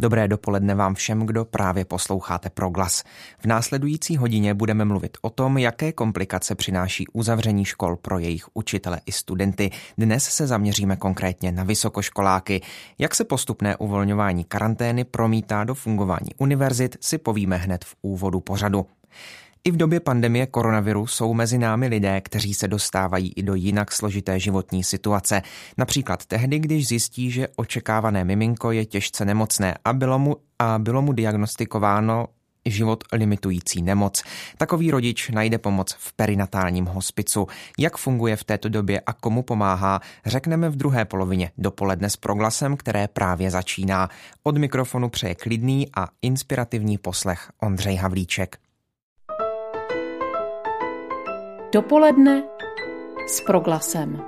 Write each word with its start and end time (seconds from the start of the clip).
Dobré 0.00 0.28
dopoledne 0.28 0.74
vám 0.74 0.94
všem, 0.94 1.26
kdo 1.26 1.44
právě 1.44 1.84
posloucháte 1.84 2.50
Proglas. 2.50 3.04
V 3.38 3.46
následující 3.46 4.16
hodině 4.16 4.54
budeme 4.54 4.84
mluvit 4.84 5.18
o 5.22 5.30
tom, 5.30 5.58
jaké 5.58 5.92
komplikace 5.92 6.54
přináší 6.54 7.08
uzavření 7.12 7.64
škol 7.64 7.96
pro 7.96 8.18
jejich 8.18 8.44
učitele 8.54 9.00
i 9.06 9.12
studenty. 9.12 9.70
Dnes 9.98 10.24
se 10.24 10.46
zaměříme 10.46 10.96
konkrétně 10.96 11.52
na 11.52 11.64
vysokoškoláky. 11.64 12.60
Jak 12.98 13.14
se 13.14 13.24
postupné 13.24 13.76
uvolňování 13.76 14.44
karantény 14.44 15.04
promítá 15.04 15.64
do 15.64 15.74
fungování 15.74 16.30
univerzit, 16.38 16.96
si 17.00 17.18
povíme 17.18 17.56
hned 17.56 17.84
v 17.84 17.96
úvodu 18.02 18.40
pořadu. 18.40 18.86
I 19.64 19.70
v 19.70 19.76
době 19.76 20.00
pandemie 20.00 20.46
koronaviru 20.46 21.06
jsou 21.06 21.34
mezi 21.34 21.58
námi 21.58 21.88
lidé, 21.88 22.20
kteří 22.20 22.54
se 22.54 22.68
dostávají 22.68 23.32
i 23.36 23.42
do 23.42 23.54
jinak 23.54 23.92
složité 23.92 24.40
životní 24.40 24.84
situace. 24.84 25.42
Například 25.78 26.26
tehdy, 26.26 26.58
když 26.58 26.88
zjistí, 26.88 27.30
že 27.30 27.48
očekávané 27.56 28.24
miminko 28.24 28.72
je 28.72 28.84
těžce 28.84 29.24
nemocné 29.24 29.74
a 29.84 29.92
bylo 29.92 30.18
mu, 30.18 30.36
a 30.58 30.78
bylo 30.78 31.02
mu 31.02 31.12
diagnostikováno 31.12 32.26
život 32.64 33.04
limitující 33.12 33.82
nemoc. 33.82 34.22
Takový 34.58 34.90
rodič 34.90 35.28
najde 35.28 35.58
pomoc 35.58 35.96
v 35.98 36.12
perinatálním 36.12 36.84
hospicu. 36.86 37.46
Jak 37.78 37.96
funguje 37.96 38.36
v 38.36 38.44
této 38.44 38.68
době 38.68 39.00
a 39.00 39.12
komu 39.12 39.42
pomáhá, 39.42 40.00
řekneme 40.26 40.68
v 40.68 40.76
druhé 40.76 41.04
polovině 41.04 41.50
dopoledne 41.58 42.10
s 42.10 42.16
proglasem, 42.16 42.76
které 42.76 43.08
právě 43.08 43.50
začíná. 43.50 44.08
Od 44.42 44.58
mikrofonu 44.58 45.08
přeje 45.08 45.34
klidný 45.34 45.88
a 45.96 46.08
inspirativní 46.22 46.98
poslech 46.98 47.50
Ondřej 47.62 47.96
Havlíček. 47.96 48.58
Dopoledne 51.72 52.42
s 53.28 53.40
proglasem. 53.40 54.22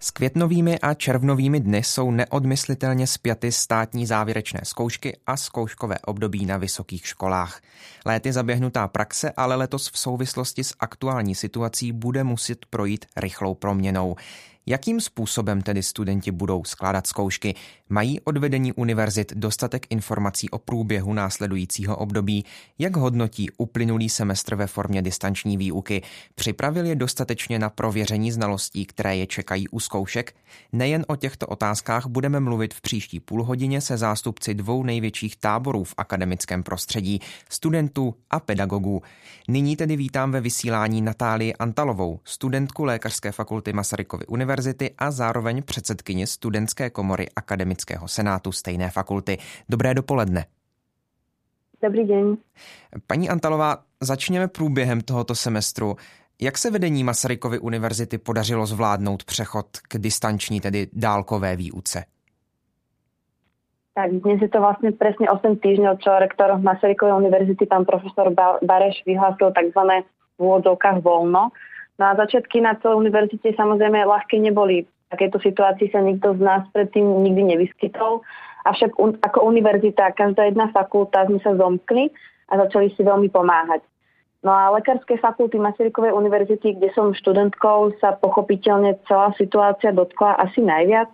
S 0.00 0.10
květnovými 0.10 0.78
a 0.78 0.94
červnovými 0.94 1.60
dny 1.60 1.78
jsou 1.78 2.10
neodmyslitelně 2.10 3.06
spjaty 3.06 3.52
státní 3.52 4.06
závěrečné 4.06 4.60
zkoušky 4.62 5.18
a 5.26 5.36
zkouškové 5.36 5.98
období 5.98 6.46
na 6.46 6.56
vysokých 6.56 7.06
školách. 7.06 7.60
Léty 8.04 8.32
zaběhnutá 8.32 8.88
praxe 8.88 9.32
ale 9.36 9.54
letos 9.54 9.90
v 9.90 9.98
souvislosti 9.98 10.64
s 10.64 10.74
aktuální 10.80 11.34
situací 11.34 11.92
bude 11.92 12.24
muset 12.24 12.66
projít 12.66 13.06
rychlou 13.16 13.54
proměnou. 13.54 14.16
Jakým 14.68 15.00
způsobem 15.00 15.62
tedy 15.62 15.82
studenti 15.82 16.30
budou 16.30 16.64
skládat 16.64 17.06
zkoušky? 17.06 17.54
Mají 17.88 18.20
od 18.20 18.36
vedení 18.36 18.72
univerzit 18.72 19.32
dostatek 19.36 19.86
informací 19.90 20.50
o 20.50 20.58
průběhu 20.58 21.12
následujícího 21.12 21.96
období? 21.96 22.44
Jak 22.78 22.96
hodnotí 22.96 23.50
uplynulý 23.56 24.08
semestr 24.08 24.54
ve 24.54 24.66
formě 24.66 25.02
distanční 25.02 25.56
výuky? 25.56 26.02
Připravil 26.34 26.86
je 26.86 26.94
dostatečně 26.94 27.58
na 27.58 27.70
prověření 27.70 28.32
znalostí, 28.32 28.86
které 28.86 29.16
je 29.16 29.26
čekají 29.26 29.68
u 29.68 29.80
zkoušek? 29.80 30.34
Nejen 30.72 31.04
o 31.08 31.16
těchto 31.16 31.46
otázkách 31.46 32.06
budeme 32.06 32.40
mluvit 32.40 32.74
v 32.74 32.80
příští 32.80 33.20
půlhodině 33.20 33.80
se 33.80 33.96
zástupci 33.96 34.54
dvou 34.54 34.82
největších 34.82 35.36
táborů 35.36 35.84
v 35.84 35.94
akademickém 35.96 36.62
prostředí, 36.62 37.20
studentů 37.48 38.14
a 38.30 38.40
pedagogů. 38.40 39.02
Nyní 39.48 39.76
tedy 39.76 39.96
vítám 39.96 40.32
ve 40.32 40.40
vysílání 40.40 41.02
Natálii 41.02 41.54
Antalovou, 41.54 42.20
studentku 42.24 42.84
Lékařské 42.84 43.32
fakulty 43.32 43.72
Masarykovy 43.72 44.26
univerzity 44.26 44.55
univerzity 44.56 44.94
a 44.98 45.10
zároveň 45.10 45.62
předsedkyně 45.62 46.26
studentské 46.26 46.90
komory 46.90 47.26
Akademického 47.36 48.08
senátu 48.08 48.52
stejné 48.52 48.90
fakulty. 48.90 49.38
Dobré 49.68 49.94
dopoledne. 49.94 50.44
Dobrý 51.82 52.04
den. 52.04 52.36
Paní 53.06 53.28
Antalová, 53.28 53.76
začněme 54.00 54.48
průběhem 54.48 55.00
tohoto 55.00 55.34
semestru. 55.34 55.96
Jak 56.40 56.58
se 56.58 56.70
vedení 56.70 57.04
Masarykovy 57.04 57.58
univerzity 57.58 58.18
podařilo 58.18 58.66
zvládnout 58.66 59.24
přechod 59.24 59.66
k 59.88 59.98
distanční, 59.98 60.60
tedy 60.60 60.86
dálkové 60.92 61.56
výuce? 61.56 62.04
Tak 63.94 64.10
dnes 64.10 64.42
je 64.42 64.48
to 64.48 64.60
vlastně 64.60 64.92
přesně 64.92 65.30
8 65.30 65.56
týždňov, 65.56 65.98
čo 66.00 66.18
rektor 66.18 66.60
Masarykovej 66.60 67.14
univerzity, 67.14 67.66
pan 67.66 67.84
profesor 67.84 68.32
Bareš, 68.62 69.02
vyhlásil 69.06 69.52
tzv. 69.52 69.80
v 70.36 70.40
úvodzovkách 70.40 71.00
voľno. 71.00 71.48
No 71.96 72.12
a 72.12 72.18
začiatky 72.18 72.60
na 72.60 72.76
celé 72.76 72.94
univerzite 72.96 73.56
samozrejme 73.56 74.04
ľahké 74.04 74.36
neboli. 74.36 74.84
V 74.84 75.08
takéto 75.08 75.40
situácii 75.40 75.88
sa 75.88 76.04
nikto 76.04 76.36
z 76.36 76.40
nás 76.44 76.62
predtým 76.76 77.24
nikdy 77.24 77.56
nevyskytol. 77.56 78.20
Avšak 78.66 78.98
un, 78.98 79.16
ako 79.22 79.46
univerzita, 79.46 80.12
každá 80.12 80.50
jedna 80.50 80.68
fakulta 80.74 81.24
sme 81.24 81.38
sa 81.40 81.54
zomkli 81.54 82.10
a 82.50 82.58
začali 82.58 82.92
si 82.92 83.00
veľmi 83.06 83.30
pomáhať. 83.30 83.80
No 84.44 84.52
a 84.52 84.70
lekárske 84.74 85.16
fakulty 85.18 85.58
Masarykovej 85.58 86.14
univerzity, 86.14 86.76
kde 86.76 86.92
som 86.94 87.16
študentkou, 87.16 87.98
sa 87.98 88.14
pochopiteľne 88.14 88.94
celá 89.08 89.32
situácia 89.34 89.90
dotkla 89.90 90.38
asi 90.38 90.62
najviac. 90.62 91.10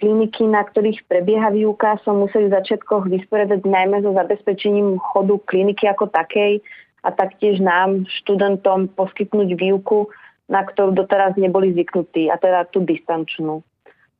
Kliniky, 0.00 0.48
na 0.48 0.64
ktorých 0.64 1.04
prebieha 1.04 1.52
výuka, 1.52 2.00
som 2.00 2.22
museli 2.22 2.48
v 2.48 2.56
začiatkoch 2.56 3.12
vysporiadať 3.12 3.60
najmä 3.66 4.00
so 4.00 4.16
zabezpečením 4.16 4.96
chodu 4.98 5.36
kliniky 5.44 5.84
ako 5.84 6.08
takej, 6.10 6.64
a 7.02 7.08
taktiež 7.10 7.58
nám, 7.58 8.06
študentom, 8.22 8.86
poskytnúť 8.94 9.58
výuku, 9.58 10.06
na 10.46 10.62
ktorú 10.62 10.94
doteraz 10.94 11.34
neboli 11.34 11.74
zvyknutí, 11.74 12.30
a 12.30 12.38
teda 12.38 12.70
tú 12.70 12.82
distančnú. 12.86 13.62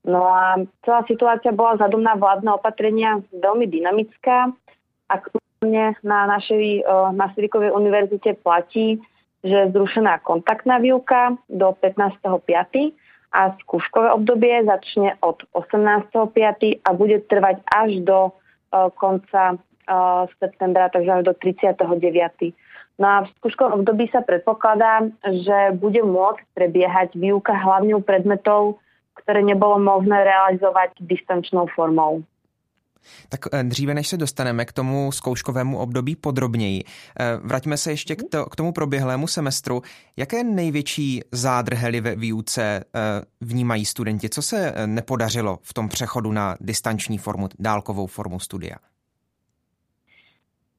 No 0.03 0.21
a 0.27 0.59
celá 0.83 1.07
situácia 1.07 1.55
bola 1.55 1.79
vzhľadom 1.79 2.03
na 2.03 2.19
vládne 2.19 2.51
opatrenia 2.59 3.23
veľmi 3.31 3.71
dynamická. 3.71 4.51
Aktuálne 5.07 5.95
na 6.03 6.27
našej 6.27 6.83
Masarykovej 7.15 7.71
univerzite 7.71 8.35
platí, 8.43 8.99
že 9.47 9.55
je 9.55 9.73
zrušená 9.75 10.19
kontaktná 10.27 10.83
výuka 10.83 11.39
do 11.47 11.75
15.5. 11.79 12.19
a 13.31 13.55
skúškové 13.63 14.11
obdobie 14.11 14.67
začne 14.67 15.15
od 15.23 15.39
18.5. 15.55 16.83
a 16.83 16.91
bude 16.99 17.23
trvať 17.31 17.63
až 17.71 17.91
do 18.03 18.35
konca 18.99 19.55
septembra, 20.43 20.91
takže 20.91 21.11
až 21.11 21.23
do 21.31 21.35
39. 21.39 22.59
A 23.01 23.25
v 23.25 23.33
skúškovom 23.41 23.83
období 23.83 24.11
sa 24.13 24.21
predpokladá, 24.21 25.09
že 25.25 25.75
bude 25.79 26.05
môcť 26.05 26.45
prebiehať 26.55 27.17
výuka 27.17 27.57
hlavne 27.57 27.97
u 27.97 28.03
predmetov, 28.05 28.79
ktoré 29.15 29.41
nebolo 29.45 29.79
možné 29.79 30.25
realizovať 30.25 30.99
distančnou 31.01 31.69
formou. 31.73 32.23
Tak 33.29 33.41
eh, 33.53 33.65
dříve, 33.65 33.95
než 33.95 34.09
se 34.09 34.17
dostaneme 34.17 34.65
k 34.65 34.73
tomu 34.73 35.13
zkouškovému 35.13 35.79
období 35.79 36.17
podrobněji, 36.17 36.85
eh, 36.85 37.25
vraťme 37.43 37.77
se 37.77 37.91
ještě 37.91 38.17
k, 38.17 38.23
to, 38.31 38.45
k 38.47 38.57
tomu 38.57 38.73
proběhlému 38.73 39.27
semestru. 39.27 39.83
Jaké 40.17 40.45
největší 40.45 41.21
zádrhely 41.33 42.01
ve 42.01 42.17
výuce 42.17 42.63
eh, 42.63 43.01
vnímají 43.41 43.85
studenti? 43.85 44.29
Co 44.29 44.43
se 44.43 44.75
nepodařilo 44.87 45.59
v 45.63 45.75
tom 45.75 45.89
přechodu 45.89 46.33
na 46.33 46.57
distanční 46.61 47.19
formu, 47.19 47.49
dálkovou 47.59 48.07
formu 48.07 48.41
studia? 48.41 48.77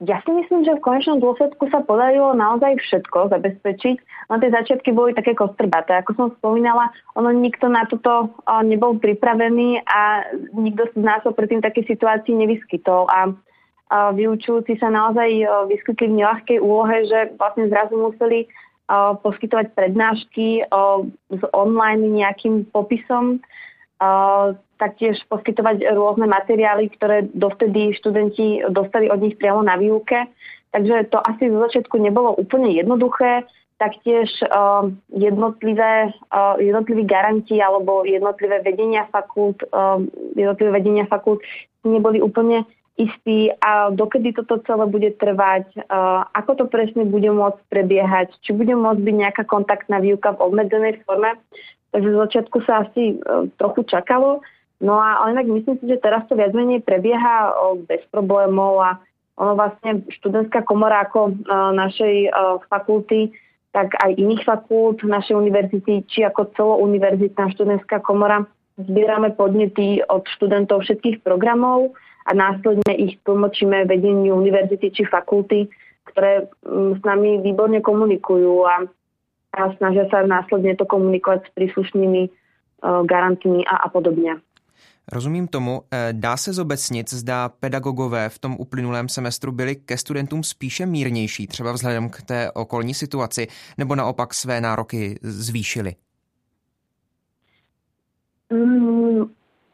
Ja 0.01 0.19
si 0.25 0.31
myslím, 0.33 0.65
že 0.65 0.73
v 0.73 0.83
konečnom 0.83 1.21
dôsledku 1.21 1.69
sa 1.69 1.85
podarilo 1.85 2.33
naozaj 2.33 2.81
všetko 2.81 3.29
zabezpečiť, 3.29 3.97
len 4.33 4.39
tie 4.41 4.51
začiatky 4.51 4.89
boli 4.89 5.13
také 5.13 5.37
kostrbaté. 5.37 6.01
Ako 6.01 6.11
som 6.17 6.27
spomínala, 6.41 6.89
ono 7.13 7.29
nikto 7.29 7.69
na 7.69 7.85
toto 7.85 8.33
nebol 8.65 8.97
pripravený 8.97 9.85
a 9.85 10.27
nikto 10.57 10.91
z 10.91 10.99
nás 10.99 11.23
sa 11.23 11.31
predtým 11.31 11.63
také 11.63 11.87
situácii 11.87 12.35
nevyskytol. 12.35 13.07
A 13.07 13.31
vyučujúci 14.17 14.75
sa 14.81 14.89
naozaj 14.89 15.29
vyskytli 15.69 16.09
v 16.09 16.17
nelahkej 16.19 16.57
úlohe, 16.59 17.05
že 17.07 17.37
vlastne 17.37 17.69
zrazu 17.69 17.95
museli 17.95 18.49
poskytovať 19.23 19.71
prednášky 19.77 20.67
s 21.31 21.41
online 21.55 22.11
nejakým 22.11 22.67
popisom 22.75 23.39
taktiež 24.77 25.21
poskytovať 25.31 25.87
rôzne 25.95 26.27
materiály, 26.27 26.91
ktoré 26.97 27.29
dovtedy 27.31 27.95
študenti 27.95 28.67
dostali 28.67 29.07
od 29.07 29.23
nich 29.23 29.39
priamo 29.39 29.63
na 29.63 29.79
výuke. 29.79 30.27
Takže 30.73 31.13
to 31.13 31.21
asi 31.21 31.47
zo 31.47 31.59
začiatku 31.69 31.95
nebolo 32.01 32.33
úplne 32.35 32.73
jednoduché. 32.73 33.45
Taktiež 33.77 34.29
uh, 34.47 34.89
jednotlivé, 35.11 36.13
uh, 36.33 36.55
jednotliví 36.57 37.03
garanti 37.05 37.61
alebo 37.61 38.03
jednotlivé 38.05 38.61
vedenia 38.65 39.05
fakult, 39.11 39.61
uh, 39.69 40.01
jednotlivé 40.35 40.81
vedenia 40.81 41.05
fakult 41.05 41.39
neboli 41.85 42.19
úplne 42.19 42.65
istí 42.97 43.49
a 43.61 43.89
dokedy 43.89 44.37
toto 44.37 44.61
celé 44.69 44.85
bude 44.85 45.09
trvať, 45.17 45.65
ako 46.37 46.51
to 46.61 46.65
presne 46.69 47.09
bude 47.09 47.25
môcť 47.25 47.57
prebiehať, 47.65 48.37
či 48.45 48.53
bude 48.53 48.77
môcť 48.77 49.01
byť 49.01 49.15
nejaká 49.17 49.43
kontaktná 49.49 49.97
výuka 49.97 50.37
v 50.37 50.43
obmedzenej 50.45 51.01
forme. 51.01 51.33
Takže 51.93 52.09
z 52.09 52.17
začiatku 52.17 52.57
sa 52.65 52.89
asi 52.89 53.21
uh, 53.21 53.45
trochu 53.61 53.85
čakalo. 53.85 54.41
No 54.83 54.99
a 54.99 55.29
inak 55.31 55.47
myslím 55.47 55.79
si, 55.79 55.85
že 55.87 56.03
teraz 56.03 56.27
to 56.27 56.35
viac 56.35 56.51
menej 56.51 56.83
prebieha 56.83 57.55
bez 57.87 58.03
problémov 58.11 58.83
a 58.83 58.99
ono 59.39 59.55
vlastne 59.55 60.03
študentská 60.11 60.67
komora 60.67 61.07
ako 61.07 61.39
našej 61.71 62.29
fakulty, 62.67 63.31
tak 63.73 63.97
aj 63.97 64.13
iných 64.13 64.45
fakult 64.45 65.01
našej 65.01 65.33
univerzity, 65.33 66.05
či 66.05 66.21
ako 66.27 66.53
celouniverzitná 66.53 67.49
študentská 67.55 68.03
komora, 68.05 68.45
zbierame 68.77 69.33
podnety 69.33 70.05
od 70.05 70.25
študentov 70.37 70.85
všetkých 70.85 71.25
programov 71.25 71.97
a 72.29 72.31
následne 72.37 72.93
ich 72.93 73.17
tlmočíme 73.25 73.89
vedeniu 73.89 74.37
univerzity 74.37 74.93
či 74.93 75.03
fakulty, 75.09 75.69
ktoré 76.13 76.49
mm, 76.65 76.99
s 76.99 77.01
nami 77.01 77.41
výborne 77.41 77.81
komunikujú 77.81 78.65
a, 78.65 78.85
a 79.53 79.69
snažia 79.77 80.09
sa 80.09 80.25
následne 80.25 80.73
to 80.73 80.89
komunikovať 80.89 81.45
s 81.45 81.49
príslušnými 81.53 82.21
uh, 82.27 83.05
garantmi 83.05 83.61
a, 83.69 83.85
a 83.85 83.87
podobne. 83.93 84.41
Rozumím 85.11 85.47
tomu. 85.47 85.81
Eh, 85.91 86.13
dá 86.13 86.37
se 86.37 86.53
zobecnit, 86.53 87.09
zda 87.09 87.49
pedagogové 87.49 88.29
v 88.29 88.39
tom 88.39 88.55
uplynulém 88.59 89.09
semestru 89.09 89.51
byli 89.51 89.75
ke 89.75 89.97
studentům 89.97 90.43
spíše 90.43 90.85
mírnější, 90.85 91.47
třeba 91.47 91.71
vzhledem 91.71 92.09
k 92.09 92.21
té 92.21 92.51
okolní 92.51 92.93
situaci, 92.93 93.47
nebo 93.77 93.95
naopak 93.95 94.33
své 94.33 94.61
nároky 94.61 95.19
zvýšili? 95.21 95.93
Mm, 98.53 99.25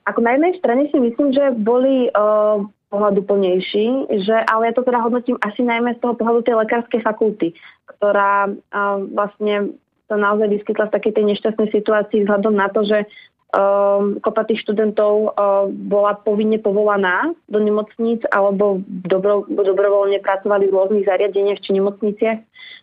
ako 0.06 0.22
na 0.22 0.32
jednej 0.32 0.54
strane 0.58 0.88
si 0.90 0.98
myslím, 1.00 1.34
že 1.34 1.52
boli 1.58 2.10
uh, 2.10 2.66
pohľaduplnejší, 2.89 3.86
že, 4.25 4.36
ale 4.50 4.69
ja 4.69 4.74
to 4.74 4.81
teda 4.81 5.00
hodnotím 5.01 5.38
asi 5.45 5.62
najmä 5.62 5.97
z 5.97 6.01
toho 6.01 6.18
pohľadu 6.18 6.41
tej 6.45 6.56
lekárskej 6.57 7.01
fakulty, 7.06 7.53
ktorá 7.86 8.50
uh, 8.50 9.00
vlastne 9.13 9.77
sa 10.09 10.18
naozaj 10.18 10.50
vyskytla 10.50 10.89
v 10.89 10.95
takej 10.97 11.13
tej 11.13 11.25
nešťastnej 11.30 11.69
situácii 11.69 12.25
vzhľadom 12.25 12.57
na 12.57 12.68
to, 12.74 12.81
že 12.81 13.06
uh, 13.06 14.18
kopa 14.25 14.41
tých 14.50 14.65
študentov 14.65 15.13
uh, 15.13 15.69
bola 15.69 16.18
povinne 16.18 16.57
povolaná 16.57 17.30
do 17.45 17.62
nemocníc 17.62 18.25
alebo 18.33 18.81
dobro, 18.89 19.45
dobrovoľne 19.45 20.18
pracovali 20.25 20.65
v 20.65 20.74
rôznych 20.74 21.06
zariadeniach 21.06 21.62
či 21.62 21.77
nemocniciach. 21.77 22.39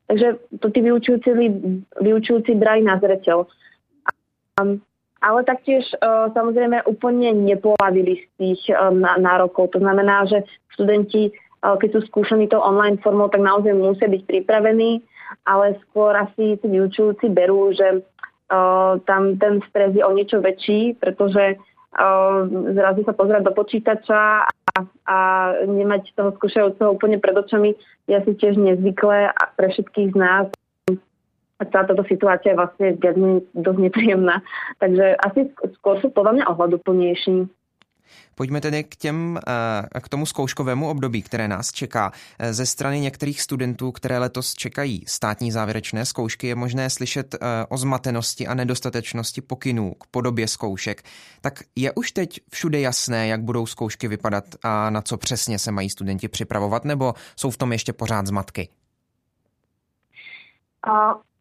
Takže 0.06 0.26
to 0.62 0.66
tí 0.70 0.86
vyučujúci, 0.86 1.30
vyučujúci 1.98 2.54
brali 2.54 2.86
na 2.86 3.02
zreteľ. 3.02 3.50
Um, 4.62 4.78
ale 5.26 5.43
taktiež 5.43 5.82
uh, 5.99 6.31
samozrejme 6.31 6.87
úplne 6.87 7.34
nepolavili 7.34 8.23
z 8.23 8.26
tých 8.38 8.62
uh, 8.70 8.94
nárokov. 9.19 9.75
To 9.75 9.82
znamená, 9.82 10.23
že 10.31 10.46
študenti, 10.78 11.34
uh, 11.34 11.75
keď 11.75 11.99
sú 11.99 12.00
skúšaní 12.06 12.46
tou 12.46 12.62
online 12.62 13.02
formou, 13.02 13.26
tak 13.26 13.43
naozaj 13.43 13.75
musia 13.75 14.06
byť 14.06 14.23
pripravení, 14.23 15.02
ale 15.43 15.75
skôr 15.90 16.14
asi 16.14 16.55
si 16.62 16.67
vyučujúci 16.70 17.26
berú, 17.34 17.75
že 17.75 18.06
tam 19.11 19.34
ten 19.43 19.58
stres 19.67 19.90
je 19.90 20.06
o 20.06 20.14
niečo 20.14 20.38
väčší, 20.38 20.94
pretože 21.02 21.58
zrazu 22.78 23.02
sa 23.02 23.11
pozerať 23.11 23.43
do 23.43 23.52
počítača 23.58 24.46
a, 24.46 24.78
a 25.02 25.19
nemať 25.67 26.14
toho 26.14 26.31
skúšajúceho 26.38 26.94
úplne 26.94 27.19
pred 27.19 27.34
očami 27.34 27.75
je 28.06 28.14
asi 28.14 28.32
tiež 28.38 28.55
nezvyklé 28.55 29.34
pre 29.58 29.67
všetkých 29.73 30.14
z 30.14 30.17
nás 30.17 30.46
celá 31.64 31.88
táto 31.88 32.04
situácia 32.04 32.52
je 32.52 32.60
vlastne 32.60 32.88
dosť 33.56 33.78
nepríjemná. 33.80 34.44
Takže 34.76 35.16
asi 35.24 35.48
skôr 35.80 35.96
sú 36.04 36.12
podľa 36.12 36.32
mňa 36.40 36.44
ohľaduplnější. 36.52 37.48
Pojďme 38.34 38.60
tedy 38.60 38.84
k, 38.84 38.96
těm, 38.96 39.38
eh, 39.96 40.00
k 40.00 40.08
tomu 40.08 40.26
zkouškovému 40.26 40.88
období, 40.88 41.22
které 41.22 41.48
nás 41.48 41.72
čeká. 41.72 42.12
Eh, 42.38 42.54
ze 42.54 42.66
strany 42.66 43.00
některých 43.00 43.42
studentů, 43.42 43.92
které 43.92 44.18
letos 44.18 44.54
čekají 44.54 45.04
státní 45.06 45.52
závěrečné 45.52 46.04
zkoušky, 46.04 46.46
je 46.46 46.54
možné 46.54 46.90
slyšet 46.90 47.34
eh, 47.34 47.38
o 47.68 47.76
zmatenosti 47.76 48.46
a 48.46 48.54
nedostatečnosti 48.54 49.40
pokynů 49.40 49.94
k 49.94 50.06
podobě 50.06 50.48
zkoušek. 50.48 51.02
Tak 51.40 51.54
je 51.76 51.92
už 51.92 52.12
teď 52.12 52.40
všude 52.50 52.80
jasné, 52.80 53.28
jak 53.28 53.42
budou 53.42 53.66
zkoušky 53.66 54.08
vypadat 54.08 54.44
a 54.62 54.90
na 54.90 55.02
co 55.02 55.16
přesně 55.16 55.58
se 55.58 55.72
mají 55.72 55.90
studenti 55.90 56.28
připravovat, 56.28 56.84
nebo 56.84 57.14
jsou 57.36 57.50
v 57.50 57.56
tom 57.56 57.72
ještě 57.72 57.92
pořád 57.92 58.26
zmatky? 58.26 58.68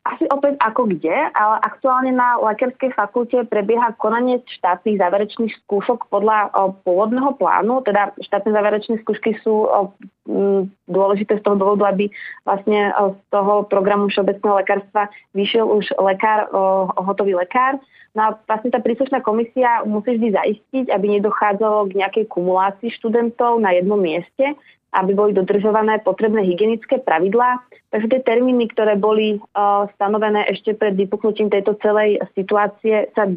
Asi 0.05 0.29
opäť 0.29 0.61
ako 0.61 0.85
kde, 0.93 1.17
ale 1.33 1.55
aktuálne 1.65 2.13
na 2.13 2.37
lekárskej 2.37 2.93
fakulte 2.93 3.41
prebieha 3.49 3.97
konanie 3.97 4.37
štátnych 4.45 5.01
záverečných 5.01 5.49
skúšok 5.65 6.13
podľa 6.13 6.53
pôvodného 6.85 7.33
plánu, 7.41 7.81
teda 7.81 8.13
štátne 8.21 8.53
záverečné 8.53 9.01
skúšky 9.01 9.33
sú 9.41 9.65
o, 9.65 9.97
m, 10.29 10.69
dôležité 10.85 11.41
z 11.41 11.43
toho 11.43 11.57
dôvodu, 11.57 11.89
aby 11.89 12.13
vlastne 12.45 12.93
z 12.93 13.19
toho 13.33 13.65
programu 13.65 14.05
všeobecného 14.13 14.61
lekárstva 14.61 15.09
vyšiel 15.33 15.65
už 15.65 15.89
lekár, 15.97 16.53
hotový 17.01 17.33
lekár. 17.33 17.81
No 18.13 18.29
a 18.29 18.39
vlastne 18.45 18.71
tá 18.71 18.79
príslušná 18.79 19.25
komisia 19.25 19.83
musí 19.89 20.15
vždy 20.15 20.37
zaistiť, 20.37 20.85
aby 20.93 21.19
nedochádzalo 21.19 21.89
k 21.89 21.97
nejakej 21.99 22.25
kumulácii 22.29 22.93
študentov 22.93 23.57
na 23.59 23.73
jednom 23.73 23.99
mieste, 23.99 24.53
aby 24.95 25.11
boli 25.11 25.31
dodržované 25.35 25.99
potrebné 25.99 26.47
hygienické 26.47 27.03
pravidlá. 27.03 27.59
Takže 27.91 28.07
tie 28.07 28.21
termíny, 28.23 28.71
ktoré 28.71 28.95
boli 28.95 29.37
uh, 29.37 29.85
stanovené 29.99 30.47
ešte 30.47 30.71
pred 30.73 30.95
vypuknutím 30.95 31.51
tejto 31.51 31.75
celej 31.83 32.23
situácie, 32.33 33.11
sa, 33.11 33.27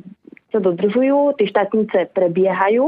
sa 0.54 0.58
dodržujú, 0.62 1.34
tie 1.36 1.50
štátnice 1.50 2.14
prebiehajú, 2.14 2.86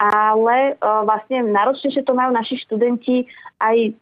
ale 0.00 0.76
uh, 0.76 1.04
vlastne 1.08 1.48
náročnejšie 1.48 2.04
to 2.04 2.12
majú 2.12 2.30
naši 2.32 2.60
študenti 2.64 3.24
aj 3.60 3.96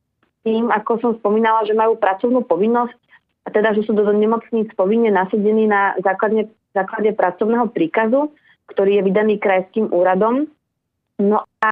tým, 0.46 0.70
ako 0.70 0.90
som 1.02 1.12
spomínala, 1.18 1.66
že 1.66 1.74
majú 1.74 1.98
pracovnú 1.98 2.46
povinnosť, 2.46 2.98
a 3.46 3.48
teda, 3.48 3.72
že 3.72 3.88
sú 3.88 3.96
do 3.96 4.04
nemocníc 4.12 4.68
povinne 4.76 5.08
nasadení 5.08 5.64
na 5.64 5.96
základne, 6.04 6.52
základe 6.76 7.16
pracovného 7.16 7.72
príkazu, 7.72 8.28
ktorý 8.68 9.00
je 9.00 9.06
vydaný 9.08 9.34
krajským 9.40 9.88
úradom. 9.88 10.44
No 11.16 11.48
a 11.64 11.68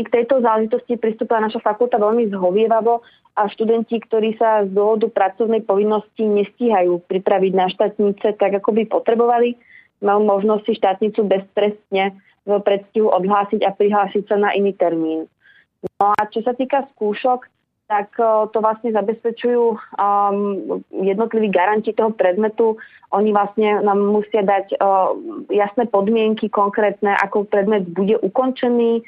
i 0.00 0.02
k 0.02 0.08
tejto 0.16 0.40
záležitosti 0.40 0.96
pristúpila 0.96 1.44
naša 1.44 1.60
fakulta 1.60 2.00
veľmi 2.00 2.32
zhovievavo 2.32 3.04
a 3.36 3.42
študenti, 3.52 4.00
ktorí 4.00 4.40
sa 4.40 4.64
z 4.64 4.72
dôvodu 4.72 5.12
pracovnej 5.12 5.60
povinnosti 5.60 6.24
nestíhajú 6.24 7.04
pripraviť 7.04 7.52
na 7.52 7.68
štátnice 7.68 8.40
tak, 8.40 8.56
ako 8.56 8.80
by 8.80 8.88
potrebovali, 8.88 9.60
majú 10.00 10.24
možnosť 10.24 10.62
si 10.64 10.72
štátnicu 10.80 11.20
beztrestne 11.28 12.16
v 12.48 12.50
predstihu 12.64 13.12
odhlásiť 13.12 13.60
a 13.68 13.76
prihlásiť 13.76 14.24
sa 14.24 14.40
na 14.40 14.56
iný 14.56 14.72
termín. 14.72 15.28
No 16.00 16.16
a 16.16 16.20
čo 16.32 16.40
sa 16.40 16.56
týka 16.56 16.88
skúšok, 16.96 17.44
tak 17.90 18.14
to 18.54 18.58
vlastne 18.62 18.94
zabezpečujú 18.94 19.74
um, 19.98 20.78
jednotliví 20.94 21.50
garanti 21.50 21.90
toho 21.90 22.14
predmetu. 22.14 22.78
Oni 23.10 23.34
vlastne 23.34 23.82
nám 23.82 23.98
musia 23.98 24.46
dať 24.46 24.78
uh, 24.78 25.10
jasné 25.50 25.90
podmienky 25.90 26.46
konkrétne, 26.46 27.18
ako 27.18 27.50
predmet 27.50 27.90
bude 27.90 28.14
ukončený, 28.22 29.02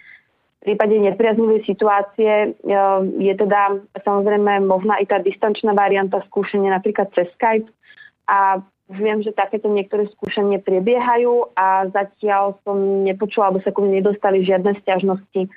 v 0.63 0.79
prípade 0.79 0.95
nepriaznivej 0.95 1.67
situácie 1.67 2.55
e, 2.55 2.79
je 3.19 3.35
teda 3.35 3.83
samozrejme 4.07 4.63
možná 4.63 5.03
i 5.03 5.11
tá 5.11 5.19
distančná 5.19 5.75
varianta 5.75 6.23
skúšania 6.31 6.71
napríklad 6.71 7.11
cez 7.19 7.27
Skype 7.35 7.67
a 8.31 8.63
viem, 8.87 9.27
že 9.27 9.35
takéto 9.35 9.67
niektoré 9.67 10.07
skúšanie 10.15 10.63
prebiehajú 10.63 11.51
a 11.59 11.91
zatiaľ 11.91 12.63
som 12.63 13.03
nepočula, 13.03 13.51
alebo 13.51 13.65
sa 13.67 13.75
ku 13.75 13.83
mne 13.83 13.99
nedostali 14.07 14.47
žiadne 14.47 14.79
stiažnosti, 14.87 15.51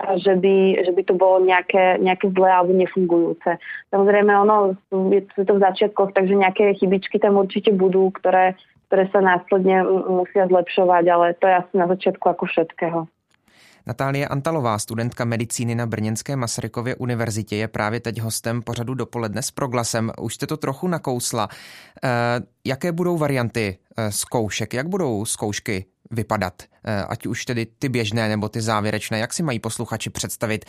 že 0.00 0.34
by, 0.34 0.56
že 0.88 0.92
by 0.96 1.02
to 1.04 1.14
bolo 1.14 1.44
nejaké, 1.44 2.00
nejaké 2.02 2.32
zlé 2.32 2.50
alebo 2.50 2.72
nefungujúce. 2.72 3.60
Samozrejme, 3.92 4.32
ono 4.32 4.74
je 4.90 5.20
to 5.46 5.52
v 5.54 5.62
začiatkoch, 5.62 6.16
takže 6.16 6.34
nejaké 6.34 6.74
chybičky 6.80 7.20
tam 7.20 7.36
určite 7.36 7.70
budú, 7.70 8.08
ktoré, 8.16 8.56
ktoré 8.88 9.12
sa 9.12 9.20
následne 9.20 9.84
musia 10.08 10.48
zlepšovať, 10.48 11.04
ale 11.06 11.26
to 11.36 11.46
je 11.46 11.54
asi 11.54 11.74
na 11.76 11.86
začiatku 11.86 12.24
ako 12.26 12.44
všetkého. 12.48 13.06
Natálie 13.86 14.28
Antalová, 14.28 14.78
studentka 14.78 15.24
medicíny 15.24 15.74
na 15.74 15.86
Brněnské 15.86 16.36
Masarykově 16.36 16.96
univerzitě, 16.96 17.56
je 17.56 17.68
právě 17.68 18.00
teď 18.00 18.20
hostem 18.20 18.62
pořadu 18.62 18.94
dopoledne 18.94 19.42
s 19.42 19.50
proglasem. 19.50 20.12
Už 20.20 20.34
jste 20.34 20.46
to 20.46 20.56
trochu 20.56 20.88
nakousla. 20.88 21.48
E, 22.04 22.08
jaké 22.66 22.92
budou 22.92 23.18
varianty 23.18 23.78
e, 23.96 24.12
zkoušek? 24.12 24.74
Jak 24.74 24.88
budou 24.88 25.24
zkoušky 25.24 25.86
vypadat? 26.10 26.62
E, 26.84 27.04
ať 27.04 27.26
už 27.26 27.44
tedy 27.44 27.66
ty 27.66 27.88
běžné 27.88 28.28
nebo 28.28 28.48
ty 28.48 28.60
závěrečné. 28.60 29.18
Jak 29.18 29.32
si 29.32 29.42
mají 29.42 29.58
posluchači 29.58 30.10
představit 30.10 30.64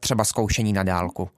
třeba 0.00 0.24
zkoušení 0.24 0.72
na 0.72 0.82
dálku? 0.82 1.30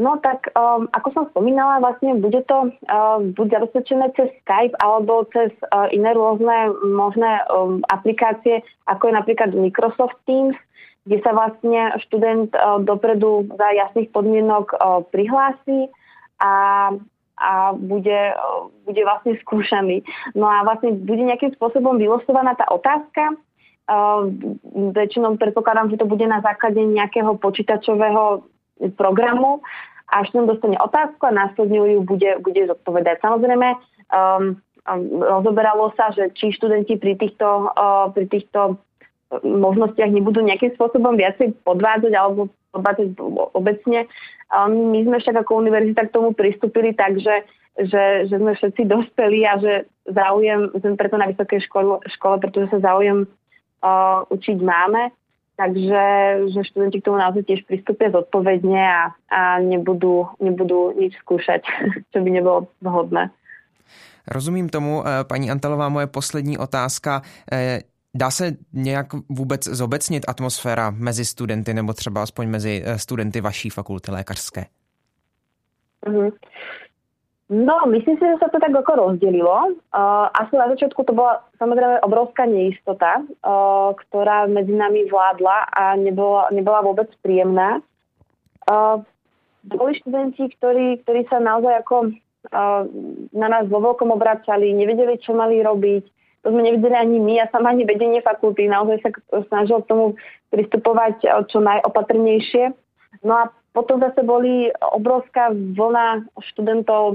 No 0.00 0.16
tak 0.24 0.48
um, 0.56 0.88
ako 0.96 1.08
som 1.12 1.24
spomínala, 1.28 1.84
vlastne 1.84 2.16
bude 2.16 2.40
to 2.48 2.72
uh, 2.72 3.20
buď 3.20 3.60
zabezpečené 3.60 4.08
cez 4.16 4.32
Skype 4.40 4.72
alebo 4.80 5.28
cez 5.28 5.52
uh, 5.68 5.92
iné 5.92 6.16
rôzne 6.16 6.72
možné 6.88 7.44
um, 7.52 7.84
aplikácie, 7.92 8.64
ako 8.88 9.12
je 9.12 9.18
napríklad 9.20 9.52
Microsoft 9.52 10.16
Teams, 10.24 10.56
kde 11.04 11.20
sa 11.20 11.36
vlastne 11.36 12.00
študent 12.08 12.48
uh, 12.56 12.80
dopredu 12.80 13.44
za 13.52 13.68
jasných 13.76 14.08
podmienok 14.08 14.72
uh, 14.72 15.04
prihlási 15.12 15.92
a 16.40 16.52
a 17.40 17.72
bude, 17.72 18.36
uh, 18.36 18.68
bude 18.84 19.00
vlastne 19.00 19.32
skúšaný. 19.40 20.04
No 20.36 20.44
a 20.44 20.60
vlastne 20.60 20.92
bude 20.92 21.24
nejakým 21.24 21.56
spôsobom 21.56 21.96
vylosovaná 21.96 22.52
tá 22.52 22.68
otázka. 22.68 23.32
Uh, 23.88 24.28
väčšinou 24.92 25.40
predpokladám, 25.40 25.88
že 25.88 26.00
to 26.00 26.04
bude 26.04 26.28
na 26.28 26.44
základe 26.44 26.84
nejakého 26.84 27.40
počítačového 27.40 28.44
programu 28.96 29.60
a 30.10 30.26
študent 30.26 30.50
dostane 30.50 30.76
otázku 30.76 31.22
a 31.26 31.34
následne 31.34 31.78
ju 31.78 32.02
bude, 32.02 32.30
bude 32.42 32.62
zodpovedať. 32.66 33.22
Samozrejme, 33.22 33.68
um, 34.10 34.58
um, 34.90 35.02
rozoberalo 35.22 35.94
sa, 35.94 36.10
že 36.10 36.34
či 36.34 36.50
študenti 36.50 36.98
pri 36.98 37.14
týchto, 37.14 37.70
uh, 37.74 38.10
pri 38.10 38.26
týchto 38.26 38.78
možnostiach 39.46 40.10
nebudú 40.10 40.42
nejakým 40.42 40.74
spôsobom 40.74 41.14
viacej 41.14 41.54
podvádzať 41.62 42.12
alebo 42.18 42.50
podvádzať 42.74 43.08
obecne. 43.54 44.10
Um, 44.50 44.90
my 44.90 45.06
sme 45.06 45.16
však 45.22 45.46
ako 45.46 45.62
univerzita 45.62 46.10
k 46.10 46.14
tomu 46.14 46.34
pristúpili 46.34 46.90
tak, 46.90 47.22
že, 47.22 47.46
že, 47.78 48.26
že 48.26 48.34
sme 48.34 48.58
všetci 48.58 48.82
dospeli 48.90 49.46
a 49.46 49.54
že 49.62 49.86
záujem, 50.10 50.74
sme 50.74 50.98
preto 50.98 51.14
na 51.14 51.30
vysokej 51.30 51.62
škole, 51.70 52.02
škole 52.10 52.42
pretože 52.42 52.74
sa 52.74 52.82
záujem 52.82 53.30
uh, 53.86 54.26
učiť 54.26 54.58
máme. 54.58 55.14
Takže 55.60 56.02
že 56.56 56.64
študenti 56.64 57.04
k 57.04 57.04
tomu 57.04 57.20
naozaj 57.20 57.44
tiež 57.44 57.68
pristúpia 57.68 58.08
zodpovedne 58.08 58.80
a, 58.80 59.12
a 59.28 59.60
nebudú, 59.60 60.24
nebudú 60.40 60.96
nič 60.96 61.12
skúšať, 61.20 61.60
čo 62.16 62.18
by 62.24 62.28
nebolo 62.32 62.72
vhodné. 62.80 63.28
Rozumím 64.24 64.72
tomu, 64.72 65.04
eh, 65.04 65.24
paní 65.24 65.50
Antelová, 65.50 65.88
moje 65.88 66.06
poslední 66.06 66.58
otázka. 66.58 67.22
Eh, 67.52 67.80
dá 68.14 68.30
se 68.30 68.56
nějak 68.72 69.06
vůbec 69.28 69.64
zobecnit 69.64 70.24
atmosféra 70.28 70.90
mezi 70.90 71.24
studenty 71.24 71.74
nebo 71.74 71.92
třeba 71.92 72.22
aspoň 72.22 72.48
mezi 72.48 72.82
eh, 72.84 72.98
studenty 72.98 73.40
vaší 73.40 73.70
fakulty 73.70 74.10
lékařské? 74.10 74.64
Mm-hmm. 76.06 76.32
No, 77.50 77.82
myslím 77.90 78.14
si, 78.14 78.22
že 78.22 78.38
sa 78.38 78.46
to 78.46 78.62
tak 78.62 78.70
ako 78.70 79.10
rozdelilo. 79.10 79.74
Uh, 79.90 80.30
asi 80.38 80.54
na 80.54 80.70
začiatku 80.70 81.02
to 81.02 81.10
bola 81.10 81.42
samozrejme 81.58 81.98
obrovská 82.06 82.46
neistota, 82.46 83.26
uh, 83.26 83.90
ktorá 84.06 84.46
medzi 84.46 84.70
nami 84.70 85.10
vládla 85.10 85.66
a 85.74 85.98
nebola, 85.98 86.46
nebola 86.54 86.86
vôbec 86.86 87.10
príjemná. 87.26 87.82
Uh, 88.70 89.02
boli 89.66 89.98
študenti, 89.98 90.46
ktorí, 90.62 91.02
ktorí 91.02 91.26
sa 91.26 91.42
naozaj 91.42 91.82
ako 91.82 92.14
uh, 92.54 92.86
na 93.34 93.48
nás 93.50 93.66
vo 93.66 93.82
veľkom 93.82 94.14
obracali, 94.14 94.70
nevedeli, 94.70 95.18
čo 95.18 95.34
mali 95.34 95.58
robiť. 95.58 96.06
To 96.46 96.54
sme 96.54 96.62
nevedeli 96.62 96.94
ani 96.94 97.18
my 97.18 97.34
a 97.42 97.50
sama 97.50 97.74
ani 97.74 97.82
vedenie 97.82 98.22
fakulty. 98.22 98.70
Naozaj 98.70 99.02
sa 99.02 99.10
snažil 99.50 99.82
k 99.82 99.90
tomu 99.90 100.14
pristupovať 100.54 101.26
čo 101.50 101.58
najopatrnejšie. 101.58 102.78
No 103.26 103.42
a 103.42 103.50
potom 103.70 104.02
zase 104.02 104.26
boli 104.26 104.66
obrovská 104.82 105.54
vlna 105.54 106.26
študentov 106.42 107.14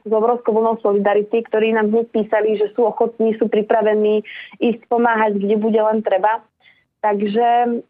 s 0.00 0.12
obrovskou 0.12 0.56
vlnou 0.56 0.80
solidarity, 0.80 1.44
ktorí 1.44 1.76
nám 1.76 1.92
hneď 1.92 2.08
písali, 2.08 2.56
že 2.56 2.72
sú 2.72 2.88
ochotní, 2.88 3.36
sú 3.36 3.52
pripravení 3.52 4.24
ísť 4.64 4.80
pomáhať, 4.88 5.36
kde 5.36 5.60
bude 5.60 5.76
len 5.76 6.00
treba. 6.00 6.40
Takže 7.04 7.80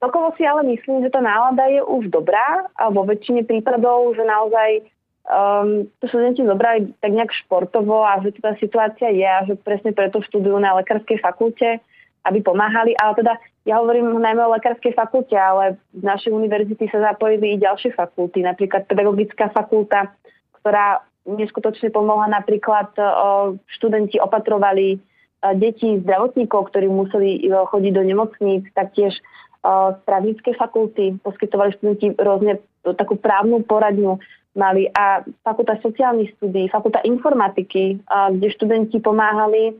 celkovo 0.00 0.32
si 0.40 0.48
ale 0.48 0.64
myslím, 0.72 1.04
že 1.04 1.12
tá 1.12 1.20
nálada 1.20 1.68
je 1.68 1.84
už 1.84 2.08
dobrá 2.08 2.64
a 2.80 2.88
vo 2.88 3.04
väčšine 3.04 3.44
prípadov, 3.44 4.16
že 4.16 4.24
naozaj 4.24 4.70
um, 5.28 5.84
to 6.00 6.04
študenti 6.08 6.48
zobrali 6.48 6.88
tak 7.04 7.12
nejak 7.12 7.32
športovo 7.44 8.08
a 8.08 8.24
že 8.24 8.32
tá 8.40 8.56
situácia 8.56 9.12
je 9.12 9.28
a 9.28 9.44
že 9.44 9.54
presne 9.60 9.92
preto 9.92 10.24
študujú 10.24 10.56
na 10.56 10.80
lekárskej 10.80 11.20
fakulte, 11.20 11.84
aby 12.24 12.38
pomáhali. 12.44 12.92
Ale 12.98 13.12
teda 13.16 13.32
ja 13.64 13.80
hovorím 13.80 14.16
najmä 14.16 14.40
o 14.44 14.54
lekárskej 14.56 14.92
fakulte, 14.96 15.36
ale 15.36 15.76
z 15.92 16.02
našej 16.02 16.32
univerzity 16.32 16.88
sa 16.88 17.12
zapojili 17.12 17.56
i 17.56 17.62
ďalšie 17.62 17.96
fakulty, 17.96 18.44
napríklad 18.44 18.88
pedagogická 18.88 19.52
fakulta, 19.52 20.12
ktorá 20.60 21.04
neskutočne 21.28 21.92
pomohla 21.92 22.28
napríklad 22.32 22.96
študenti 23.76 24.16
opatrovali 24.16 24.96
deti 25.56 26.00
zdravotníkov, 26.04 26.68
ktorí 26.68 26.84
museli 26.92 27.48
e, 27.48 27.56
chodiť 27.64 27.92
do 27.96 28.02
nemocníc, 28.04 28.68
taktiež 28.76 29.16
z 29.64 29.98
právnickej 30.08 30.56
fakulty 30.56 31.20
poskytovali 31.20 31.76
študenti 31.76 32.16
rôzne 32.16 32.64
takú 32.96 33.20
právnu 33.20 33.60
poradňu 33.60 34.16
mali 34.56 34.88
a 34.96 35.20
fakulta 35.44 35.76
sociálnych 35.84 36.32
studií, 36.40 36.72
fakulta 36.72 37.04
informatiky, 37.04 38.00
kde 38.08 38.48
študenti 38.56 39.04
pomáhali 39.04 39.76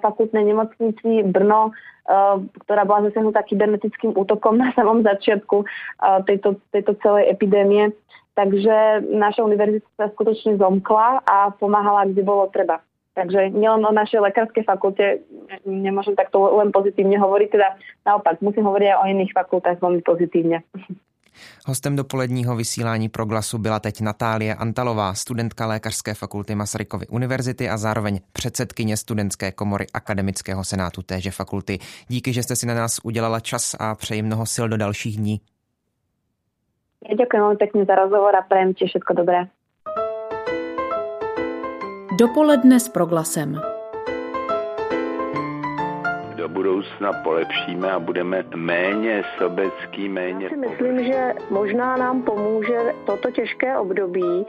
fakultnej 0.00 0.48
nemocnici 0.48 1.28
Brno 1.28 1.76
Eh, 2.08 2.36
ktorá 2.64 2.88
bola 2.88 3.12
zasiahnutá 3.12 3.44
kybernetickým 3.44 4.16
útokom 4.16 4.56
na 4.56 4.72
samom 4.72 5.04
začiatku 5.04 5.60
eh, 5.60 6.20
tejto, 6.24 6.56
tejto 6.72 6.96
celej 7.04 7.28
epidémie. 7.28 7.92
Takže 8.32 9.04
naša 9.12 9.44
univerzita 9.44 9.84
sa 10.00 10.08
skutočne 10.16 10.56
zomkla 10.56 11.20
a 11.28 11.52
pomáhala, 11.60 12.08
kde 12.08 12.24
bolo 12.24 12.48
treba. 12.48 12.80
Takže 13.12 13.52
nielen 13.52 13.84
o 13.84 13.92
našej 13.92 14.24
lekárskej 14.24 14.64
fakulte 14.64 15.20
nemôžem 15.68 16.16
takto 16.16 16.48
len 16.56 16.72
pozitívne 16.72 17.18
hovoriť, 17.18 17.48
teda 17.50 17.76
naopak 18.08 18.40
musím 18.40 18.64
hovoriť 18.64 18.88
aj 18.88 18.98
o 19.04 19.08
iných 19.10 19.36
fakultách 19.36 19.82
veľmi 19.82 20.00
pozitívne. 20.00 20.64
Hostem 21.66 21.96
dopoledního 21.96 22.56
vysílání 22.56 23.08
pro 23.08 23.24
glasu 23.24 23.58
byla 23.58 23.80
teď 23.80 24.00
Natálie 24.00 24.54
Antalová, 24.54 25.14
studentka 25.14 25.66
Lékařské 25.66 26.14
fakulty 26.14 26.54
Masarykovy 26.54 27.06
univerzity 27.06 27.68
a 27.68 27.76
zároveň 27.76 28.20
předsedkyně 28.32 28.96
studentské 28.96 29.52
komory 29.52 29.86
Akademického 29.94 30.64
senátu 30.64 31.02
téže 31.02 31.30
fakulty. 31.30 31.78
Díky, 32.08 32.32
že 32.32 32.42
jste 32.42 32.56
si 32.56 32.66
na 32.66 32.74
nás 32.74 33.00
udělala 33.02 33.40
čas 33.40 33.76
a 33.78 33.94
přeji 33.94 34.22
mnoho 34.22 34.46
sil 34.54 34.66
do 34.68 34.76
dalších 34.76 35.16
dní. 35.16 35.40
Ja 37.08 37.14
ďakujem 37.14 37.42
veľmi 37.46 37.58
pekne 37.62 37.82
za 37.86 37.94
rozhovor 37.94 38.34
a 38.34 38.42
prajem 38.42 38.74
ti 38.74 38.90
všetko 38.90 39.22
dobré. 39.22 39.46
Dopoledne 42.18 42.82
s 42.82 42.90
proglasem 42.90 43.77
budoucna 46.58 47.12
polepšíme 47.12 47.90
a 47.90 47.98
budeme 47.98 48.44
méně 48.56 49.24
sobecký, 49.38 50.08
méně... 50.08 50.44
Já 50.44 50.50
si 50.50 50.56
myslím, 50.56 51.04
že 51.04 51.34
možná 51.50 51.96
nám 51.96 52.22
pomůže 52.22 52.78
toto 53.06 53.30
těžké 53.30 53.78
období 53.78 54.46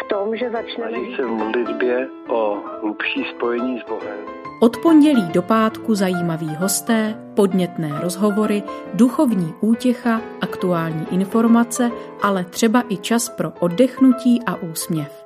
v 0.00 0.08
tom, 0.08 0.36
že 0.36 0.50
začneme... 0.50 0.90
Snaží 0.90 1.16
se 1.16 1.22
v 1.22 1.28
modlitbě 1.28 2.08
o 2.28 2.56
hlubší 2.80 3.24
spojení 3.36 3.80
s 3.80 3.84
Bohem. 3.88 4.18
Od 4.60 4.76
pondělí 4.76 5.28
do 5.32 5.42
pátku 5.42 5.94
zajímaví 5.94 6.54
hosté, 6.58 7.14
podnětné 7.36 8.00
rozhovory, 8.02 8.62
duchovní 8.94 9.54
útěcha, 9.60 10.20
aktuální 10.40 11.06
informace, 11.10 11.90
ale 12.22 12.44
třeba 12.44 12.82
i 12.88 12.96
čas 12.96 13.28
pro 13.28 13.52
oddechnutí 13.60 14.42
a 14.46 14.54
úsměv. 14.54 15.24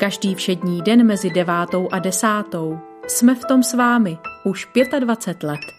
Každý 0.00 0.34
všední 0.34 0.82
den 0.82 1.06
mezi 1.06 1.30
devátou 1.30 1.88
a 1.92 1.98
desátou 1.98 2.78
jsme 3.08 3.34
v 3.34 3.44
tom 3.44 3.62
s 3.62 3.74
vámi 3.74 4.18
už 4.44 4.68
25 5.00 5.42
let. 5.48 5.77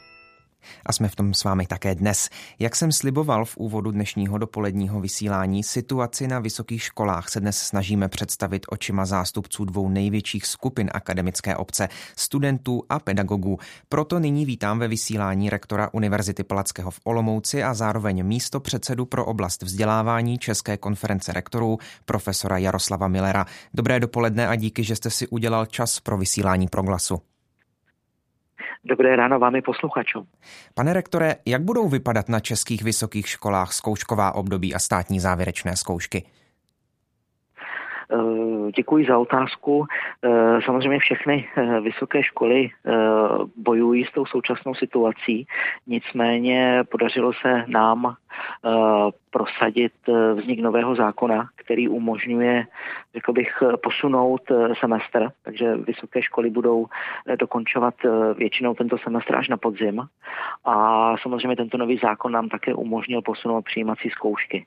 A 0.86 0.94
jsme 0.94 1.08
v 1.10 1.16
tom 1.16 1.34
s 1.34 1.44
vámi 1.44 1.68
také 1.68 1.96
dnes. 1.96 2.30
Jak 2.60 2.76
jsem 2.76 2.92
sliboval 2.92 3.46
v 3.46 3.58
úvodu 3.58 3.92
dnešního 3.92 4.38
dopoledního 4.38 5.02
vysílání, 5.02 5.64
situaci 5.64 6.28
na 6.28 6.40
vysokých 6.40 6.84
školách 6.84 7.30
se 7.30 7.40
dnes 7.40 7.58
snažíme 7.58 8.08
představit 8.08 8.66
očima 8.70 9.06
zástupců 9.06 9.66
dvou 9.66 9.90
největších 9.90 10.46
skupin 10.46 10.90
akademické 10.94 11.56
obce, 11.56 11.90
studentů 12.16 12.84
a 12.90 13.00
pedagogů. 13.00 13.58
Proto 13.90 14.20
nyní 14.20 14.46
vítám 14.46 14.80
ve 14.80 14.88
vysílání 14.88 15.50
rektora 15.50 15.90
Univerzity 15.94 16.44
Palackého 16.44 16.92
v 16.92 17.00
Olomouci 17.04 17.64
a 17.64 17.74
zároveň 17.74 18.24
místo 18.24 18.60
předsedu 18.60 19.06
pro 19.06 19.26
oblast 19.26 19.62
vzdělávání 19.62 20.38
České 20.38 20.78
konference 20.78 21.34
rektorů, 21.34 21.78
profesora 22.06 22.58
Jaroslava 22.58 23.08
Millera. 23.08 23.46
Dobré 23.74 24.00
dopoledne 24.00 24.48
a 24.48 24.56
díky, 24.56 24.84
že 24.84 24.96
jste 24.96 25.10
si 25.10 25.28
udělal 25.28 25.66
čas 25.66 26.00
pro 26.00 26.18
vysílání 26.18 26.68
proglasu. 26.68 27.22
Dobré 28.84 29.16
ráno 29.16 29.40
vám 29.40 29.56
i 29.56 29.62
posluchačům. 29.62 30.28
Pane 30.74 30.94
rektore, 30.94 31.36
jak 31.46 31.62
budou 31.62 31.90
vypadat 31.90 32.30
na 32.30 32.40
českých 32.40 32.84
vysokých 32.84 33.28
školách 33.28 33.74
zkoušková 33.74 34.36
období 34.36 34.76
a 34.76 34.80
státní 34.80 35.20
závěrečné 35.20 35.78
zkoušky? 35.78 36.24
Eh, 38.14 38.72
děkuji 38.72 39.06
za 39.06 39.18
otázku. 39.18 39.86
Eh, 40.24 40.62
samozřejmě 40.66 41.00
všechny 41.00 41.50
eh, 41.58 41.82
vysoké 41.82 42.24
školy 42.24 42.70
bojují 43.56 44.06
s 44.06 44.12
tou 44.12 44.26
současnou 44.26 44.76
situací, 44.76 45.48
nicméně 45.88 46.84
podařilo 46.92 47.34
se 47.34 47.66
nám 47.68 48.16
prosadit 49.32 49.94
vznik 50.34 50.60
nového 50.60 50.96
zákona, 50.96 51.50
který 51.56 51.88
umožňuje, 51.90 52.66
řekl 53.14 53.34
bych, 53.34 53.64
posunout 53.84 54.42
semestr, 54.80 55.30
takže 55.44 55.76
vysoké 55.76 56.22
školy 56.22 56.50
budou 56.50 56.86
dokončovat 57.40 57.94
většinou 58.38 58.74
tento 58.74 58.98
semestr 58.98 59.36
až 59.36 59.50
na 59.50 59.58
podzim. 59.58 60.02
A 60.66 61.16
samozřejmě 61.18 61.56
tento 61.56 61.78
nový 61.78 61.98
zákon 61.98 62.32
nám 62.32 62.50
také 62.50 62.74
umožnil 62.74 63.22
posunout 63.22 63.66
přijímací 63.66 64.10
zkoušky. 64.10 64.66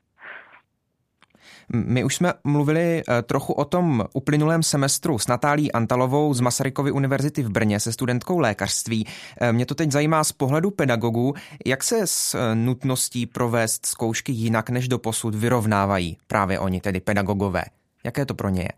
My 1.68 2.04
už 2.04 2.14
jsme 2.14 2.32
mluvili 2.44 3.02
eh, 3.08 3.22
trochu 3.22 3.52
o 3.52 3.64
tom 3.64 4.04
uplynulém 4.12 4.62
semestru 4.62 5.18
s 5.18 5.28
Natálí 5.28 5.72
Antalovou 5.72 6.34
z 6.34 6.40
Masarykovy 6.40 6.90
univerzity 6.90 7.42
v 7.42 7.50
Brně 7.50 7.80
se 7.80 7.92
studentkou 7.92 8.38
lékařství. 8.38 9.06
Eh, 9.40 9.52
mě 9.52 9.66
to 9.66 9.74
teď 9.74 9.90
zajímá 9.90 10.24
z 10.24 10.32
pohledu 10.32 10.70
pedagogů, 10.70 11.34
jak 11.66 11.82
se 11.82 12.06
s 12.06 12.34
eh, 12.34 12.54
nutností 12.54 13.26
provést 13.26 13.86
zkoušky 13.86 14.32
jinak 14.32 14.70
než 14.70 14.88
do 14.88 14.98
posud 14.98 15.34
vyrovnávají 15.34 16.16
právě 16.26 16.58
oni, 16.58 16.80
tedy 16.80 17.00
pedagogové. 17.00 17.62
Jaké 18.04 18.26
to 18.26 18.34
pro 18.34 18.48
ně 18.48 18.62
je? 18.62 18.68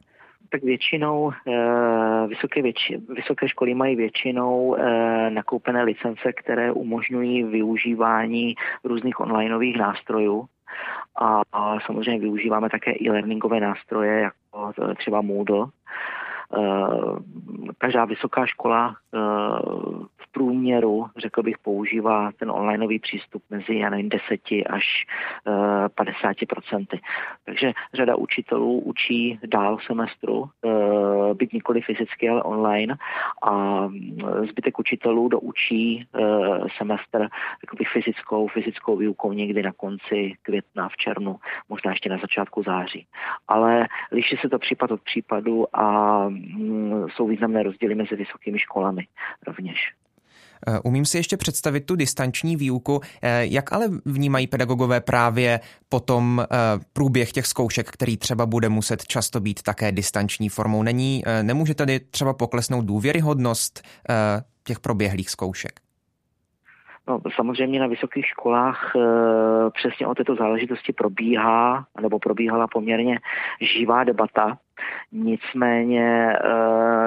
tak 0.51 0.63
většinou 0.63 1.33
vysoké, 2.29 2.63
větši, 2.63 3.01
vysoké 3.17 3.49
školy 3.49 3.75
mají 3.75 3.97
většinou 3.97 4.77
nakoupené 5.29 5.83
licence, 5.83 6.33
které 6.33 6.73
umožňují 6.73 7.43
využívání 7.45 8.55
různých 8.85 9.21
onlineových 9.21 9.79
nástrojů 9.79 10.49
a, 11.17 11.43
a 11.53 11.81
samozřejmě 11.81 12.21
využíváme 12.21 12.71
také 12.71 12.93
e-learningové 13.01 13.61
nástroje, 13.61 14.21
jako 14.21 14.73
třeba 14.99 15.21
Moodle. 15.21 15.67
Eh, 16.57 16.89
každá 17.79 18.05
vysoká 18.05 18.47
škola 18.47 18.97
v 20.14 20.14
průměru, 20.35 21.07
řekl 21.17 21.43
bych, 21.43 21.59
používá 21.59 22.33
ten 22.39 22.51
onlineový 22.51 22.99
přístup 22.99 23.43
mezi 23.51 23.75
já 23.75 23.91
nevím, 23.91 24.09
10 24.09 24.41
až 24.71 25.07
50 25.95 26.37
procenty. 26.49 27.01
Takže 27.45 27.73
řada 27.95 28.17
učitelů 28.17 28.81
učí 28.81 29.39
dál 29.47 29.79
semestru, 29.87 30.51
byť 31.35 31.53
nikoli 31.53 31.81
fyzicky, 31.81 32.29
ale 32.29 32.43
online 32.43 32.97
a 33.43 33.89
zbytek 34.51 34.79
učitelů 34.79 35.29
doučí 35.29 36.07
semestr, 36.79 37.29
řekl 37.61 37.77
bych, 37.77 37.89
fyzickou, 37.89 38.49
fyzickou 38.49 38.97
výukou 38.97 39.33
někdy 39.33 39.63
na 39.63 39.73
konci 39.73 40.33
května, 40.43 40.89
v 40.89 40.97
červnu, 40.97 41.37
možná 41.69 41.91
ještě 41.91 42.09
na 42.09 42.19
začátku 42.19 42.63
září. 42.63 43.07
Ale 43.49 43.87
liší 44.13 44.37
se 44.37 44.49
to 44.49 44.59
případ 44.59 44.91
od 44.91 45.03
případu 45.03 45.67
a 45.77 46.29
mm, 46.29 47.07
jsou 47.11 47.27
významné 47.27 47.63
rozdíly 47.63 47.95
mezi 47.95 48.17
vysokými 48.17 48.59
školami 48.59 49.07
rovněž. 49.47 49.93
Eh, 50.69 50.81
umím 50.85 51.05
si 51.05 51.17
ještě 51.17 51.37
představit 51.37 51.81
tu 51.81 51.97
distanční 51.97 52.57
výuku. 52.57 53.01
Eh, 53.23 53.47
jak 53.47 53.73
ale 53.73 53.87
vnímají 54.05 54.47
pedagogové 54.47 55.01
právě 55.01 55.61
potom 55.89 56.41
eh, 56.41 56.47
průběh 56.93 57.33
těch 57.33 57.47
zkoušek, 57.47 57.91
který 57.91 58.17
třeba 58.17 58.47
bude 58.47 58.69
muset 58.69 59.07
často 59.07 59.41
být 59.41 59.63
také 59.63 59.93
distanční 59.93 60.49
formou? 60.49 60.83
Není, 60.83 61.23
nemůže 61.43 61.75
tady 61.75 62.01
třeba 62.01 62.35
poklesnout 62.35 62.85
důvěryhodnost 62.85 63.83
těch 64.65 64.81
proběhlých 64.81 65.31
zkoušek? 65.31 65.81
No, 67.09 67.21
samozřejmě 67.37 67.81
na 67.81 67.87
vysokých 67.87 68.27
školách 68.27 68.93
e, 68.97 69.01
přesně 69.71 70.07
o 70.07 70.15
této 70.15 70.35
záležitosti 70.35 70.93
probíhá, 70.93 71.87
nebo 72.01 72.19
probíhala 72.19 72.67
poměrně 72.67 73.19
živá 73.79 74.05
debata. 74.05 74.59
Nicméně 75.13 76.33
e, 76.33 76.39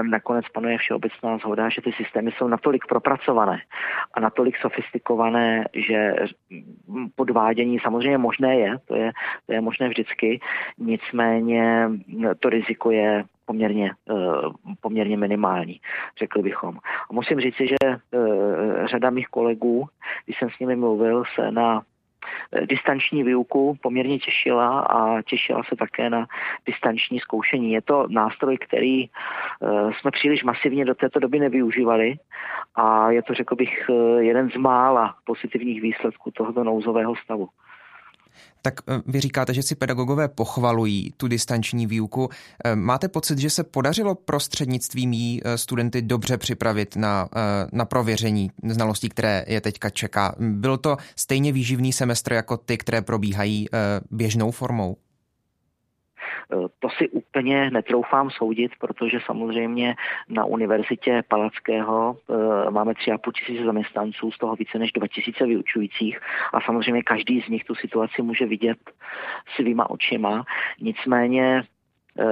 nakonec 0.04 0.46
panuje 0.50 0.78
všeobecná 0.78 1.38
zhoda, 1.38 1.70
že 1.70 1.82
ty 1.82 1.92
systémy 1.92 2.32
jsou 2.32 2.48
natolik 2.48 2.86
propracované 2.86 3.62
a 4.14 4.20
natolik 4.20 4.58
sofistikované, 4.58 5.66
že 5.74 6.14
podvádění 7.16 7.80
samozřejmě 7.80 8.18
možné 8.18 8.60
je, 8.60 8.78
to 8.86 8.96
je, 8.96 9.12
to 9.46 9.54
je 9.54 9.62
možné 9.62 9.90
vždycky, 9.90 10.40
nicméně 10.78 11.90
to 12.40 12.50
riziko 12.50 12.92
je 12.92 13.24
poměrně, 13.48 13.92
eh, 14.10 14.14
poměrně 14.82 15.18
minimální, 15.18 15.82
řekl 16.20 16.42
bychom. 16.42 16.78
A 17.10 17.14
musím 17.14 17.40
říci, 17.40 17.68
že 17.68 17.76
eh, 17.84 18.88
řada 18.88 19.10
mých 19.10 19.28
kolegů, 19.28 19.88
když 20.26 20.40
jsem 20.40 20.50
s 20.50 20.60
nimi 20.60 20.76
mluvil, 20.76 21.24
se 21.36 21.52
na 21.52 21.82
eh, 21.82 21.97
distanční 22.66 23.24
výuku 23.24 23.78
poměrně 23.82 24.20
těšila 24.20 24.80
a 24.80 25.22
těšila 25.22 25.64
se 25.64 25.76
také 25.76 26.10
na 26.10 26.28
distanční 26.66 27.20
zkoušení. 27.20 27.72
Je 27.72 27.82
to 27.82 28.06
nástroj, 28.10 28.58
který 28.58 29.10
jsme 30.00 30.12
příliš 30.12 30.44
masivně 30.44 30.86
do 30.86 30.96
této 30.96 31.20
doby 31.20 31.40
nevyužívali 31.40 32.16
a 32.76 33.12
je 33.12 33.24
to, 33.24 33.34
řekl 33.34 33.56
bych, 33.56 33.90
jeden 34.20 34.50
z 34.50 34.56
mála 34.56 35.16
pozitivních 35.26 35.82
výsledků 35.82 36.32
tohoto 36.32 36.64
nouzového 36.64 37.16
stavu. 37.16 37.50
Tak 38.62 38.82
eh, 38.88 39.02
vy 39.06 39.22
říkáte, 39.22 39.54
že 39.54 39.64
si 39.64 39.76
pedagogové 39.76 40.28
pochvalují 40.28 41.14
tu 41.18 41.28
distanční 41.28 41.88
výuku. 41.88 42.30
Eh, 42.66 42.76
máte 42.76 43.08
pocit, 43.08 43.40
že 43.40 43.50
se 43.50 43.64
podařilo 43.64 44.16
prostřednictvím 44.16 45.14
jí 45.14 45.42
eh, 45.44 45.58
studenty 45.58 46.02
dobře 46.02 46.38
připravit 46.38 46.96
na, 46.96 47.30
na 47.72 47.86
prověření 47.86 48.52
znalostí, 48.64 49.10
které 49.10 49.46
je 49.48 49.62
teďka 49.62 49.90
čeká? 49.90 50.36
Byl 50.40 50.78
to 50.78 50.98
stejně 51.16 51.52
výživný 51.52 51.94
semestr 51.94 52.34
jako 52.34 52.58
ty, 52.58 52.78
které 52.78 53.02
probíhají 53.02 53.68
běžnou 54.12 54.52
formou? 54.52 54.98
Eh, 56.54 56.68
to 56.80 56.90
si 56.90 57.10
úplně 57.10 57.70
netroufám 57.72 58.30
soudit, 58.30 58.72
protože 58.80 59.20
samozřejmě 59.26 59.96
na 60.30 60.46
univerzitě 60.46 61.24
Palackého 61.28 62.18
eh, 62.30 62.72
máme 62.72 62.92
3,5 62.94 63.32
tisíce 63.32 63.66
zaměstnanců, 63.66 64.32
z 64.32 64.38
toho 64.38 64.56
více 64.56 64.80
než 64.80 64.92
2 64.92 65.08
tisíce 65.08 65.46
vyučujících 65.46 66.20
a 66.54 66.62
samozřejmě 66.62 67.04
každý 67.04 67.42
z 67.42 67.48
nich 67.48 67.64
tu 67.64 67.76
situaci 67.76 68.22
může 68.22 68.46
vidět 68.46 68.78
svýma 69.56 69.90
očima. 69.90 70.44
Nicméně 70.82 71.64
eh, 72.20 72.24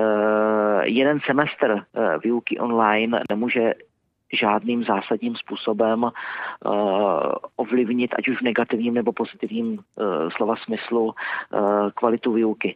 jeden 0.84 1.20
semestr 1.20 1.86
výuky 2.24 2.60
online 2.60 3.20
nemůže 3.30 3.74
žádným 4.34 4.84
zásadním 4.84 5.36
způsobem 5.36 6.04
uh, 6.04 6.12
ovlivnit, 7.56 8.14
ať 8.18 8.28
už 8.28 8.38
v 8.38 8.42
negativním 8.42 8.94
nebo 8.94 9.14
pozitivním 9.14 9.74
uh, 9.74 10.30
slova 10.30 10.56
smyslu, 10.56 11.04
uh, 11.06 11.14
kvalitu 11.96 12.34
výuky. 12.34 12.76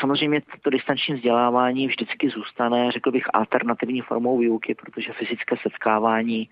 Samozřejmě 0.00 0.42
to 0.62 0.70
distanční 0.70 1.14
vzdělávání 1.14 1.86
vždycky 1.86 2.30
zůstane, 2.30 2.90
řekl 2.92 3.10
bych, 3.10 3.24
alternativní 3.32 4.00
formou 4.00 4.38
výuky, 4.38 4.74
protože 4.74 5.12
fyzické 5.12 5.56
setkávání 5.62 6.48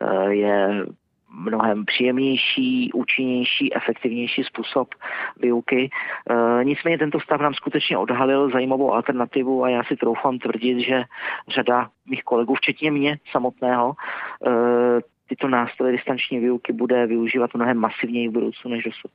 uh, 0.00 0.28
je 0.28 0.84
mnohem 1.30 1.84
příjemnější, 1.84 2.92
účinnější, 2.92 3.74
efektivnější 3.74 4.44
způsob 4.44 4.88
výuky. 5.40 5.90
E, 6.60 6.64
nicméně 6.64 6.98
tento 6.98 7.20
stav 7.20 7.40
nám 7.40 7.54
skutečně 7.54 7.98
odhalil 7.98 8.50
zajímavou 8.50 8.92
alternativu 8.92 9.64
a 9.64 9.68
já 9.68 9.84
si 9.84 9.96
troufám 9.96 10.38
tvrdit, 10.38 10.80
že 10.80 11.04
řada 11.48 11.88
mých 12.10 12.24
kolegů, 12.24 12.54
včetně 12.54 12.90
mě 12.90 13.18
samotného, 13.30 13.92
e, 13.92 14.50
tyto 15.28 15.48
nástroje 15.48 15.92
distanční 15.92 16.38
výuky 16.38 16.72
bude 16.72 17.06
využívat 17.06 17.54
mnohem 17.54 17.76
masivněji 17.76 18.28
v 18.28 18.32
budoucnu 18.32 18.70
než 18.70 18.84
dosud. 18.84 19.10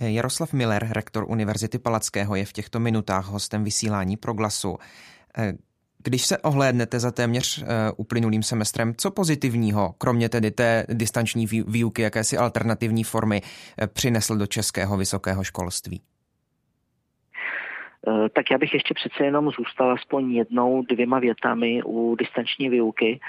Jaroslav 0.00 0.52
Miller, 0.52 0.88
rektor 0.90 1.24
Univerzity 1.28 1.78
Palackého, 1.78 2.36
je 2.36 2.44
v 2.44 2.52
těchto 2.52 2.80
minutách 2.80 3.26
hostem 3.26 3.64
vysílání 3.64 4.16
Proglasu. 4.16 4.78
E, 5.38 5.52
když 6.02 6.26
se 6.26 6.38
ohlédnete 6.38 7.00
za 7.00 7.10
téměř 7.10 7.62
uh, 7.62 7.66
uplynulým 7.96 8.42
semestrem, 8.42 8.94
co 8.96 9.10
pozitivního, 9.10 9.94
kromě 9.98 10.28
tedy 10.28 10.50
té 10.50 10.86
distanční 10.88 11.46
výuky, 11.46 12.02
jakési 12.02 12.36
alternativní 12.36 13.04
formy, 13.04 13.42
uh, 13.42 13.86
přinesl 13.86 14.36
do 14.36 14.46
českého 14.46 14.96
vysokého 14.96 15.44
školství? 15.44 16.00
Eh, 18.08 18.28
tak 18.28 18.50
já 18.50 18.58
bych 18.58 18.74
ještě 18.74 18.94
přece 18.94 19.24
jenom 19.24 19.50
zůstal 19.50 19.92
aspoň 19.92 20.32
jednou, 20.32 20.82
dvěma 20.82 21.18
větami 21.18 21.82
u 21.82 22.16
distanční 22.18 22.68
výuky. 22.68 23.20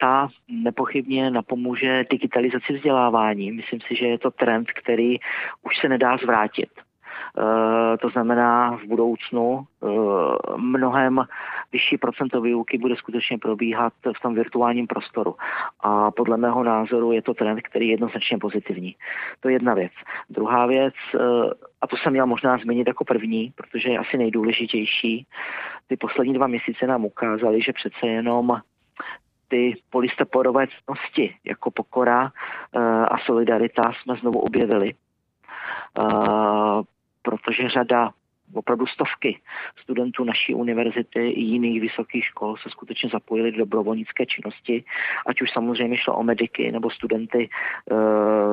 Ta 0.00 0.28
nepochybně 0.48 1.30
napomůže 1.30 2.04
digitalizaci 2.10 2.72
vzdělávání. 2.72 3.52
Myslím 3.52 3.80
si, 3.80 3.96
že 3.96 4.06
je 4.06 4.18
to 4.18 4.30
trend, 4.30 4.70
který 4.72 5.16
už 5.62 5.78
se 5.80 5.88
nedá 5.88 6.16
zvrátit. 6.16 6.70
Eh, 7.38 7.96
to 7.98 8.08
znamená 8.08 8.76
v 8.76 8.84
budoucnu 8.84 9.64
eh, 9.82 9.86
mnohem 10.56 11.24
vyšší 11.72 11.98
procento 11.98 12.40
výuky 12.40 12.78
bude 12.78 12.96
skutečně 12.96 13.38
probíhat 13.38 13.92
v 14.18 14.22
tom 14.22 14.34
virtuálním 14.34 14.86
prostoru. 14.86 15.34
A 15.80 16.10
podle 16.10 16.36
mého 16.36 16.64
názoru 16.64 17.12
je 17.12 17.22
to 17.22 17.34
trend, 17.34 17.60
který 17.62 17.86
je 17.86 17.92
jednoznačně 17.92 18.38
pozitivní. 18.38 18.96
To 19.40 19.48
je 19.48 19.54
jedna 19.54 19.74
věc. 19.74 19.92
Druhá 20.30 20.66
věc, 20.66 20.94
eh, 21.14 21.18
a 21.80 21.86
to 21.86 21.96
jsem 21.96 22.12
měl 22.12 22.26
možná 22.26 22.58
zmínit 22.58 22.86
jako 22.86 23.04
první, 23.04 23.52
protože 23.56 23.88
je 23.88 23.98
asi 23.98 24.18
nejdůležitější, 24.18 25.26
ty 25.86 25.96
poslední 25.96 26.34
dva 26.34 26.46
měsíce 26.46 26.86
nám 26.86 27.04
ukázaly, 27.04 27.62
že 27.62 27.72
přece 27.72 28.06
jenom 28.06 28.60
ty 29.48 29.82
polistoporové 29.90 30.66
cnosti 30.84 31.34
jako 31.44 31.70
pokora 31.70 32.32
a 33.08 33.18
solidarita 33.18 33.92
jsme 33.92 34.16
znovu 34.16 34.38
objevili. 34.40 34.94
Protože 37.22 37.68
řada 37.68 38.10
opravdu 38.54 38.86
stovky 38.86 39.40
studentů 39.82 40.24
naší 40.24 40.54
univerzity 40.54 41.28
i 41.28 41.40
jiných 41.40 41.80
vysokých 41.80 42.24
škol 42.24 42.56
se 42.56 42.70
skutečně 42.70 43.10
zapojili 43.12 43.52
do 43.52 43.58
dobrovolnické 43.58 44.26
činnosti, 44.26 44.84
ať 45.26 45.42
už 45.42 45.50
samozřejmě 45.50 45.96
šlo 45.96 46.16
o 46.16 46.22
mediky 46.22 46.72
nebo 46.72 46.90
studenty 46.90 47.48
e, 47.48 47.50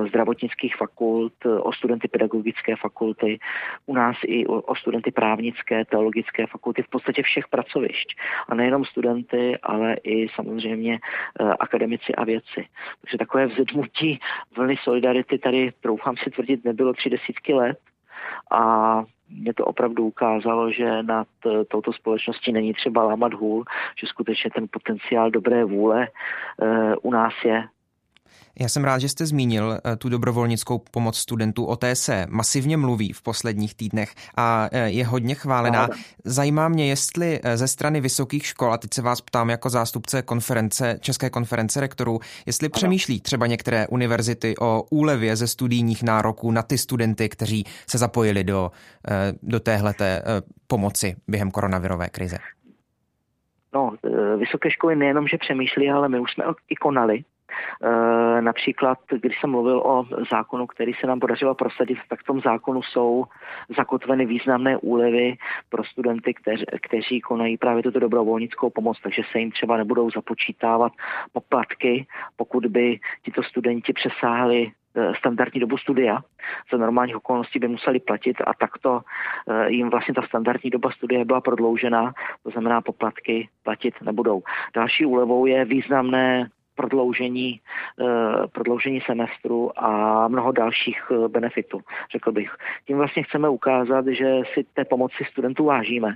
zdravotnických 0.08 0.76
fakult, 0.76 1.34
o 1.46 1.74
studenty 1.74 2.08
pedagogické 2.08 2.76
fakulty, 2.76 3.40
u 3.86 3.94
nás 3.94 4.18
i 4.26 4.48
o, 4.48 4.62
o 4.62 4.76
studenty 4.76 5.12
právnické, 5.12 5.86
teologické 5.86 6.48
fakulty, 6.48 6.82
v 6.84 6.90
podstatě 6.90 7.24
všech 7.24 7.48
pracovišť. 7.48 8.16
A 8.50 8.56
nejenom 8.56 8.86
studenty, 8.86 9.58
ale 9.64 9.96
i 10.04 10.28
samozřejmě 10.36 10.94
e, 10.94 11.00
akademici 11.60 12.16
a 12.16 12.24
vědci. 12.26 12.68
Takže 13.02 13.18
takové 13.18 13.48
vzedmutí 13.48 14.20
vlny 14.58 14.76
solidarity 14.84 15.38
tady, 15.38 15.72
troufám 15.82 16.18
si 16.18 16.30
tvrdit, 16.30 16.66
nebylo 16.66 16.94
tři 16.94 17.10
desítky 17.10 17.54
let 17.54 17.80
a 18.52 19.04
mě 19.40 19.54
to 19.54 19.66
opravdu 19.66 20.06
ukázalo, 20.06 20.72
že 20.72 21.04
nad 21.04 21.28
touto 21.68 21.94
společností 21.94 22.52
není 22.52 22.74
třeba 22.74 23.04
lámat 23.04 23.34
hůl, 23.34 23.64
že 24.00 24.08
skutečně 24.08 24.50
ten 24.56 24.68
potenciál 24.72 25.32
dobré 25.32 25.66
vůle 25.66 26.08
e, 26.08 26.08
u 26.96 27.12
nás 27.12 27.34
je 27.46 27.64
já 28.60 28.70
jsem 28.70 28.84
rád, 28.84 29.00
že 29.00 29.10
jste 29.10 29.26
zmínil 29.26 29.74
eh, 29.74 29.96
tu 29.96 30.10
dobrovolnickou 30.10 30.82
pomoc 30.92 31.18
studentů. 31.18 31.66
O 31.66 31.76
té 31.76 31.96
se 31.96 32.26
masivně 32.30 32.78
mluví 32.78 33.14
v 33.14 33.22
posledních 33.22 33.76
týdnech 33.76 34.16
a 34.38 34.70
eh, 34.72 34.90
je 34.90 35.06
hodně 35.06 35.36
chválená. 35.36 35.88
Zajímá 36.24 36.68
mě, 36.68 36.88
jestli 36.88 37.40
eh, 37.44 37.58
ze 37.58 37.68
strany 37.68 38.02
vysokých 38.02 38.46
škol, 38.46 38.74
a 38.74 38.78
teď 38.78 38.94
se 38.94 39.02
vás 39.02 39.22
ptám 39.22 39.50
jako 39.50 39.70
zástupce 39.70 40.22
konference, 40.22 40.98
České 41.02 41.30
konference 41.30 41.82
rektorů, 41.82 42.20
jestli 42.46 42.70
přemýšlí 42.70 43.22
třeba 43.22 43.48
některé 43.48 43.88
univerzity 43.88 44.56
o 44.62 44.84
úlevě 44.90 45.36
ze 45.36 45.48
studijních 45.48 46.04
nároků 46.04 46.52
na 46.52 46.62
ty 46.62 46.78
studenty, 46.78 47.30
kteří 47.30 47.64
se 47.90 47.98
zapojili 47.98 48.44
do, 48.44 48.72
do 49.44 49.60
téhleté 49.60 50.24
pomoci 50.68 51.16
během 51.28 51.52
koronavirové 51.52 52.10
krize. 52.10 52.38
No, 53.74 53.94
vysoké 54.38 54.72
školy 54.72 54.96
nejenom, 54.96 55.28
že 55.28 55.38
přemýšlí, 55.38 55.92
ale 55.92 56.10
my 56.10 56.20
už 56.20 56.32
jsme 56.32 56.46
i 56.70 56.76
konali. 56.76 57.24
E, 57.84 58.42
například, 58.42 58.98
když 59.22 59.40
jsem 59.40 59.50
mluvil 59.50 59.80
o 59.86 60.06
zákonu, 60.32 60.68
který 60.68 60.94
se 60.94 61.08
nám 61.08 61.20
podařilo 61.20 61.56
prosadit, 61.56 61.98
tak 62.10 62.20
v 62.20 62.24
tom 62.24 62.42
zákonu 62.42 62.82
jsou 62.82 63.26
zakotveny 63.78 64.26
významné 64.26 64.78
úlevy 64.78 65.38
pro 65.70 65.84
studenty, 65.84 66.34
kteří 66.82 67.22
konají 67.22 67.58
právě 67.58 67.84
tuto 67.84 68.00
dobrovolnickou 68.00 68.70
pomoc, 68.70 68.98
takže 69.04 69.22
se 69.32 69.40
jim 69.40 69.52
třeba 69.52 69.78
nebudou 69.78 70.12
započítávat 70.12 70.92
poplatky, 71.34 72.08
pokud 72.36 72.66
by 72.66 73.00
tito 73.24 73.44
studenti 73.44 73.94
přesáhli 73.94 74.72
e, 74.96 75.16
standardní 75.16 75.60
dobu 75.62 75.78
studia. 75.78 76.20
Za 76.72 76.78
normálních 76.78 77.16
okolností 77.16 77.60
by 77.60 77.68
museli 77.68 78.00
platit 78.00 78.38
a 78.48 78.54
takto 78.54 79.02
e, 79.48 79.72
jim 79.72 79.90
vlastně 79.90 80.14
ta 80.14 80.22
standardní 80.22 80.70
doba 80.70 80.92
studia 80.92 81.26
byla 81.26 81.42
prodloužena, 81.42 82.14
to 82.44 82.50
znamená 82.50 82.82
poplatky 82.82 83.50
platit 83.64 83.94
nebudou. 84.02 84.44
Další 84.76 85.06
úlevou 85.06 85.46
je 85.46 85.66
významné 85.66 86.50
prodloužení, 86.76 87.62
eh, 88.02 88.48
prodloužení 88.48 89.02
semestru 89.02 89.80
a 89.80 90.28
mnoho 90.28 90.52
dalších 90.52 91.02
eh, 91.12 91.28
benefitů, 91.28 91.82
řekl 92.12 92.32
bych. 92.32 92.56
Tím 92.88 92.98
vlastně 92.98 93.24
chceme 93.24 93.50
ukázat, 93.50 94.08
že 94.08 94.42
si 94.54 94.64
té 94.74 94.86
pomoci 94.86 95.26
studentů 95.32 95.66
vážíme, 95.66 96.16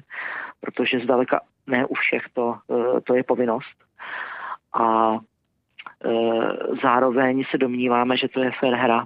protože 0.61 0.99
zdaleka 0.99 1.41
ne 1.67 1.85
u 1.85 1.93
všech 1.93 2.23
to, 2.33 2.55
eh, 2.71 3.01
to 3.01 3.15
je 3.15 3.23
povinnost. 3.23 3.77
A 4.73 5.17
zároveň 6.81 7.43
se 7.51 7.57
domníváme, 7.57 8.17
že 8.17 8.27
to 8.27 8.39
je 8.39 8.51
fair 8.59 8.73
hra, 8.73 9.05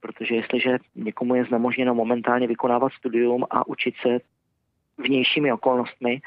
protože 0.00 0.34
jestliže 0.34 0.78
někomu 0.94 1.34
je 1.34 1.44
znemožněno 1.44 1.94
momentálně 1.94 2.46
vykonávat 2.46 2.92
studium 2.92 3.44
a 3.50 3.66
učit 3.66 3.94
se 4.02 4.18
vnějšími 4.98 5.52
okolnostmi, 5.52 6.20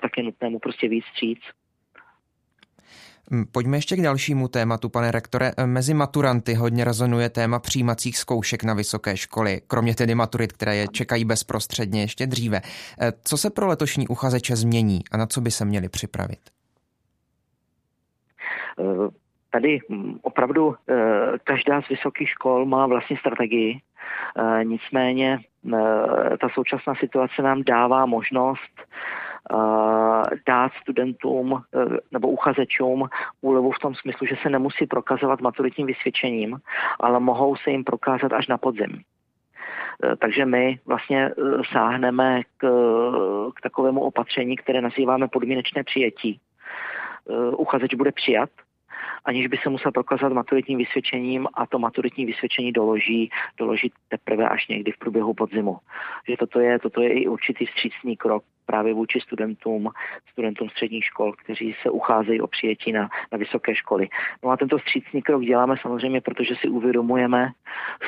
tak 0.00 0.16
je 0.16 0.22
nutné 0.22 0.48
mu 0.50 0.58
prostě 0.58 0.88
víc 0.88 1.04
Hm, 1.22 1.63
pojďme 3.52 3.76
ještě 3.76 3.96
k 3.96 4.02
dalšímu 4.02 4.48
tématu, 4.48 4.88
pane 4.88 5.10
rektore. 5.10 5.50
Mezi 5.66 5.94
maturanty 5.94 6.54
hodně 6.54 6.84
rezonuje 6.84 7.30
téma 7.30 7.58
přijímacích 7.58 8.18
zkoušek 8.18 8.64
na 8.64 8.74
vysoké 8.74 9.16
školy, 9.16 9.60
kromě 9.66 9.94
tedy 9.94 10.14
maturit, 10.14 10.52
které 10.52 10.76
je 10.76 10.88
čekají 10.88 11.24
bezprostředně 11.24 12.00
ještě 12.00 12.26
dříve. 12.26 12.60
Eh, 13.00 13.12
co 13.24 13.36
se 13.36 13.50
pro 13.50 13.66
letošní 13.66 14.08
uchazeče 14.08 14.56
změní 14.56 15.00
a 15.12 15.16
na 15.16 15.26
co 15.26 15.40
by 15.40 15.50
se 15.50 15.64
měli 15.64 15.88
připravit? 15.88 16.38
Eh, 18.80 19.08
tady 19.50 19.78
hm, 19.90 20.18
opravdu 20.22 20.74
eh, 20.88 20.94
každá 21.44 21.82
z 21.82 21.88
vysokých 21.88 22.28
škol 22.28 22.66
má 22.66 22.86
vlastní 22.86 23.16
strategii, 23.16 23.80
nicméně 24.62 25.38
ta 26.40 26.48
současná 26.54 26.94
situace 26.94 27.42
nám 27.42 27.62
dává 27.62 28.06
možnost 28.06 28.74
dát 30.46 30.72
studentům 30.82 31.52
e, 31.54 31.78
nebo 32.12 32.28
uchazečům 32.28 33.08
úlevu 33.40 33.70
v 33.70 33.78
tom 33.78 33.94
smyslu, 33.94 34.26
že 34.26 34.36
se 34.42 34.50
nemusí 34.50 34.86
prokazovat 34.86 35.40
maturitním 35.40 35.86
vysvědčením, 35.86 36.58
ale 37.00 37.20
mohou 37.20 37.56
se 37.56 37.70
jim 37.70 37.84
prokázat 37.84 38.32
až 38.32 38.48
na 38.48 38.58
podzim. 38.58 39.00
E, 40.04 40.16
takže 40.16 40.46
my 40.46 40.78
vlastně 40.86 41.26
e, 41.26 41.32
sáhneme 41.72 42.42
k, 42.56 42.66
k 43.56 43.60
takovému 43.60 44.00
opatření, 44.00 44.56
které 44.56 44.80
nazýváme 44.80 45.28
podmínečné 45.28 45.84
přijetí. 45.84 46.40
Uchazeč 47.56 47.94
bude 47.94 48.12
přijat, 48.12 48.50
aniž 49.24 49.46
by 49.46 49.56
se 49.56 49.68
musel 49.68 49.92
prokázat 49.92 50.32
maturitním 50.32 50.78
vysvědčením 50.78 51.46
a 51.54 51.66
to 51.66 51.78
maturitní 51.78 52.26
vysvědčení 52.26 52.72
doloží, 52.72 53.30
doloží 53.58 53.92
teprve 54.08 54.48
až 54.48 54.68
někdy 54.68 54.92
v 54.92 54.98
průběhu 54.98 55.34
podzimu. 55.34 55.78
Že 56.28 56.36
toto 56.36 56.60
je, 56.60 56.78
toto 56.78 57.00
je 57.00 57.12
i 57.12 57.28
určitý 57.28 57.66
vstřícný 57.66 58.16
krok 58.16 58.44
právě 58.66 58.94
vůči 58.94 59.20
studentům, 59.20 59.90
studentům 60.32 60.68
středních 60.68 61.04
škol, 61.04 61.32
kteří 61.32 61.74
se 61.82 61.90
ucházejí 61.90 62.40
o 62.40 62.46
přijetí 62.46 62.92
na, 62.92 63.08
na 63.32 63.38
vysoké 63.38 63.74
školy. 63.74 64.08
No 64.44 64.50
a 64.50 64.56
tento 64.56 64.78
střícný 64.78 65.22
krok 65.22 65.42
děláme 65.42 65.76
samozřejmě, 65.82 66.20
protože 66.20 66.54
si 66.56 66.68
uvědomujeme 66.68 67.48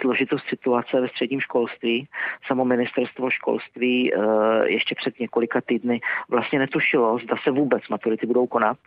složitost 0.01 0.45
situace 0.49 1.01
ve 1.01 1.09
středním 1.09 1.41
školství. 1.41 2.09
Samo 2.47 2.65
ministerstvo 2.65 3.31
školství 3.31 4.15
e, 4.15 4.19
ještě 4.65 4.95
před 4.95 5.21
několika 5.21 5.61
týdny 5.61 6.01
vlastně 6.29 6.59
netušilo, 6.59 7.19
zda 7.19 7.37
se 7.45 7.51
vůbec 7.51 7.89
maturity 7.89 8.27
budou 8.27 8.47
konat 8.47 8.79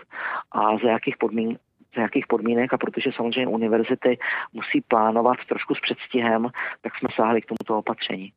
a 0.52 0.78
za 0.78 0.89
jakých 0.89 1.18
podmín, 1.18 1.58
za 1.95 2.02
jakých 2.02 2.28
podmínek 2.28 2.73
a 2.73 2.78
protože 2.78 3.10
samozřejmě 3.15 3.47
univerzity 3.47 4.17
musí 4.54 4.82
plánovat 4.82 5.38
trošku 5.49 5.75
s 5.75 5.80
předstihem, 5.80 6.47
tak 6.82 6.97
jsme 6.97 7.10
sáhli 7.15 7.41
k 7.41 7.45
tomuto 7.45 7.80
opatření. 7.80 8.34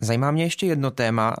Zajímá 0.00 0.30
mě 0.30 0.44
ještě 0.44 0.66
jedno 0.66 0.90
téma. 0.90 1.36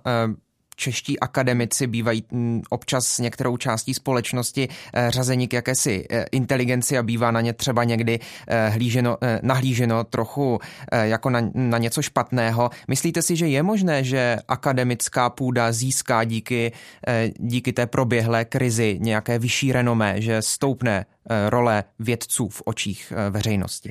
Čeští 0.76 1.20
akademici 1.20 1.86
bývají 1.86 2.24
mm, 2.30 2.62
občas 2.70 3.18
některou 3.18 3.56
částí 3.56 3.94
společnosti 3.94 4.68
eh, 4.94 5.10
řazení 5.10 5.48
k 5.48 5.52
jakési 5.52 6.06
eh, 6.10 6.24
inteligenci 6.32 6.98
a 6.98 7.02
bývá 7.02 7.30
na 7.30 7.40
ně 7.40 7.52
třeba 7.52 7.84
někdy 7.84 8.18
eh, 8.48 8.68
hlíženo, 8.68 9.16
nahlíženo 9.42 10.04
trochu 10.04 10.58
jako 10.92 11.30
na, 11.30 11.40
na 11.54 11.78
něco 11.78 12.02
špatného. 12.02 12.70
Myslíte 12.88 13.22
si, 13.22 13.36
že 13.36 13.46
je 13.46 13.62
možné, 13.62 14.04
že 14.04 14.36
akademická 14.48 15.30
půda 15.30 15.72
získá 15.72 16.24
díky, 16.24 16.72
díky 17.38 17.72
té 17.72 17.86
proběhlé 17.86 18.44
krizi 18.44 18.98
nějaké 19.00 19.38
vyšší 19.38 19.72
renomé, 19.72 20.20
že 20.20 20.42
stoupne 20.42 21.06
role 21.48 21.84
vědců 21.98 22.48
v 22.48 22.62
očích 22.64 23.12
veřejnosti? 23.30 23.90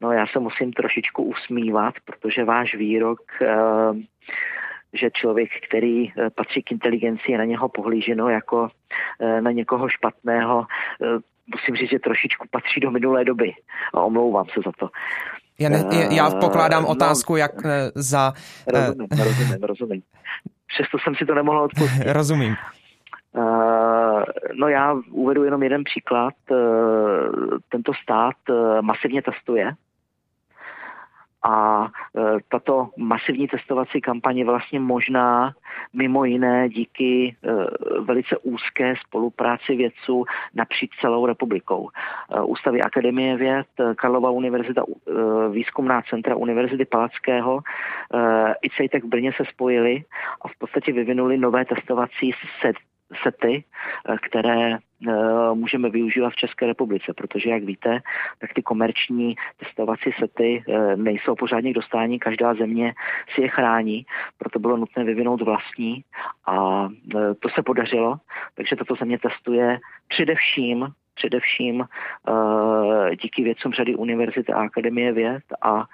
No 0.00 0.12
já 0.12 0.26
se 0.26 0.38
musím 0.38 0.72
trošičku 0.72 1.22
usmívat, 1.22 1.94
protože 2.04 2.44
váš 2.44 2.74
výrok 2.74 3.20
že 4.92 5.10
člověk, 5.10 5.50
který 5.68 6.08
eh, 6.10 6.30
patří 6.30 6.62
k 6.62 6.72
inteligenci, 6.72 7.32
je 7.32 7.38
na 7.38 7.44
něho 7.44 7.68
pohlíženo 7.68 8.28
jako 8.28 8.68
eh, 9.20 9.40
na 9.40 9.50
někoho 9.50 9.88
špatného. 9.88 10.66
Eh, 11.02 11.06
musím 11.46 11.76
říct, 11.76 11.90
že 11.90 11.98
trošičku 11.98 12.46
patří 12.50 12.80
do 12.80 12.90
minulé 12.90 13.24
doby 13.24 13.52
a 13.94 14.00
omlouvám 14.00 14.46
se 14.46 14.60
za 14.64 14.72
to. 14.78 14.88
Já, 15.60 15.68
ne, 15.68 15.84
já 16.10 16.30
pokládám 16.30 16.82
no, 16.82 16.88
otázku, 16.88 17.36
jak 17.36 17.52
za... 17.94 18.32
Rozumím, 18.66 19.08
rozumím, 19.10 19.62
rozumím. 19.62 20.02
Přesto 20.66 20.98
jsem 20.98 21.14
si 21.14 21.26
to 21.26 21.34
nemohl 21.34 21.60
odpustit. 21.60 22.02
rozumím. 22.06 22.56
No 24.54 24.68
já 24.68 24.96
uvedu 25.10 25.44
jenom 25.44 25.62
jeden 25.62 25.84
příklad. 25.84 26.34
Tento 27.68 27.92
stát 28.02 28.36
masivně 28.80 29.22
testuje 29.22 29.72
a 31.42 31.86
e, 31.86 32.20
tato 32.48 32.90
masivní 32.96 33.48
testovací 33.48 34.00
kampaně 34.00 34.44
vlastně 34.44 34.80
možná 34.80 35.54
mimo 35.92 36.24
jiné 36.24 36.68
díky 36.68 37.28
e, 37.28 37.52
velice 38.00 38.36
úzké 38.38 38.94
spolupráci 39.06 39.76
vědců 39.76 40.24
napříč 40.54 40.90
celou 41.00 41.26
republikou. 41.26 41.88
E, 41.88 42.40
Ústavy 42.40 42.82
Akademie 42.82 43.36
věd, 43.36 43.66
Karlova 43.96 44.30
univerzita, 44.30 44.84
výzkumná 45.50 46.02
centra 46.02 46.36
Univerzity 46.36 46.84
Palackého, 46.84 47.60
i 48.62 48.70
CETEC 48.70 49.04
v 49.04 49.06
Brně 49.06 49.32
se 49.36 49.44
spojili 49.44 50.04
a 50.42 50.48
v 50.48 50.58
podstatě 50.58 50.92
vyvinuli 50.92 51.38
nové 51.38 51.64
testovací 51.64 52.32
set, 52.60 52.76
sety, 53.22 53.64
které 54.22 54.78
Eh, 55.06 55.54
můžeme 55.54 55.90
využívat 55.90 56.30
v 56.30 56.36
České 56.36 56.66
republice, 56.66 57.12
protože, 57.16 57.50
jak 57.50 57.64
víte, 57.64 58.00
tak 58.38 58.54
ty 58.54 58.62
komerční 58.62 59.36
testovací 59.56 60.10
sety 60.18 60.64
eh, 60.68 60.96
nejsou 60.96 61.34
pořádně 61.34 61.72
k 61.72 61.74
dostání, 61.74 62.18
každá 62.18 62.54
země 62.54 62.94
si 63.34 63.42
je 63.42 63.48
chrání, 63.48 64.06
proto 64.38 64.58
bylo 64.58 64.76
nutné 64.76 65.04
vyvinout 65.04 65.42
vlastní 65.42 66.04
a 66.46 66.88
eh, 67.16 67.34
to 67.34 67.48
se 67.48 67.62
podařilo, 67.62 68.16
takže 68.54 68.76
tato 68.76 68.94
země 68.94 69.18
testuje 69.18 69.78
především 70.08 70.86
především 71.14 71.84
díky 73.22 73.42
vědcům 73.42 73.72
řady 73.72 73.94
univerzity 73.94 74.52
a 74.52 74.62
akademie 74.62 75.12
věd 75.12 75.42
a 75.62 75.84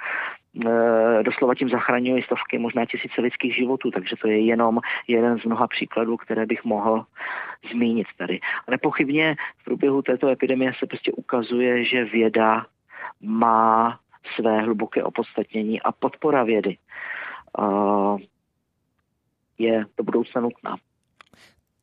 doslova 1.22 1.54
tím 1.54 1.68
zachraňují 1.68 2.22
stovky, 2.22 2.58
možná 2.58 2.86
tisíce 2.86 3.20
lidských 3.20 3.56
životů, 3.56 3.90
takže 3.90 4.16
to 4.16 4.28
je 4.28 4.40
jenom 4.40 4.80
jeden 5.08 5.38
z 5.38 5.44
mnoha 5.44 5.66
příkladů, 5.66 6.16
které 6.16 6.46
bych 6.46 6.64
mohl 6.64 7.06
zmínit 7.70 8.06
tady. 8.18 8.40
A 8.68 8.70
nepochybně 8.70 9.36
v 9.58 9.64
průběhu 9.64 10.02
této 10.02 10.28
epidemie 10.28 10.72
se 10.78 10.86
prostě 10.86 11.12
ukazuje, 11.12 11.84
že 11.84 12.04
věda 12.04 12.66
má 13.20 13.98
své 14.36 14.60
hluboké 14.60 15.02
opodstatnění 15.02 15.82
a 15.82 15.92
podpora 15.92 16.44
vědy 16.44 16.76
je 19.58 19.86
do 19.96 20.04
budoucna 20.04 20.40
nutná. 20.40 20.76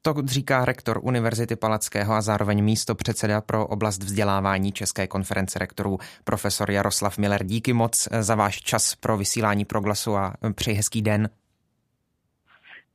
To 0.04 0.16
říká 0.26 0.66
rektor 0.66 1.00
Univerzity 1.04 1.56
Palackého 1.56 2.14
a 2.14 2.22
zároveň 2.22 2.64
místo 2.64 2.96
předseda 2.96 3.42
pro 3.42 3.68
oblast 3.68 4.04
vzdělávání 4.04 4.72
České 4.72 5.08
konference 5.08 5.60
rektorů 5.60 5.98
profesor 6.24 6.72
Jaroslav 6.72 7.18
Miller. 7.18 7.44
Díky 7.44 7.74
moc 7.74 8.08
za 8.20 8.36
váš 8.36 8.62
čas 8.62 8.96
pro 8.96 9.18
vysílání 9.18 9.66
proglasu 9.66 10.18
a 10.18 10.34
přeji 10.56 10.78
hezký 10.78 11.02
den. 11.02 11.30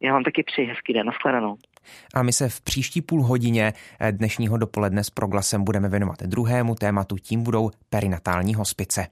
Já 0.01 0.12
vám 0.12 0.25
taky 0.25 0.42
přeji 0.42 0.69
hezký 0.69 0.92
den. 0.92 1.07
Naschledanou. 1.07 1.57
A 2.14 2.23
my 2.23 2.33
se 2.33 2.49
v 2.49 2.61
příští 2.61 3.03
půl 3.03 3.23
hodině 3.23 3.73
dnešního 4.11 4.57
dopoledne 4.57 5.05
s 5.05 5.11
proglasem 5.11 5.64
budeme 5.64 5.88
věnovat 5.88 6.23
druhému 6.23 6.75
tématu, 6.75 7.16
tím 7.19 7.42
budou 7.42 7.71
perinatální 7.90 8.55
hospice. 8.55 9.07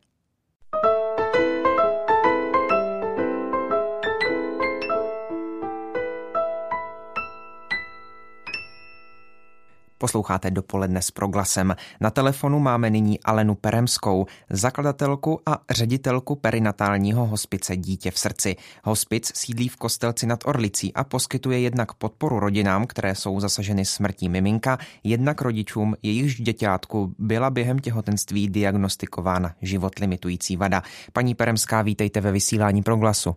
Posloucháte 10.05 10.51
dopoledne 10.51 11.03
s 11.03 11.11
proglasem. 11.11 11.77
Na 12.01 12.11
telefonu 12.11 12.59
máme 12.59 12.91
nyní 12.91 13.21
Alenu 13.21 13.55
Peremskou, 13.55 14.27
zakladatelku 14.51 15.41
a 15.47 15.59
ředitelku 15.71 16.37
perinatálního 16.37 17.27
hospice 17.27 17.77
Dítě 17.77 18.11
v 18.11 18.19
srdci. 18.19 18.57
Hospic 18.85 19.33
sídlí 19.35 19.69
v 19.69 19.77
Kostelci 19.77 20.27
nad 20.27 20.39
Orlicí 20.45 20.95
a 20.95 21.05
poskytuje 21.05 21.61
jednak 21.61 21.93
podporu 21.93 22.41
rodinám, 22.41 22.87
které 22.87 23.15
jsou 23.15 23.41
zasaženy 23.41 23.85
smrtí 23.85 24.29
miminka, 24.29 24.79
jednak 25.05 25.43
rodičům, 25.43 25.95
jejichž 26.03 26.41
děťátku 26.41 27.15
byla 27.19 27.51
během 27.51 27.79
těhotenství 27.79 28.49
diagnostikována 28.49 29.55
život 29.63 29.99
limitující 29.99 30.57
vada. 30.57 30.83
Paní 31.13 31.35
Peremská, 31.35 31.83
vítejte 31.83 32.21
ve 32.21 32.33
vysílání 32.33 32.83
proglasu. 32.83 33.37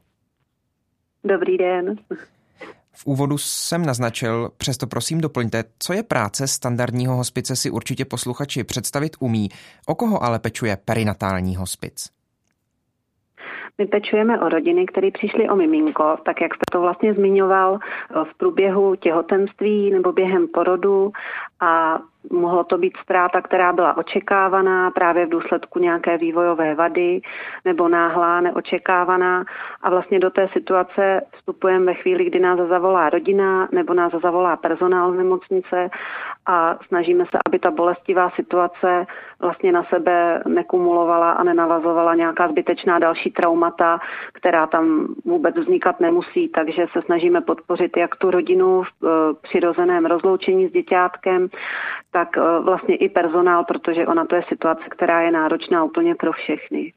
Dobrý 1.24 1.58
den. 1.58 1.96
V 3.00 3.06
úvodu 3.06 3.38
jsem 3.38 3.86
naznačil, 3.86 4.50
přesto 4.58 4.88
prosím 4.88 5.22
doplňte, 5.22 5.64
co 5.80 5.94
je 5.94 6.04
práce 6.04 6.48
standardního 6.48 7.16
hospice 7.16 7.56
si 7.56 7.72
určitě 7.72 8.06
posluchači 8.06 8.64
představit 8.64 9.16
umí, 9.20 9.50
o 9.88 9.96
koho 9.96 10.24
ale 10.24 10.40
pečuje 10.40 10.78
perinatální 10.86 11.56
hospic. 11.56 12.10
My 13.78 13.86
pečujeme 13.86 14.40
o 14.40 14.50
rodiny, 14.50 14.86
které 14.86 15.12
přišly 15.12 15.50
o 15.50 15.56
miminko, 15.56 16.18
tak 16.26 16.42
jak 16.42 16.56
jste 16.56 16.64
to 16.72 16.82
vlastně 16.82 17.14
zmiňoval 17.14 17.80
v 18.24 18.38
průběhu 18.38 18.96
těhotenství 18.96 19.92
nebo 19.92 20.12
během 20.12 20.48
porodu 20.48 21.12
a 21.60 22.00
Mohlo 22.32 22.64
to 22.64 22.78
být 22.78 22.98
ztráta, 23.04 23.42
která 23.42 23.74
byla 23.74 23.98
očekávaná 23.98 24.92
právě 24.92 25.26
v 25.26 25.30
důsledku 25.30 25.80
nějaké 25.80 26.18
vývojové 26.18 26.76
vady 26.76 27.22
nebo 27.66 27.88
náhlá, 27.88 28.42
neočekávaná. 28.42 29.46
A 29.82 29.90
vlastně 29.90 30.20
do 30.20 30.30
té 30.30 30.50
situace 30.54 31.22
vstupujeme 31.36 31.86
ve 31.86 31.94
chvíli, 31.94 32.26
kdy 32.26 32.40
nás 32.40 32.60
zavolá 32.60 33.10
rodina 33.10 33.68
nebo 33.72 33.94
nás 33.94 34.14
zavolá 34.22 34.58
personál 34.58 35.14
z 35.14 35.16
nemocnice 35.16 35.90
a 36.46 36.78
snažíme 36.88 37.26
se, 37.26 37.38
aby 37.46 37.60
ta 37.60 37.72
bolestivá 37.72 38.30
situace 38.30 39.06
vlastně 39.40 39.72
na 39.72 39.84
sebe 39.84 40.44
nekumulovala 40.48 41.32
a 41.32 41.44
nenavazovala 41.44 42.16
nějaká 42.16 42.48
zbytečná 42.48 43.00
další 43.00 43.32
traumata, 43.32 44.00
která 44.34 44.68
tam 44.68 45.08
vůbec 45.26 45.56
vznikat 45.56 46.00
nemusí. 46.00 46.50
Takže 46.50 46.86
se 46.94 47.02
snažíme 47.02 47.42
podpořit 47.42 47.98
jak 47.98 48.16
tu 48.16 48.32
rodinu 48.32 48.84
v 48.84 48.88
e, 49.06 49.34
přirozeném 49.42 50.06
rozloučení 50.06 50.68
s 50.68 50.72
děťátkem, 50.72 51.48
tak 52.18 52.38
eh, 52.38 52.60
vlastně 52.64 52.96
i 52.96 53.10
personál, 53.10 53.64
protože 53.64 54.08
ona 54.08 54.26
to 54.26 54.36
je 54.36 54.44
situace, 54.50 54.84
která 54.90 55.22
je 55.22 55.32
náročná 55.32 55.84
úplně 55.84 56.16
pro 56.16 56.32
všechny. 56.32 56.94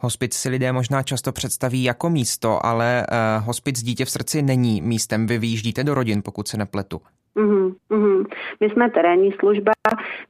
Hospic 0.00 0.34
si 0.34 0.48
lidé 0.48 0.72
možná 0.72 1.02
často 1.02 1.32
představí 1.32 1.84
jako 1.84 2.10
místo, 2.10 2.66
ale 2.66 3.06
uh, 3.06 3.46
hospic 3.46 3.82
dítě 3.82 4.04
v 4.04 4.10
srdci 4.10 4.42
není 4.42 4.82
místem. 4.82 5.26
Vy 5.26 5.38
vyjíždíte 5.38 5.84
do 5.84 5.94
rodin, 5.94 6.22
pokud 6.22 6.48
se 6.48 6.56
nepletu. 6.56 7.00
Uhum, 7.34 7.76
uhum. 7.88 8.26
My 8.60 8.70
jsme 8.70 8.90
terénní 8.90 9.32
služba, 9.32 9.72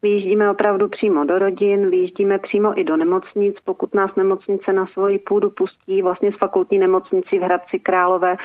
vyjíždíme 0.03 0.51
opravdu 0.51 0.88
přímo 0.88 1.25
do 1.25 1.38
rodin, 1.38 1.91
vyjíždíme 1.91 2.38
přímo 2.38 2.81
i 2.81 2.85
do 2.85 2.97
nemocnic, 2.97 3.57
pokud 3.65 3.95
nás 3.95 4.15
nemocnice 4.17 4.73
na 4.73 4.87
svoji 4.87 5.19
půdu 5.19 5.51
pustí. 5.51 6.03
Vlastně 6.03 6.33
s 6.33 6.37
fakultní 6.37 6.79
nemocnicí 6.79 7.38
v 7.38 7.43
Hradci 7.43 7.79
Králové 7.79 8.37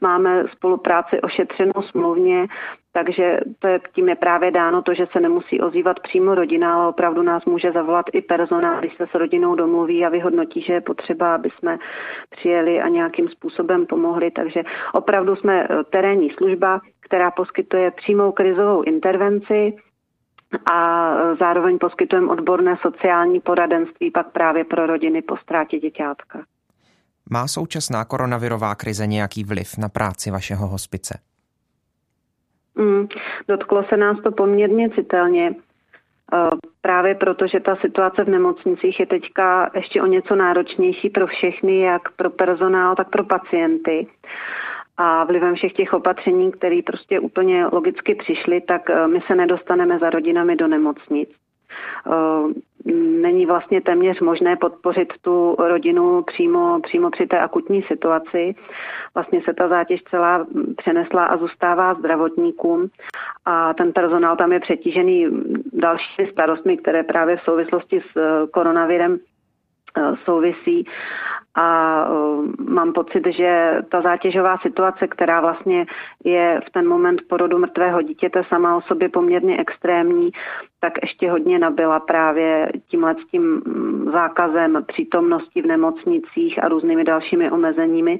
máme 0.00 0.44
spolupráci 0.52 1.20
ošetřenou 1.20 1.82
smluvně, 1.90 2.48
takže 2.92 3.40
to 3.58 3.68
je, 3.68 3.80
tím 3.94 4.08
je 4.08 4.14
právě 4.14 4.50
dáno 4.50 4.82
to, 4.82 4.94
že 4.94 5.06
se 5.12 5.20
nemusí 5.20 5.60
ozývat 5.60 6.00
přímo 6.00 6.34
rodina, 6.34 6.74
ale 6.74 6.88
opravdu 6.88 7.22
nás 7.22 7.44
může 7.44 7.72
zavolat 7.72 8.06
i 8.12 8.22
personál, 8.22 8.80
když 8.80 8.96
se 8.96 9.06
s 9.06 9.14
rodinou 9.14 9.54
domluví 9.54 10.04
a 10.04 10.08
vyhodnotí, 10.08 10.62
že 10.62 10.72
je 10.72 10.80
potřeba, 10.80 11.34
aby 11.34 11.50
jsme 11.50 11.78
přijeli 12.30 12.80
a 12.80 12.88
nějakým 12.88 13.28
způsobem 13.28 13.86
pomohli. 13.86 14.30
Takže 14.30 14.62
opravdu 14.92 15.36
jsme 15.36 15.66
eh, 15.70 15.84
terénní 15.90 16.30
služba, 16.30 16.80
která 17.04 17.30
poskytuje 17.30 17.90
přímou 17.90 18.32
krizovou 18.32 18.82
intervenci 18.82 19.76
a 20.72 21.10
zároveň 21.38 21.78
poskytujeme 21.78 22.28
odborné 22.28 22.76
sociální 22.82 23.40
poradenství 23.40 24.10
pak 24.10 24.32
právě 24.32 24.64
pro 24.64 24.86
rodiny 24.86 25.22
po 25.22 25.36
ztrátě 25.36 25.78
děťátka. 25.78 26.44
Má 27.30 27.48
současná 27.48 28.04
koronavirová 28.04 28.74
krize 28.74 29.06
nějaký 29.06 29.44
vliv 29.44 29.78
na 29.78 29.88
práci 29.88 30.30
vašeho 30.30 30.66
hospice? 30.66 31.18
Mm, 32.74 33.08
dotklo 33.48 33.84
se 33.84 33.96
nás 33.96 34.16
to 34.24 34.32
poměrně 34.32 34.90
citelně. 34.90 35.54
Eh, 36.34 36.48
právě 36.80 37.14
proto, 37.14 37.46
že 37.46 37.60
ta 37.60 37.76
situace 37.76 38.24
v 38.24 38.28
nemocnicích 38.28 39.00
je 39.00 39.06
teďka 39.06 39.70
ještě 39.74 40.02
o 40.02 40.06
něco 40.06 40.36
náročnější 40.36 41.10
pro 41.10 41.26
všechny, 41.26 41.80
jak 41.80 42.12
pro 42.12 42.30
personál, 42.30 42.94
tak 42.94 43.10
pro 43.10 43.24
pacienty. 43.24 44.06
A 44.96 45.24
vlivem 45.24 45.54
všech 45.54 45.72
těch 45.72 45.92
opatření, 45.92 46.52
které 46.52 46.80
prostě 46.86 47.20
úplně 47.20 47.66
logicky 47.66 48.14
přišly, 48.14 48.60
tak 48.60 48.90
eh, 48.90 49.08
my 49.08 49.20
se 49.26 49.34
nedostaneme 49.34 49.98
za 49.98 50.10
rodinami 50.10 50.56
do 50.56 50.68
nemocnic. 50.68 51.30
Eh, 52.06 52.54
není 53.22 53.46
vlastně 53.46 53.80
téměř 53.80 54.20
možné 54.20 54.56
podpořit 54.56 55.12
tu 55.20 55.56
rodinu 55.58 56.22
přímo, 56.22 56.80
přímo 56.82 57.10
při 57.10 57.26
té 57.26 57.38
akutní 57.38 57.82
situaci. 57.82 58.54
Vlastně 59.14 59.42
se 59.44 59.54
ta 59.54 59.68
zátěž 59.68 60.02
celá 60.02 60.46
přenesla 60.76 61.24
a 61.24 61.36
zůstává 61.36 61.94
zdravotníkům 61.94 62.88
a 63.44 63.74
ten 63.74 63.92
personál 63.92 64.36
tam 64.36 64.52
je 64.52 64.60
přetížený 64.60 65.26
dalšími 65.72 66.28
starostmi, 66.32 66.76
které 66.76 67.02
právě 67.02 67.36
v 67.36 67.42
souvislosti 67.42 68.00
s 68.00 68.16
eh, 68.16 68.46
koronavirem 68.46 69.18
souvisí 70.24 70.86
a 71.54 71.98
eh, 72.04 72.62
mám 72.70 72.92
pocit, 72.92 73.22
že 73.26 73.78
ta 73.88 74.00
zátěžová 74.00 74.58
situace, 74.58 75.06
která 75.08 75.40
vlastně 75.40 75.86
je 76.24 76.60
v 76.66 76.70
ten 76.70 76.88
moment 76.88 77.22
porodu 77.28 77.58
mrtvého 77.58 78.02
dítěte 78.02 78.44
sama 78.48 78.76
o 78.76 78.80
sobě 78.80 79.08
poměrně 79.08 79.58
extrémní, 79.58 80.30
tak 80.80 80.92
ještě 81.02 81.30
hodně 81.30 81.58
nabyla 81.58 82.00
právě 82.00 82.72
tímhle 82.88 83.14
tím 83.30 83.42
mm, 83.42 84.10
zákazem 84.12 84.84
přítomnosti 84.86 85.62
v 85.62 85.66
nemocnicích 85.66 86.64
a 86.64 86.68
různými 86.68 87.04
dalšími 87.04 87.50
omezeními. 87.50 88.18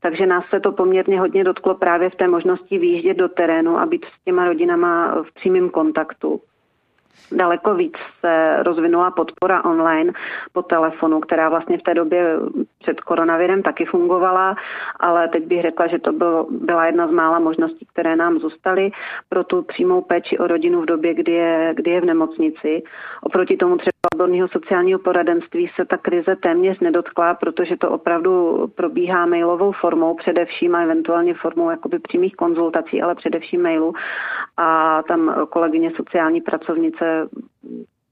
Takže 0.00 0.26
nás 0.26 0.44
se 0.50 0.60
to 0.60 0.72
poměrně 0.72 1.20
hodně 1.20 1.44
dotklo 1.44 1.74
právě 1.74 2.10
v 2.10 2.16
té 2.16 2.28
možnosti 2.28 2.78
výjíždět 2.78 3.16
do 3.16 3.28
terénu 3.28 3.78
a 3.78 3.86
být 3.86 4.04
s 4.04 4.24
těma 4.24 4.44
rodinama 4.44 5.22
v 5.22 5.34
přímém 5.34 5.70
kontaktu. 5.70 6.40
Daleko 7.32 7.74
víc 7.74 7.94
se 8.20 8.62
rozvinula 8.62 9.10
podpora 9.10 9.64
online 9.64 10.12
po 10.52 10.62
telefonu, 10.62 11.20
která 11.20 11.48
vlastně 11.48 11.78
v 11.78 11.82
té 11.82 11.94
době 11.94 12.36
před 12.78 13.00
koronavirem 13.00 13.62
taky 13.62 13.84
fungovala, 13.84 14.56
ale 15.00 15.28
teď 15.28 15.44
bych 15.46 15.62
řekla, 15.62 15.86
že 15.86 15.98
to 15.98 16.12
byl, 16.12 16.46
byla 16.50 16.86
jedna 16.86 17.08
z 17.08 17.10
mála 17.10 17.38
možností, 17.38 17.86
které 17.92 18.16
nám 18.16 18.38
zůstaly 18.38 18.90
pro 19.28 19.44
tu 19.44 19.62
přímou 19.62 20.00
péči 20.00 20.38
o 20.38 20.46
rodinu 20.46 20.82
v 20.82 20.86
době, 20.86 21.14
kdy 21.14 21.32
je, 21.32 21.72
kdy 21.76 21.90
je 21.90 22.00
v 22.00 22.04
nemocnici. 22.04 22.82
Oproti 23.22 23.56
tomu 23.56 23.76
třeba 23.76 23.91
odborného 24.14 24.48
sociálního 24.48 24.98
poradenství 24.98 25.70
se 25.76 25.84
ta 25.84 25.96
krize 25.96 26.36
téměř 26.36 26.80
nedotkla, 26.80 27.34
protože 27.34 27.76
to 27.76 27.90
opravdu 27.90 28.66
probíhá 28.74 29.26
mailovou 29.26 29.72
formou 29.72 30.14
především 30.14 30.74
a 30.74 30.82
eventuálně 30.82 31.34
formou 31.34 31.70
jakoby 31.70 31.98
přímých 31.98 32.36
konzultací, 32.36 33.02
ale 33.02 33.14
především 33.14 33.62
mailu. 33.62 33.92
A 34.56 35.02
tam 35.08 35.46
kolegyně 35.50 35.92
sociální 35.96 36.40
pracovnice 36.40 37.28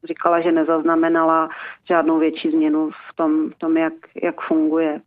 říkala, 0.05 0.41
že 0.41 0.53
nezaznamenala 0.53 1.49
žádnou 1.89 2.19
větší 2.19 2.51
změnu 2.51 2.91
v 2.91 3.17
tom, 3.17 3.51
v 3.51 3.59
tom 3.59 3.77
jak, 3.77 3.93
jak 4.23 4.35
funguje. 4.49 5.01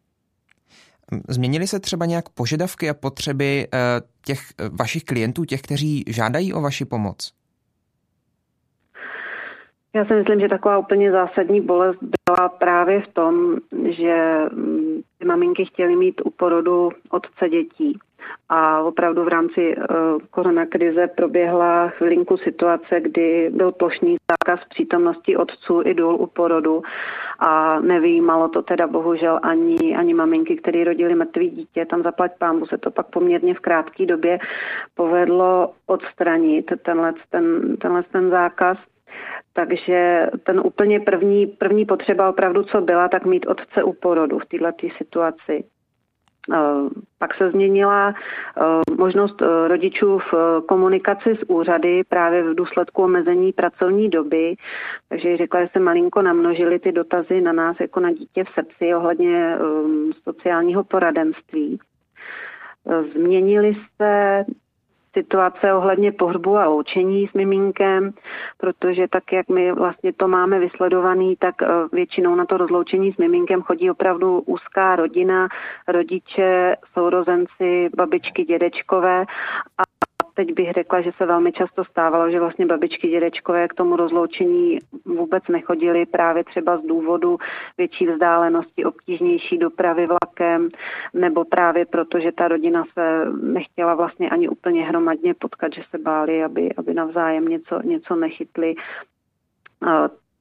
Změnily 1.29 1.67
se 1.67 1.79
třeba 1.79 2.05
nějak 2.05 2.29
požadavky 2.29 2.89
a 2.89 2.93
potřeby 2.93 3.67
eh, 3.73 3.77
těch 4.25 4.39
eh, 4.39 4.69
vašich 4.79 5.03
klientů, 5.03 5.45
těch, 5.45 5.61
kteří 5.61 6.03
žádají 6.07 6.53
o 6.53 6.61
vaši 6.61 6.85
pomoc? 6.85 7.33
Já 9.95 10.05
si 10.05 10.13
myslím, 10.13 10.39
že 10.39 10.49
taková 10.49 10.77
úplně 10.77 11.11
zásadní 11.11 11.61
bolest 11.61 11.99
byla 12.01 12.49
právě 12.49 13.01
v 13.01 13.07
tom, 13.07 13.57
že 13.85 14.37
mm, 14.51 15.01
ty 15.19 15.25
maminky 15.25 15.65
chtěly 15.65 15.95
mít 15.95 16.21
u 16.25 16.29
porodu 16.29 16.89
otce 17.09 17.49
dětí. 17.49 17.99
A 18.49 18.81
opravdu 18.81 19.23
v 19.23 19.27
rámci 19.27 19.75
uh, 19.77 19.85
koronakrize 20.29 21.07
proběhla 21.07 21.89
chvilinku 21.89 22.37
situace, 22.37 23.01
kdy 23.01 23.49
byl 23.53 23.71
plošný 23.71 24.17
zákaz 24.31 24.67
přítomnosti 24.69 25.37
otců 25.37 25.81
i 25.85 25.93
důl 25.93 26.15
u 26.15 26.27
porodu 26.27 26.81
a 27.39 27.79
nevýjímalo 27.79 28.49
to 28.49 28.61
teda 28.61 28.87
bohužel 28.87 29.39
ani, 29.43 29.95
ani 29.95 30.13
maminky, 30.13 30.55
které 30.55 30.83
rodili 30.83 31.15
mrtvý 31.15 31.49
dítě. 31.49 31.85
Tam 31.85 32.03
zaplať 32.03 32.31
pámbu 32.37 32.65
se 32.65 32.77
to 32.77 32.91
pak 32.91 33.07
poměrně 33.07 33.53
v 33.53 33.59
krátké 33.59 34.05
době 34.05 34.39
povedlo 34.95 35.73
odstranit 35.85 36.71
tenhle 36.85 37.13
ten, 37.29 37.77
tenhle 37.77 38.03
ten 38.03 38.29
zákaz. 38.29 38.77
Takže 39.53 40.27
ten 40.43 40.59
úplně 40.59 40.99
první, 40.99 41.47
první 41.47 41.85
potřeba 41.85 42.29
opravdu, 42.29 42.63
co 42.63 42.81
byla, 42.81 43.07
tak 43.07 43.25
mít 43.25 43.45
otce 43.45 43.83
u 43.83 43.93
porodu 43.93 44.39
v 44.39 44.45
této 44.45 44.87
situaci. 44.97 45.63
Eh, 46.51 46.89
pak 47.17 47.35
se 47.35 47.51
změnila 47.51 48.13
eh, 48.13 48.61
možnost 48.97 49.41
eh, 49.41 49.67
rodičů 49.67 50.19
v 50.19 50.61
komunikaci 50.67 51.29
s 51.29 51.49
úřady 51.49 52.03
právě 52.09 52.43
v 52.43 52.55
důsledku 52.55 53.03
omezení 53.03 53.53
pracovní 53.53 54.09
doby. 54.09 54.55
Takže 55.09 55.37
řekla, 55.37 55.61
že 55.61 55.69
se 55.73 55.79
malinko 55.79 56.21
namnožily 56.21 56.79
ty 56.79 56.91
dotazy 56.91 57.41
na 57.41 57.53
nás 57.53 57.79
jako 57.79 57.99
na 57.99 58.11
dítě 58.11 58.43
v 58.43 58.49
srdci 58.53 58.95
ohledně 58.95 59.57
sociálního 60.23 60.83
poradenství. 60.83 61.79
Změnily 63.15 63.73
se 64.01 64.43
situace 65.13 65.73
ohledně 65.73 66.11
pohřbu 66.11 66.57
a 66.57 66.65
loučení 66.65 67.27
s 67.27 67.33
miminkem, 67.33 68.13
protože 68.57 69.07
tak, 69.07 69.23
jak 69.31 69.49
my 69.49 69.71
vlastně 69.71 70.13
to 70.13 70.27
máme 70.27 70.59
vysledovaný, 70.59 71.35
tak 71.35 71.61
eh, 71.61 71.67
většinou 71.91 72.35
na 72.35 72.45
to 72.45 72.57
rozloučení 72.57 73.13
s 73.13 73.17
miminkem 73.17 73.61
chodí 73.61 73.91
opravdu 73.91 74.39
úzká 74.39 74.95
rodina, 74.95 75.47
rodiče, 75.87 76.75
sourozenci, 76.93 77.89
babičky, 77.95 78.43
dědečkové 78.43 79.25
teď 80.33 80.53
bych 80.53 80.71
řekla, 80.71 81.01
že 81.01 81.11
se 81.17 81.25
velmi 81.25 81.51
často 81.51 81.85
stávalo, 81.85 82.31
že 82.31 82.39
vlastně 82.39 82.65
babičky, 82.65 83.07
dědečkové 83.07 83.67
k 83.67 83.73
tomu 83.73 83.95
rozloučení 83.95 84.79
vůbec 85.05 85.43
nechodili 85.47 86.05
právě 86.05 86.43
třeba 86.43 86.77
z 86.77 86.81
důvodu 86.81 87.37
větší 87.77 88.07
vzdálenosti, 88.07 88.85
obtížnější 88.85 89.57
dopravy 89.57 90.07
vlakem, 90.07 90.69
nebo 91.13 91.45
právě 91.45 91.85
proto, 91.85 92.19
že 92.19 92.31
ta 92.31 92.47
rodina 92.47 92.83
se 92.93 93.25
nechtěla 93.41 93.95
vlastně 93.95 94.29
ani 94.29 94.49
úplně 94.49 94.83
hromadně 94.83 95.33
potkat, 95.33 95.73
že 95.73 95.81
se 95.89 95.97
báli, 95.97 96.43
aby, 96.43 96.73
aby 96.77 96.93
navzájem 96.93 97.45
něco, 97.45 97.81
něco 97.83 98.15
nechytli. 98.15 98.75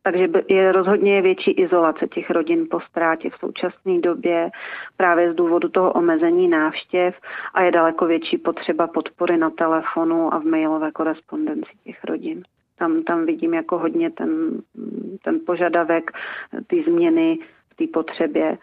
Takže 0.02 0.28
je 0.48 0.72
rozhodně 0.72 1.22
větší 1.22 1.50
izolace 1.50 2.06
těch 2.06 2.30
rodin 2.30 2.66
po 2.70 2.80
ztrátě 2.80 3.30
v 3.30 3.36
současné 3.36 4.00
době 4.00 4.50
právě 4.96 5.32
z 5.32 5.36
důvodu 5.36 5.68
toho 5.68 5.92
omezení 5.92 6.48
návštěv 6.48 7.14
a 7.54 7.62
je 7.62 7.72
daleko 7.72 8.06
větší 8.06 8.38
potřeba 8.38 8.86
podpory 8.86 9.36
na 9.36 9.50
telefonu 9.50 10.34
a 10.34 10.38
v 10.38 10.44
mailové 10.44 10.92
korespondenci 10.92 11.70
těch 11.84 12.04
rodin. 12.04 12.42
Tam, 12.78 13.02
tam 13.02 13.26
vidím 13.26 13.54
jako 13.54 13.78
hodně 13.78 14.10
ten, 14.10 14.62
ten 15.24 15.40
požadavek, 15.46 16.10
ty 16.66 16.82
změny 16.82 17.38
v 17.70 17.76
té 17.76 17.84
potřebě 17.92 18.58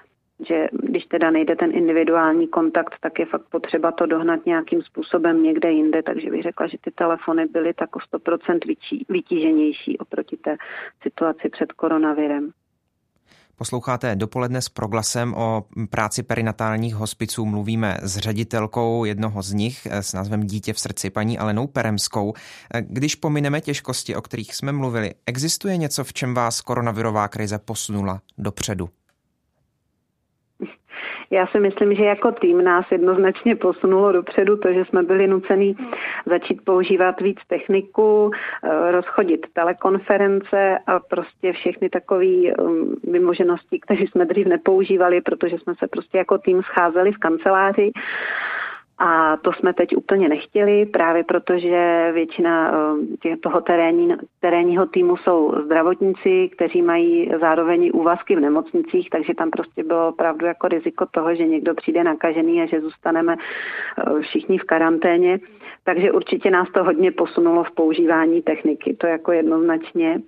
že 0.47 0.67
když 0.71 1.05
teda 1.05 1.31
nejde 1.31 1.55
ten 1.55 1.71
individuální 1.75 2.47
kontakt, 2.47 2.95
tak 3.01 3.19
je 3.19 3.25
fakt 3.25 3.45
potřeba 3.51 3.91
to 3.91 4.05
dohnat 4.05 4.45
nějakým 4.45 4.81
způsobem 4.81 5.43
někde 5.43 5.71
jinde, 5.71 6.03
takže 6.03 6.29
bych 6.29 6.43
řekla, 6.43 6.67
že 6.67 6.77
ty 6.81 6.91
telefony 6.91 7.45
byly 7.45 7.73
tak 7.73 7.95
o 7.95 7.99
100% 7.99 8.59
vytíženější 9.09 9.97
oproti 9.97 10.37
té 10.37 10.57
situaci 11.03 11.49
před 11.49 11.71
koronavirem. 11.71 12.51
Posloucháte 13.57 14.15
dopoledne 14.15 14.61
s 14.61 14.69
proglasem 14.69 15.33
o 15.33 15.65
práci 15.89 16.23
perinatálních 16.23 16.95
hospiců. 16.95 17.45
Mluvíme 17.45 17.97
s 18.01 18.17
ředitelkou 18.17 19.05
jednoho 19.05 19.41
z 19.41 19.53
nich 19.53 19.87
s 19.91 20.13
názvem 20.13 20.43
Dítě 20.43 20.73
v 20.73 20.79
srdci, 20.79 21.09
paní 21.09 21.39
Alenou 21.39 21.67
Peremskou. 21.67 22.33
Když 22.79 23.15
pomineme 23.15 23.61
těžkosti, 23.61 24.15
o 24.15 24.21
kterých 24.21 24.55
jsme 24.55 24.71
mluvili, 24.71 25.13
existuje 25.25 25.77
něco, 25.77 26.03
v 26.03 26.13
čem 26.13 26.33
vás 26.33 26.61
koronavirová 26.61 27.27
krize 27.27 27.59
posunula 27.59 28.21
dopředu? 28.37 28.89
Já 31.31 31.47
si 31.47 31.59
myslím, 31.59 31.95
že 31.95 32.03
jako 32.03 32.31
tým 32.31 32.63
nás 32.63 32.85
jednoznačně 32.91 33.55
posunulo 33.55 34.11
dopředu 34.11 34.57
to, 34.57 34.73
že 34.73 34.85
jsme 34.85 35.03
byli 35.03 35.27
nuceni 35.27 35.75
začít 36.25 36.61
používat 36.65 37.21
víc 37.21 37.39
techniku, 37.47 38.31
eh, 38.63 38.91
rozchodit 38.91 39.45
telekonference 39.53 40.77
a 40.87 40.99
prostě 40.99 41.53
všechny 41.53 41.89
takové 41.89 42.25
um, 42.25 42.95
vymoženosti, 43.03 43.79
které 43.79 44.01
jsme 44.01 44.25
dřív 44.25 44.47
nepoužívali, 44.47 45.21
protože 45.21 45.57
jsme 45.59 45.73
se 45.79 45.87
prostě 45.87 46.17
jako 46.17 46.37
tým 46.37 46.61
scházeli 46.63 47.11
v 47.11 47.17
kanceláři 47.17 47.91
a 48.99 49.37
to 49.37 49.53
jsme 49.53 49.73
teď 49.73 49.95
úplně 49.97 50.29
nechtěli, 50.29 50.85
právě 50.85 51.23
protože 51.23 52.11
většina 52.13 52.71
eh, 53.31 53.37
toho 53.37 53.61
terénní, 53.61 54.15
terénního 54.39 54.85
týmu 54.85 55.17
jsou 55.17 55.53
zdravotníci, 55.65 56.49
kteří 56.55 56.81
mají 56.81 57.31
zároveň 57.39 57.91
úvazky 57.93 58.35
v 58.35 58.39
nemocnicích, 58.39 59.09
takže 59.09 59.33
tam 59.33 59.49
prostě 59.49 59.83
bylo 59.83 60.07
opravdu 60.07 60.45
jako 60.45 60.67
riziko 60.67 61.05
toho, 61.11 61.35
že 61.35 61.47
někdo 61.47 61.73
přijde 61.73 62.03
nakažený 62.03 62.61
a 62.61 62.65
že 62.65 62.81
zůstaneme 62.81 63.35
eh, 63.35 64.21
všichni 64.21 64.57
v 64.57 64.63
karanténě. 64.63 65.39
Takže 65.83 66.11
určitě 66.11 66.51
nás 66.51 66.67
to 66.71 66.83
hodně 66.83 67.11
posunulo 67.11 67.63
v 67.63 67.71
používání 67.71 68.41
techniky, 68.41 68.95
to 68.95 69.07
jako 69.07 69.31
jednoznačně. 69.31 70.21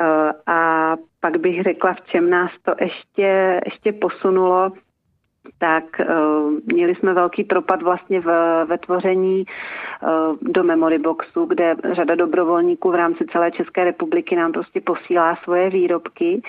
Eh, 0.00 0.32
a 0.46 0.96
pak 1.20 1.36
bych 1.36 1.62
řekla, 1.62 1.94
v 1.94 2.00
čem 2.00 2.30
nás 2.30 2.50
to 2.62 2.74
ještě, 2.80 3.60
ještě 3.64 3.92
posunulo, 3.92 4.72
tak 5.58 5.84
uh, 6.00 6.52
měli 6.66 6.94
jsme 6.94 7.14
velký 7.14 7.44
propad 7.44 7.82
vlastně 7.82 8.20
v, 8.20 8.26
ve 8.64 8.78
tvoření 8.78 9.44
uh, 9.44 10.36
do 10.42 10.64
Memory 10.64 10.98
Boxu, 10.98 11.44
kde 11.44 11.74
řada 11.92 12.14
dobrovolníků 12.14 12.90
v 12.90 12.94
rámci 12.94 13.24
celé 13.32 13.50
České 13.50 13.84
republiky 13.84 14.36
nám 14.36 14.52
prostě 14.52 14.80
posílá 14.80 15.36
svoje 15.44 15.70
výrobky. 15.70 16.42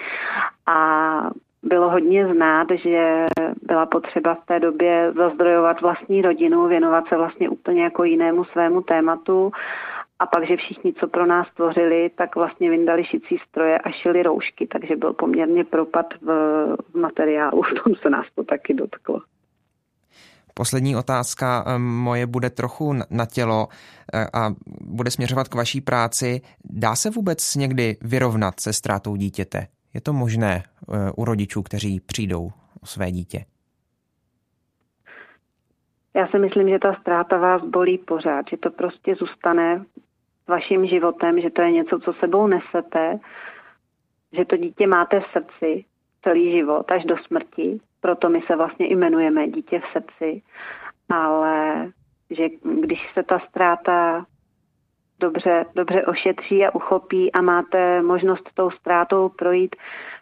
A 0.68 1.30
bylo 1.64 1.90
hodně 1.90 2.28
znát, 2.28 2.68
že 2.76 3.28
byla 3.62 3.86
potřeba 3.86 4.36
v 4.36 4.46
té 4.46 4.60
době 4.60 5.14
zazdrojovat 5.16 5.82
vlastní 5.82 6.22
rodinu, 6.22 6.68
věnovat 6.68 7.08
se 7.08 7.18
vlastně 7.18 7.50
úplně 7.50 7.84
jako 7.84 8.04
jinému 8.04 8.44
svému 8.44 8.82
tématu 8.82 9.52
a 10.19 10.25
pak, 10.25 10.47
že 10.47 10.58
všichni, 10.58 10.93
co 10.93 11.08
pro 11.08 11.25
nás 11.25 11.47
tvořili, 11.56 12.10
tak 12.17 12.36
vlastně 12.36 12.69
vyndali 12.69 13.04
šicí 13.04 13.38
stroje 13.49 13.78
a 13.80 13.91
šili 13.91 14.23
roušky, 14.23 14.67
takže 14.67 14.95
byl 14.95 15.13
poměrně 15.13 15.63
propad 15.63 16.06
v, 16.21 16.28
v 16.93 16.95
materiálu, 16.95 17.62
v 17.71 17.84
tom 17.84 17.95
se 17.95 18.10
nás 18.10 18.25
to 18.36 18.43
taky 18.43 18.73
dotklo. 18.73 19.21
Poslední 20.54 20.95
otázka 20.95 21.65
eh, 21.67 21.80
moje 21.80 22.28
bude 22.28 22.49
trochu 22.49 22.93
na 23.10 23.25
tělo 23.25 23.67
eh, 24.13 24.25
a 24.34 24.49
bude 24.82 25.12
směřovat 25.12 25.47
k 25.47 25.56
vaší 25.56 25.82
práci. 25.82 26.41
Dá 26.63 26.95
se 26.95 27.10
vůbec 27.10 27.56
někdy 27.56 27.97
vyrovnat 28.01 28.60
se 28.60 28.73
ztrátou 28.73 29.15
dítěte? 29.15 29.67
Je 29.93 30.01
to 30.01 30.13
možné 30.13 30.63
eh, 30.63 31.12
u 31.17 31.25
rodičů, 31.25 31.63
kteří 31.63 31.99
přijdou 31.99 32.49
o 32.82 32.86
své 32.86 33.12
dítě? 33.12 33.45
Já 36.15 36.28
si 36.28 36.39
myslím, 36.39 36.69
že 36.69 36.80
ta 36.80 36.93
ztráta 37.01 37.38
vás 37.38 37.62
bolí 37.62 37.97
pořád, 37.97 38.45
že 38.49 38.58
to 38.58 38.71
prostě 38.71 39.15
zůstane 39.15 39.86
vaším 40.48 40.86
životem, 40.86 41.42
že 41.42 41.50
to 41.50 41.62
je 41.62 41.72
něco, 41.72 42.00
co 42.00 42.14
sebou 42.14 42.48
nesete, 42.48 43.20
že 44.34 44.46
to 44.46 44.58
dítě 44.58 44.88
máte 44.88 45.20
v 45.20 45.26
srdci 45.32 45.86
celý 46.24 46.52
život 46.52 46.92
až 46.92 47.06
do 47.06 47.18
smrti, 47.18 47.80
proto 48.02 48.30
my 48.30 48.42
se 48.42 48.56
vlastně 48.56 48.88
jmenujeme 48.88 49.48
dítě 49.48 49.80
v 49.80 49.92
srdci, 49.92 50.42
ale 51.10 51.88
že 52.30 52.48
když 52.82 53.14
se 53.14 53.24
ta 53.24 53.40
ztráta 53.40 54.26
dobře, 55.20 55.66
dobře 55.76 56.06
ošetří 56.06 56.66
a 56.66 56.76
uchopí 56.76 57.32
a 57.32 57.42
máte 57.42 58.02
možnost 58.02 58.50
tou 58.54 58.72
ztrátou 58.72 59.30
projít 59.30 59.76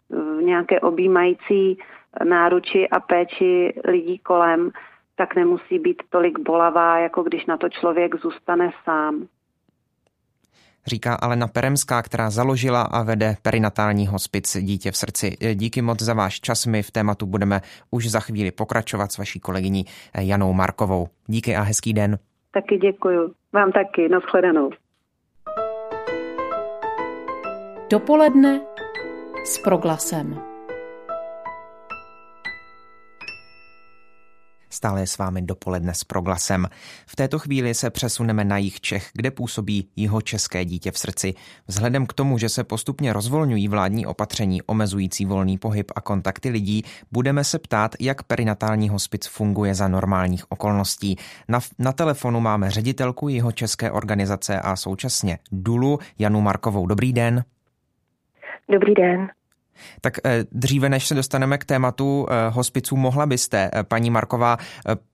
v 0.10 0.42
nějaké 0.42 0.80
objímající 0.80 1.78
náruči 2.24 2.90
a 2.90 3.00
péči 3.00 3.74
lidí 3.86 4.20
kolem, 4.20 4.72
tak 5.16 5.36
nemusí 5.36 5.80
být 5.80 6.04
tolik 6.10 6.40
bolavá, 6.40 6.98
jako 7.00 7.24
když 7.24 7.46
na 7.46 7.58
to 7.58 7.70
člověk 7.70 8.16
zůstane 8.16 8.72
sám 8.84 9.28
říká 10.88 11.16
Alena 11.16 11.48
Peremská, 11.48 12.02
která 12.02 12.30
založila 12.30 12.82
a 12.82 13.04
vede 13.04 13.38
perinatální 13.42 14.08
hospic 14.08 14.58
Dítě 14.62 14.92
v 14.92 14.98
srdci. 14.98 15.38
Díky 15.54 15.82
moc 15.82 16.02
za 16.02 16.14
váš 16.14 16.40
čas. 16.40 16.66
My 16.66 16.84
v 16.84 16.92
tématu 16.92 17.26
budeme 17.26 17.62
už 17.92 18.08
za 18.10 18.20
chvíli 18.20 18.52
pokračovat 18.52 19.12
s 19.12 19.18
vaší 19.18 19.40
kolegyní 19.40 19.86
Janou 20.20 20.54
Markovou. 20.54 21.08
Díky 21.28 21.56
a 21.56 21.62
hezký 21.62 21.94
den. 21.94 22.20
Taky 22.52 22.78
děkuju. 22.78 23.34
Vám 23.54 23.72
taky. 23.72 24.10
Naschledanou. 24.10 24.70
Dopoledne 27.90 28.62
s 29.46 29.58
proglasem. 29.58 30.53
Stále 34.84 35.00
je 35.02 35.08
s 35.08 35.18
vámi 35.18 35.42
dopoledne 35.42 35.94
s 35.94 36.04
proglasem. 36.04 36.68
V 37.08 37.16
této 37.16 37.40
chvíli 37.40 37.74
se 37.74 37.90
přesuneme 37.90 38.44
na 38.44 38.58
jich 38.58 38.82
Čech, 38.82 39.10
kde 39.14 39.32
působí 39.32 39.88
jeho 39.96 40.22
české 40.22 40.66
dítě 40.66 40.92
v 40.92 40.98
srdci. 40.98 41.34
Vzhledem 41.68 42.06
k 42.06 42.14
tomu, 42.14 42.38
že 42.38 42.50
se 42.50 42.64
postupně 42.64 43.14
rozvolňují 43.14 43.68
vládní 43.68 44.06
opatření 44.06 44.62
omezující 44.62 45.26
volný 45.26 45.58
pohyb 45.58 45.92
a 45.96 46.02
kontakty 46.02 46.50
lidí, 46.50 46.84
budeme 47.12 47.44
se 47.44 47.60
ptát, 47.60 47.96
jak 48.00 48.24
perinatální 48.24 48.90
hospic 48.90 49.28
funguje 49.28 49.76
za 49.76 49.88
normálních 49.88 50.52
okolností. 50.52 51.16
Na, 51.48 51.60
na 51.80 51.92
telefonu 51.92 52.40
máme 52.40 52.72
ředitelku 52.72 53.30
jeho 53.30 53.52
české 53.52 53.92
organizace 53.92 54.60
a 54.60 54.76
současně 54.76 55.40
Dulu 55.52 56.00
Janu 56.20 56.42
Markovou. 56.42 56.88
Dobrý 56.88 57.14
den. 57.14 57.44
Dobrý 58.72 58.94
den. 58.94 59.30
Tak 60.02 60.14
eh, 60.26 60.44
dříve, 60.52 60.90
než 60.90 61.08
se 61.08 61.16
dostaneme 61.16 61.58
k 61.58 61.66
tématu 61.66 62.28
eh, 62.30 62.50
hospiců, 62.50 62.98
mohla 62.98 63.26
byste, 63.26 63.70
eh, 63.74 63.84
paní 63.84 64.10
Marková, 64.10 64.58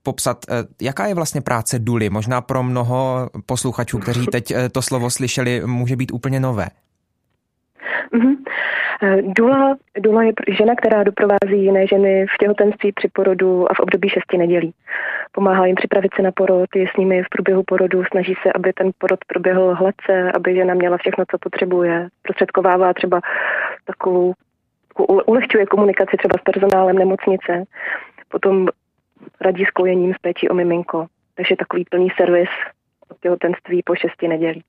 popsat, 0.02 0.44
jaká 0.82 1.06
je 1.06 1.14
vlastně 1.14 1.40
práce 1.40 1.78
Duly? 1.78 2.10
Možná 2.10 2.40
pro 2.40 2.62
mnoho 2.62 3.30
posluchačů, 3.46 3.98
kteří 3.98 4.26
teď 4.26 4.52
to 4.72 4.82
slovo 4.82 5.10
slyšeli, 5.10 5.62
může 5.66 5.96
být 5.96 6.12
úplně 6.12 6.40
nové. 6.40 6.66
Mm-hmm. 8.12 8.36
Dula, 9.36 9.76
Dula 9.98 10.22
je 10.22 10.32
žena, 10.48 10.74
která 10.74 11.02
doprovází 11.02 11.64
jiné 11.64 11.86
ženy 11.86 12.26
v 12.26 12.38
těhotenství, 12.38 12.92
při 12.92 13.08
porodu 13.12 13.70
a 13.70 13.74
v 13.74 13.80
období 13.80 14.08
šesti 14.08 14.38
nedělí. 14.38 14.74
Pomáhá 15.32 15.66
jim 15.66 15.76
připravit 15.76 16.14
se 16.16 16.22
na 16.22 16.32
porod, 16.32 16.68
je 16.74 16.86
s 16.94 16.96
nimi 16.96 17.22
v 17.22 17.28
průběhu 17.30 17.62
porodu, 17.66 18.04
snaží 18.04 18.34
se, 18.42 18.52
aby 18.52 18.72
ten 18.72 18.90
porod 18.98 19.18
proběhl 19.26 19.74
hladce, 19.74 20.32
aby 20.34 20.54
žena 20.54 20.74
měla 20.74 20.96
všechno, 20.96 21.24
co 21.30 21.38
potřebuje. 21.38 22.08
Prostředkovává 22.22 22.94
třeba 22.94 23.20
takovou 23.84 24.34
ulehčuje 25.06 25.66
komunikaci 25.66 26.16
třeba 26.16 26.38
s 26.38 26.42
personálem 26.42 26.96
nemocnice, 26.96 27.64
potom 28.28 28.68
radí 29.40 29.64
s 29.64 29.70
kojením, 29.70 30.14
s 30.14 30.18
péčí 30.18 30.48
o 30.48 30.54
miminko. 30.54 31.06
Takže 31.34 31.56
takový 31.56 31.84
plný 31.90 32.08
servis 32.16 32.48
od 33.08 33.18
těhotenství 33.20 33.82
po 33.82 33.94
šesti 33.94 34.28
nedělí. 34.28 34.62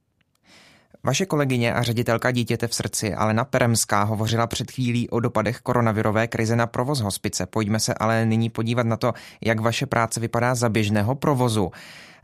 Vaše 1.03 1.25
kolegyně 1.25 1.73
a 1.73 1.81
ředitelka 1.81 2.31
dítěte 2.31 2.67
v 2.67 2.73
srdci 2.73 3.13
Alena 3.13 3.45
Peremská 3.45 4.03
hovořila 4.03 4.47
před 4.47 4.71
chvílí 4.71 5.09
o 5.09 5.19
dopadech 5.19 5.59
koronavirové 5.59 6.27
krize 6.27 6.55
na 6.55 6.67
provoz 6.67 7.01
hospice. 7.01 7.45
Pojďme 7.45 7.79
se 7.79 7.93
ale 7.93 8.25
nyní 8.25 8.49
podívat 8.49 8.85
na 8.85 8.97
to, 8.97 9.13
jak 9.41 9.59
vaše 9.59 9.85
práce 9.85 10.19
vypadá 10.19 10.55
za 10.55 10.69
běžného 10.69 11.15
provozu. 11.15 11.71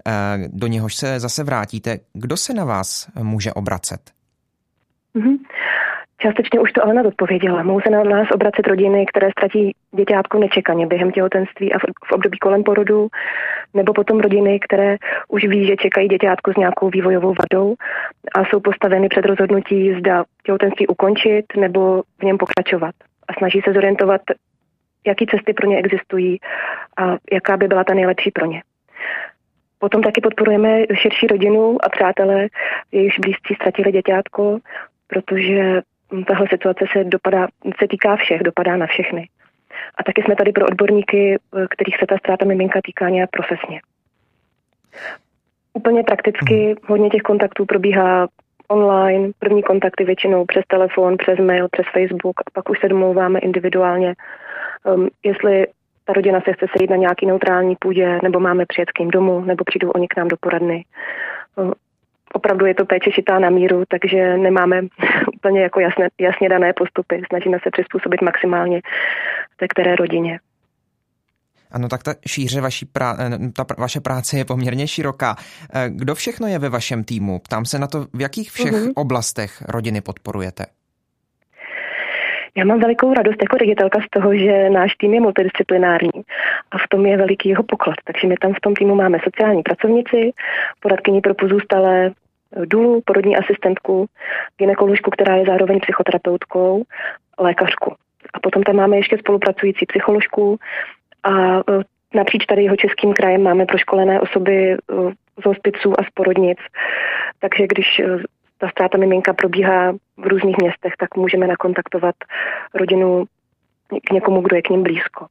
Eh, 0.07 0.11
do 0.47 0.67
něhož 0.67 0.95
se 0.95 1.19
zase 1.19 1.43
vrátíte. 1.43 1.99
Kdo 2.13 2.37
se 2.37 2.53
na 2.53 2.65
vás 2.65 3.07
může 3.23 3.53
obracet? 3.53 4.11
Mm-hmm. 5.15 5.37
Částečně 6.21 6.59
už 6.59 6.71
to 6.71 6.83
Alena 6.83 7.03
odpověděla. 7.03 7.63
Mohou 7.63 7.81
se 7.81 7.89
na 7.89 8.03
nás 8.03 8.27
obracet 8.31 8.67
rodiny, 8.67 9.05
které 9.05 9.31
ztratí 9.31 9.75
děťátko 9.95 10.39
nečekaně 10.39 10.87
během 10.87 11.11
těhotenství 11.11 11.73
a 11.73 11.79
v 11.79 12.11
období 12.11 12.37
kolem 12.37 12.63
porodu, 12.63 13.07
nebo 13.73 13.93
potom 13.93 14.19
rodiny, 14.19 14.59
které 14.59 14.97
už 15.27 15.43
ví, 15.45 15.67
že 15.67 15.75
čekají 15.75 16.07
děťátko 16.07 16.53
s 16.53 16.55
nějakou 16.55 16.89
vývojovou 16.89 17.33
vadou 17.33 17.75
a 18.35 18.45
jsou 18.45 18.59
postaveny 18.59 19.09
před 19.09 19.25
rozhodnutí, 19.25 19.93
zda 19.99 20.23
těhotenství 20.43 20.87
ukončit 20.87 21.45
nebo 21.57 22.03
v 22.19 22.23
něm 22.23 22.37
pokračovat. 22.37 22.95
A 23.27 23.33
snaží 23.33 23.61
se 23.65 23.73
zorientovat, 23.73 24.21
jaký 25.07 25.25
cesty 25.25 25.53
pro 25.53 25.67
ně 25.67 25.77
existují 25.77 26.37
a 26.97 27.17
jaká 27.31 27.57
by 27.57 27.67
byla 27.67 27.83
ta 27.83 27.93
nejlepší 27.93 28.31
pro 28.31 28.45
ně. 28.45 28.63
Potom 29.79 30.01
taky 30.01 30.21
podporujeme 30.21 30.83
širší 30.93 31.27
rodinu 31.27 31.77
a 31.85 31.89
přátelé, 31.89 32.47
jejichž 32.91 33.19
blízcí 33.19 33.55
ztratili 33.55 33.91
děťátko, 33.91 34.59
protože 35.07 35.81
tahle 36.27 36.47
situace 36.49 36.85
se, 36.91 37.03
dopadá, 37.03 37.47
se 37.79 37.87
týká 37.89 38.15
všech, 38.15 38.43
dopadá 38.43 38.77
na 38.77 38.87
všechny. 38.87 39.29
A 39.97 40.03
taky 40.03 40.21
jsme 40.21 40.35
tady 40.35 40.51
pro 40.51 40.65
odborníky, 40.65 41.37
kterých 41.69 41.97
se 41.99 42.05
ta 42.05 42.17
ztráta 42.17 42.45
miminka 42.45 42.79
týká 42.83 43.09
nějak 43.09 43.29
profesně. 43.29 43.81
Úplně 45.73 46.03
prakticky 46.03 46.67
mhm. 46.67 46.75
hodně 46.87 47.09
těch 47.09 47.21
kontaktů 47.21 47.65
probíhá 47.65 48.27
online, 48.67 49.31
první 49.39 49.63
kontakty 49.63 50.03
většinou 50.03 50.45
přes 50.45 50.63
telefon, 50.67 51.17
přes 51.17 51.39
mail, 51.39 51.67
přes 51.71 51.85
Facebook 51.93 52.39
a 52.39 52.49
pak 52.53 52.69
už 52.69 52.79
se 52.79 52.89
domlouváme 52.89 53.39
individuálně, 53.39 54.13
um, 54.83 55.09
jestli 55.23 55.67
ta 56.05 56.13
rodina 56.13 56.41
se 56.41 56.53
chce 56.53 56.65
sejít 56.77 56.89
na 56.89 56.95
nějaký 56.95 57.25
neutrální 57.25 57.75
půdě, 57.79 58.19
nebo 58.23 58.39
máme 58.39 58.65
přijet 58.65 58.91
k 58.91 58.99
ním 58.99 59.11
domů, 59.11 59.41
nebo 59.41 59.63
přijdou 59.63 59.89
oni 59.89 60.07
k 60.07 60.17
nám 60.17 60.27
do 60.27 60.37
poradny. 60.39 60.85
Um, 61.55 61.73
opravdu 62.33 62.65
je 62.65 62.73
to 62.73 62.85
péče 62.85 63.11
šitá 63.11 63.39
na 63.39 63.49
míru, 63.49 63.83
takže 63.87 64.37
nemáme 64.37 64.81
úplně 65.47 65.61
jako 65.61 65.79
jasně, 65.79 66.09
jasně 66.19 66.49
dané 66.49 66.73
postupy. 66.73 67.21
Snažíme 67.29 67.57
se 67.63 67.69
přizpůsobit 67.71 68.21
maximálně 68.21 68.81
té 69.57 69.67
které 69.67 69.95
rodině. 69.95 70.39
Ano, 71.71 71.87
tak 71.89 72.03
ta 72.03 72.13
šíře 72.27 72.61
vaší 72.61 72.85
prá- 72.85 73.15
eh, 73.19 73.51
ta 73.51 73.65
vaše 73.77 73.99
práce 73.99 74.37
je 74.37 74.45
poměrně 74.45 74.87
široká. 74.87 75.35
Eh, 75.73 75.89
kdo 75.89 76.15
všechno 76.15 76.47
je 76.47 76.59
ve 76.59 76.69
vašem 76.69 77.03
týmu? 77.03 77.39
Ptám 77.39 77.65
se 77.65 77.79
na 77.79 77.87
to, 77.87 78.05
v 78.13 78.21
jakých 78.21 78.51
všech 78.51 78.71
uh-huh. 78.71 78.93
oblastech 78.95 79.63
rodiny 79.69 80.01
podporujete? 80.01 80.65
Já 82.57 82.65
mám 82.65 82.79
velikou 82.79 83.13
radost 83.13 83.41
jako 83.41 83.57
ředitelka 83.57 83.99
z 83.99 84.09
toho, 84.09 84.37
že 84.37 84.69
náš 84.69 84.95
tým 84.95 85.13
je 85.13 85.21
multidisciplinární 85.21 86.21
a 86.71 86.77
v 86.77 86.87
tom 86.89 87.05
je 87.05 87.17
veliký 87.17 87.49
jeho 87.49 87.63
poklad. 87.63 87.95
Takže 88.03 88.27
my 88.27 88.35
tam 88.41 88.53
v 88.53 88.59
tom 88.59 88.73
týmu 88.73 88.95
máme 88.95 89.17
sociální 89.23 89.63
pracovnici, 89.63 90.31
poradkyni 90.79 91.21
pro 91.21 91.35
pozůstalé, 91.35 92.11
důlu, 92.65 93.01
porodní 93.05 93.37
asistentku, 93.37 94.05
ginekoložku, 94.57 95.11
která 95.11 95.35
je 95.35 95.45
zároveň 95.45 95.79
psychoterapeutkou, 95.79 96.83
lékařku. 97.39 97.95
A 98.33 98.39
potom 98.39 98.63
tam 98.63 98.75
máme 98.75 98.97
ještě 98.97 99.17
spolupracující 99.17 99.85
psycholožku 99.85 100.59
a 101.23 101.57
e, 101.57 101.61
napříč 102.13 102.45
tady 102.45 102.63
jeho 102.63 102.75
českým 102.75 103.13
krajem 103.13 103.43
máme 103.43 103.65
proškolené 103.65 104.21
osoby 104.21 104.73
e, 104.73 104.77
z 105.41 105.45
hospiců 105.45 105.99
a 105.99 106.03
z 106.03 106.09
porodnic. 106.13 106.57
Takže 107.39 107.67
když 107.67 107.99
e, 107.99 108.03
ta 108.57 108.69
ztráta 108.69 108.97
miminka 108.97 109.33
probíhá 109.33 109.91
v 110.17 110.27
různých 110.27 110.57
městech, 110.57 110.93
tak 110.99 111.15
můžeme 111.15 111.47
nakontaktovat 111.47 112.15
rodinu 112.73 113.25
k 114.07 114.11
někomu, 114.11 114.41
kdo 114.41 114.55
je 114.55 114.61
k 114.61 114.69
ním 114.69 114.83
blízko. 114.83 115.25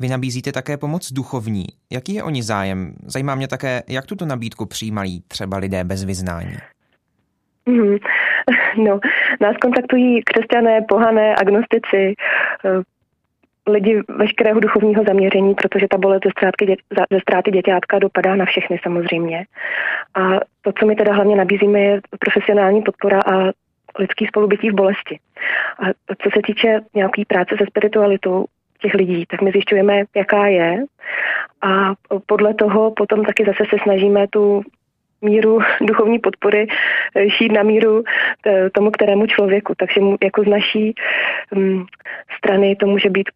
Vy 0.00 0.08
nabízíte 0.08 0.52
také 0.52 0.76
pomoc 0.76 1.12
duchovní. 1.12 1.64
Jaký 1.92 2.14
je 2.14 2.22
oni 2.22 2.42
zájem? 2.42 2.94
Zajímá 3.06 3.34
mě 3.34 3.48
také, 3.48 3.82
jak 3.88 4.06
tuto 4.06 4.26
nabídku 4.26 4.66
přijímají 4.66 5.22
třeba 5.28 5.56
lidé 5.56 5.84
bez 5.84 6.04
vyznání. 6.04 6.56
Mm, 7.66 7.96
no, 8.84 9.00
nás 9.40 9.56
kontaktují 9.56 10.22
křesťané, 10.22 10.82
pohané, 10.88 11.34
agnostici, 11.36 12.14
eh, 12.64 12.82
lidi 13.70 14.02
veškerého 14.08 14.60
duchovního 14.60 15.04
zaměření, 15.08 15.54
protože 15.54 15.86
ta 15.90 15.98
bolest 15.98 16.24
ze, 16.24 16.30
ztrátky 16.30 16.66
dě, 16.66 16.76
ze 17.12 17.20
ztráty 17.20 17.50
děťátka 17.50 17.98
dopadá 17.98 18.36
na 18.36 18.44
všechny 18.44 18.80
samozřejmě. 18.82 19.44
A 20.14 20.40
to, 20.62 20.72
co 20.80 20.86
my 20.86 20.96
teda 20.96 21.14
hlavně 21.14 21.36
nabízíme, 21.36 21.80
je 21.80 22.00
profesionální 22.18 22.82
podpora 22.82 23.20
a 23.20 23.52
lidský 23.98 24.26
spolubytí 24.26 24.70
v 24.70 24.74
bolesti. 24.74 25.18
A 25.78 25.84
co 26.22 26.30
se 26.34 26.40
týče 26.46 26.80
nějaký 26.94 27.24
práce 27.24 27.54
se 27.58 27.64
spiritualitou, 27.66 28.44
těch 28.78 28.94
lidí, 28.94 29.26
tak 29.26 29.42
my 29.42 29.50
zjišťujeme, 29.50 30.04
jaká 30.16 30.46
je 30.46 30.84
a 31.62 31.94
podle 32.26 32.54
toho 32.54 32.90
potom 32.90 33.24
taky 33.24 33.44
zase 33.44 33.64
se 33.70 33.76
snažíme 33.82 34.28
tu 34.28 34.62
míru 35.22 35.58
duchovní 35.80 36.18
podpory 36.18 36.66
eh, 37.14 37.30
šít 37.30 37.52
na 37.52 37.62
míru 37.62 38.02
eh, 38.46 38.70
tomu, 38.70 38.90
kterému 38.90 39.26
člověku. 39.26 39.74
Takže 39.76 40.00
jako 40.22 40.42
z 40.42 40.46
naší 40.46 40.94
mm, 41.54 41.84
strany 42.38 42.76
to 42.76 42.86
může 42.86 43.10
být 43.10 43.28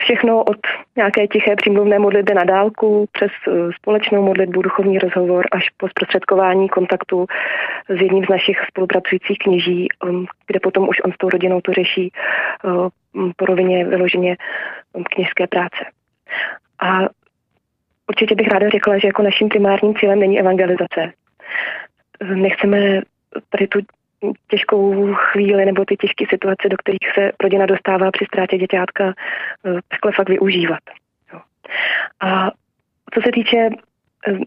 všechno 0.00 0.44
od 0.44 0.56
nějaké 0.96 1.26
tiché 1.26 1.56
přímluvné 1.56 1.98
modlitby 1.98 2.34
na 2.34 2.44
dálku 2.44 3.08
přes 3.12 3.30
eh, 3.48 3.72
společnou 3.76 4.22
modlitbu, 4.22 4.62
duchovní 4.62 4.98
rozhovor 4.98 5.46
až 5.52 5.70
po 5.76 5.88
zprostředkování 5.88 6.68
kontaktu 6.68 7.26
s 7.88 8.00
jedním 8.02 8.24
z 8.24 8.28
našich 8.28 8.58
spolupracujících 8.68 9.38
kněží, 9.38 9.88
um, 10.04 10.26
kde 10.46 10.60
potom 10.60 10.88
už 10.88 11.00
on 11.04 11.12
s 11.12 11.16
tou 11.16 11.28
rodinou 11.28 11.60
to 11.60 11.72
řeší 11.72 12.12
po 13.36 13.46
rovině 13.46 13.84
vyloženě 13.84 14.36
um, 14.92 15.04
kněžské 15.04 15.46
práce. 15.46 15.84
A 16.80 17.00
určitě 18.08 18.34
bych 18.34 18.48
ráda 18.48 18.68
řekla, 18.68 18.98
že 18.98 19.06
jako 19.06 19.22
naším 19.22 19.48
primárním 19.48 19.94
cílem 19.94 20.20
není 20.20 20.40
evangelizace. 20.40 21.12
Nechceme 22.34 23.00
tady 23.48 23.66
tu 23.68 23.78
těžkou 24.48 25.14
chvíli 25.14 25.64
nebo 25.64 25.84
ty 25.84 25.96
těžké 25.96 26.24
situace, 26.28 26.68
do 26.68 26.76
kterých 26.76 27.12
se 27.14 27.32
rodina 27.42 27.66
dostává 27.66 28.10
při 28.10 28.24
ztrátě 28.24 28.58
děťátka, 28.58 29.04
eh, 29.08 29.80
takhle 29.88 30.12
fakt 30.12 30.28
využívat. 30.28 30.80
A 32.20 32.50
co 33.14 33.20
se 33.24 33.30
týče 33.32 33.68
eh, 34.28 34.38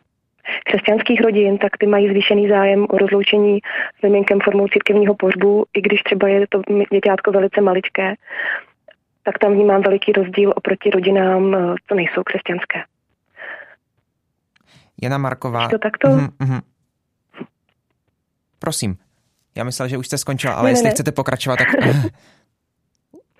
křesťanských 0.66 1.22
rodin, 1.22 1.58
tak 1.58 1.78
ty 1.78 1.88
mají 1.88 2.10
zvýšený 2.10 2.50
zájem 2.50 2.86
o 2.90 2.98
rozloučení 2.98 3.60
s 4.00 4.02
miminkem 4.04 4.40
formou 4.40 4.68
církevního 4.68 5.16
pohřbu, 5.16 5.66
i 5.74 5.82
když 5.82 6.04
třeba 6.04 6.28
je 6.28 6.48
to 6.50 6.62
děťátko 6.92 7.32
velice 7.32 7.62
maličké, 7.62 8.16
tak 9.24 9.38
tam 9.40 9.54
vnímám 9.54 9.82
veliký 9.82 10.12
rozdíl 10.12 10.54
oproti 10.56 10.90
rodinám, 10.90 11.56
eh, 11.56 11.76
co 11.88 11.96
nejsou 11.96 12.24
křesťanské. 12.24 12.84
Jana 15.02 15.18
Marková. 15.18 15.70
to 15.70 15.78
takto? 15.78 16.08
Mm-hmm. 16.08 16.62
Prosím. 18.60 18.96
Já 19.56 19.64
myslel, 19.64 19.88
že 19.88 19.98
už 19.98 20.08
jste 20.08 20.18
skončila, 20.18 20.54
ale 20.54 20.64
ne, 20.64 20.72
jestli 20.72 20.86
ne. 20.86 20.92
chcete 20.92 21.12
pokračovat, 21.12 21.58
tak... 21.58 21.68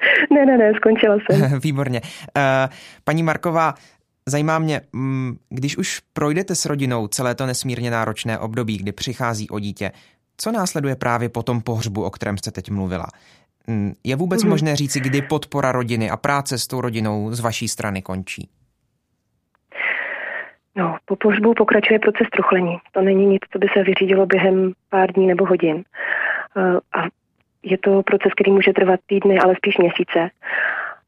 ne, 0.32 0.46
ne, 0.46 0.58
ne, 0.58 0.72
skončila 0.78 1.16
jsem. 1.16 1.60
Výborně. 1.64 2.02
Uh, 2.02 2.74
paní 3.04 3.24
Marková, 3.24 3.74
Zajímá 4.26 4.60
mě, 4.60 4.82
mm, 4.94 5.38
když 5.50 5.78
už 5.78 6.02
projdete 6.14 6.56
s 6.56 6.66
rodinou 6.66 7.08
celé 7.08 7.36
to 7.36 7.46
nesmírně 7.46 7.92
náročné 7.92 8.40
období, 8.40 8.78
kdy 8.78 8.92
přichází 8.92 9.50
o 9.50 9.60
dítě, 9.60 9.92
co 10.38 10.52
následuje 10.52 10.96
právě 10.96 11.30
po 11.30 11.44
tom 11.44 11.62
pohřbu, 11.62 12.04
o 12.04 12.10
kterém 12.10 12.38
jste 12.38 12.52
teď 12.52 12.70
mluvila? 12.70 13.06
Mm, 13.68 13.94
je 14.04 14.16
vůbec 14.16 14.44
mm-hmm. 14.44 14.50
možné 14.50 14.76
říci, 14.76 15.00
kdy 15.00 15.22
podpora 15.22 15.72
rodiny 15.72 16.10
a 16.10 16.18
práce 16.18 16.58
s 16.58 16.68
tou 16.68 16.82
rodinou 16.82 17.34
z 17.34 17.40
vaší 17.40 17.68
strany 17.68 18.02
končí? 18.02 18.50
No, 20.76 20.98
po 21.06 21.16
pohřbu 21.16 21.54
pokračuje 21.54 22.00
proces 22.00 22.28
truchlení. 22.32 22.78
To 22.92 23.02
není 23.02 23.26
nic, 23.26 23.42
co 23.52 23.60
by 23.60 23.68
se 23.74 23.84
vyřídilo 23.84 24.26
během 24.26 24.74
pár 24.90 25.12
dní 25.12 25.28
nebo 25.28 25.46
hodin. 25.46 25.84
Eh, 26.58 27.00
a 27.00 27.08
je 27.64 27.78
to 27.78 28.04
proces, 28.04 28.34
který 28.34 28.52
může 28.52 28.74
trvat 28.74 29.00
týdny, 29.06 29.40
ale 29.40 29.56
spíš 29.56 29.78
měsíce. 29.78 30.30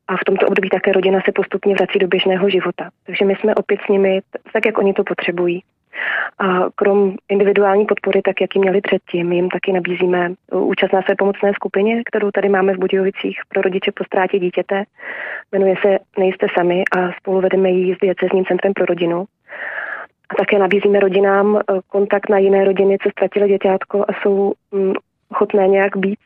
A 0.08 0.18
v 0.18 0.26
tomto 0.26 0.48
období 0.48 0.70
také 0.70 0.92
rodina 0.92 1.20
se 1.26 1.32
postupně 1.32 1.76
vrací 1.76 2.00
do 2.00 2.08
běžného 2.08 2.50
života. 2.50 2.90
Takže 3.06 3.26
my 3.26 3.36
jsme 3.36 3.56
opět 3.56 3.80
s 3.86 3.88
nimi 3.88 4.22
tak, 4.54 4.66
jak 4.66 4.78
oni 4.78 4.94
to 4.94 5.04
potřebují. 5.04 5.64
A 6.40 6.70
krom 6.76 7.16
individuální 7.30 7.86
podpory, 7.86 8.22
tak 8.22 8.42
jak 8.42 8.56
ji 8.56 8.62
měli 8.62 8.82
předtím, 8.82 9.32
jim 9.32 9.50
taky 9.50 9.74
nabízíme 9.74 10.32
účast 10.52 10.94
na 10.94 11.02
své 11.02 11.16
pomocné 11.16 11.54
skupině, 11.54 12.04
kterou 12.06 12.32
tady 12.32 12.50
máme 12.50 12.74
v 12.74 12.80
Budějovicích 12.80 13.40
pro 13.50 13.62
rodiče 13.62 13.92
po 13.92 14.04
ztrátě 14.04 14.40
dítěte. 14.40 14.84
Jmenuje 15.52 15.76
se 15.82 16.00
Nejste 16.20 16.48
sami 16.58 16.84
a 16.98 17.12
spolu 17.12 17.42
vedeme 17.42 17.70
ji 17.70 17.96
s 17.96 18.00
diecezním 18.00 18.46
centrem 18.46 18.74
pro 18.74 18.86
rodinu. 18.86 19.26
A 20.30 20.36
také 20.36 20.60
nabízíme 20.60 21.00
rodinám 21.00 21.58
eh, 21.58 21.80
kontakt 21.88 22.30
na 22.30 22.38
jiné 22.38 22.66
rodiny, 22.66 22.98
co 23.04 23.10
ztratili 23.10 23.48
děťátko 23.50 24.06
a 24.08 24.14
jsou 24.22 24.54
mm, 24.72 24.94
ochotné 25.30 25.68
nějak 25.68 25.98
být 25.98 26.20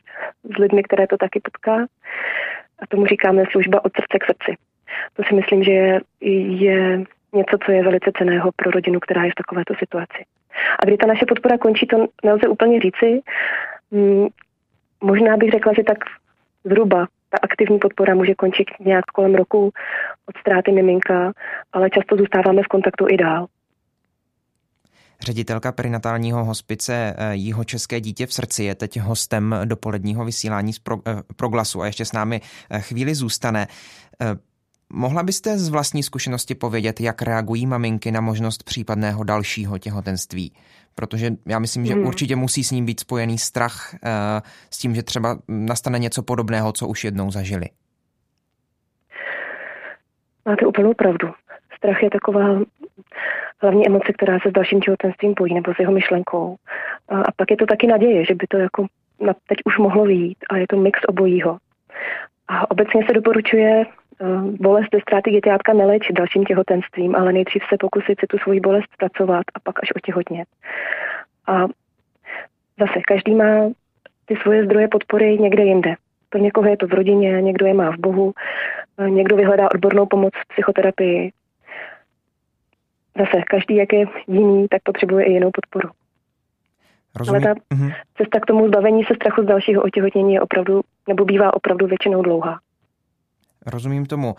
s 0.54 0.58
lidmi, 0.58 0.82
které 0.82 1.06
to 1.06 1.16
taky 1.16 1.40
potká. 1.40 1.86
A 2.78 2.86
tomu 2.88 3.06
říkáme 3.06 3.44
služba 3.50 3.84
od 3.84 3.92
srdce 3.92 4.18
k 4.18 4.24
srdci. 4.24 4.56
To 5.12 5.22
si 5.22 5.34
myslím, 5.34 5.64
že 5.64 5.72
je, 5.72 6.00
je 6.66 7.04
něco, 7.32 7.58
co 7.64 7.72
je 7.72 7.82
velice 7.82 8.10
ceného 8.18 8.50
pro 8.56 8.70
rodinu, 8.70 9.00
která 9.00 9.24
je 9.24 9.30
v 9.30 9.34
takovéto 9.34 9.74
situaci. 9.74 10.24
A 10.78 10.84
kdy 10.86 10.96
ta 10.96 11.06
naše 11.06 11.26
podpora 11.26 11.58
končí, 11.58 11.86
to 11.86 12.06
nelze 12.24 12.48
úplně 12.48 12.80
říci. 12.80 13.20
Mm, 13.90 14.26
možná 15.00 15.36
bych 15.36 15.50
řekla, 15.50 15.72
že 15.72 15.84
tak 15.84 15.98
zhruba 16.64 17.06
ta 17.30 17.38
aktivní 17.42 17.78
podpora 17.78 18.14
může 18.14 18.34
končit 18.34 18.68
nějak 18.80 19.04
kolem 19.04 19.34
roku 19.34 19.70
od 20.26 20.36
ztráty 20.40 20.72
miminka, 20.72 21.32
ale 21.72 21.90
často 21.90 22.16
zůstáváme 22.16 22.62
v 22.62 22.68
kontaktu 22.68 23.06
i 23.08 23.16
dál. 23.16 23.46
Ředitelka 25.22 25.72
perinatálního 25.72 26.44
hospice 26.44 27.14
eh, 27.16 27.34
Jího 27.34 27.64
České 27.64 28.00
dítě 28.00 28.26
v 28.26 28.32
srdci 28.32 28.64
je 28.64 28.74
teď 28.74 29.00
hostem 29.00 29.56
dopoledního 29.64 30.24
vysílání 30.24 30.72
z 30.72 30.80
eh, 31.06 31.14
proglasu 31.36 31.82
a 31.82 31.86
ještě 31.86 32.04
s 32.04 32.12
námi 32.12 32.40
eh, 32.70 32.80
chvíli 32.80 33.14
zůstane. 33.14 33.66
Mohla 34.92 35.22
byste 35.22 35.58
z 35.58 35.68
vlastní 35.68 36.02
zkušenosti 36.02 36.54
povědět, 36.54 37.00
jak 37.00 37.22
reagují 37.22 37.66
maminky 37.66 38.10
na 38.10 38.20
možnost 38.20 38.62
případného 38.62 39.24
dalšího 39.24 39.78
těhotenství? 39.78 40.52
Protože 40.94 41.30
já 41.46 41.58
myslím, 41.58 41.86
že 41.86 41.94
hmm. 41.94 42.06
určitě 42.06 42.36
musí 42.36 42.64
s 42.64 42.70
ním 42.70 42.86
být 42.86 43.00
spojený 43.00 43.38
strach 43.38 43.94
s 44.70 44.78
tím, 44.78 44.94
že 44.94 45.02
třeba 45.02 45.38
nastane 45.48 45.98
něco 45.98 46.22
podobného, 46.22 46.72
co 46.72 46.88
už 46.88 47.04
jednou 47.04 47.30
zažili. 47.30 47.66
Máte 50.44 50.66
úplnou 50.66 50.94
pravdu. 50.94 51.28
Strach 51.76 52.02
je 52.02 52.10
taková 52.10 52.60
hlavní 53.62 53.86
emoce, 53.86 54.12
která 54.12 54.38
se 54.38 54.48
s 54.48 54.52
dalším 54.52 54.80
těhotenstvím 54.80 55.34
pojí, 55.34 55.54
nebo 55.54 55.74
s 55.74 55.78
jeho 55.78 55.92
myšlenkou. 55.92 56.56
A, 57.08 57.20
a 57.20 57.32
pak 57.36 57.50
je 57.50 57.56
to 57.56 57.66
taky 57.66 57.86
naděje, 57.86 58.24
že 58.24 58.34
by 58.34 58.46
to 58.46 58.56
jako 58.56 58.86
na, 59.20 59.34
teď 59.48 59.58
už 59.64 59.78
mohlo 59.78 60.04
vyjít 60.04 60.38
a 60.50 60.56
je 60.56 60.66
to 60.68 60.76
mix 60.76 61.00
obojího. 61.08 61.58
A 62.48 62.70
obecně 62.70 63.02
se 63.06 63.12
doporučuje 63.12 63.86
uh, 63.86 63.99
bolest 64.60 64.88
ze 64.94 65.00
ztráty 65.00 65.30
děťátka 65.30 65.72
neléčit 65.72 66.12
dalším 66.12 66.44
těhotenstvím, 66.44 67.16
ale 67.16 67.32
nejdřív 67.32 67.62
se 67.68 67.76
pokusit 67.80 68.20
si 68.20 68.26
tu 68.26 68.38
svoji 68.38 68.60
bolest 68.60 68.92
zpracovat 68.94 69.44
a 69.54 69.60
pak 69.60 69.82
až 69.82 69.88
otěhotnět. 69.96 70.48
A 71.46 71.66
zase 72.78 73.00
každý 73.06 73.34
má 73.34 73.70
ty 74.26 74.36
svoje 74.36 74.64
zdroje 74.64 74.88
podpory 74.88 75.38
někde 75.38 75.62
jinde. 75.64 75.94
Pro 76.28 76.40
někoho 76.40 76.68
je 76.68 76.76
to 76.76 76.86
v 76.86 76.92
rodině, 76.92 77.42
někdo 77.42 77.66
je 77.66 77.74
má 77.74 77.90
v 77.90 77.98
Bohu, 77.98 78.32
někdo 79.08 79.36
vyhledá 79.36 79.70
odbornou 79.70 80.06
pomoc 80.06 80.32
v 80.34 80.48
psychoterapii, 80.48 81.32
zase 83.18 83.42
každý, 83.42 83.76
jak 83.76 83.92
je 83.92 84.06
jiný, 84.28 84.68
tak 84.68 84.82
potřebuje 84.82 85.24
i 85.24 85.32
jinou 85.32 85.50
podporu. 85.50 85.88
Rozumím. 87.16 87.46
Ale 87.46 87.54
ta 87.54 87.60
mm-hmm. 87.74 87.94
cesta 88.16 88.40
k 88.40 88.46
tomu 88.46 88.68
zbavení 88.68 89.04
se 89.04 89.14
strachu 89.14 89.42
z 89.42 89.46
dalšího 89.46 89.82
otěhotnění 89.82 90.34
je 90.34 90.40
opravdu, 90.40 90.80
nebo 91.08 91.24
bývá 91.24 91.54
opravdu 91.54 91.86
většinou 91.86 92.22
dlouhá. 92.22 92.58
Rozumím 93.66 94.06
tomu. 94.06 94.34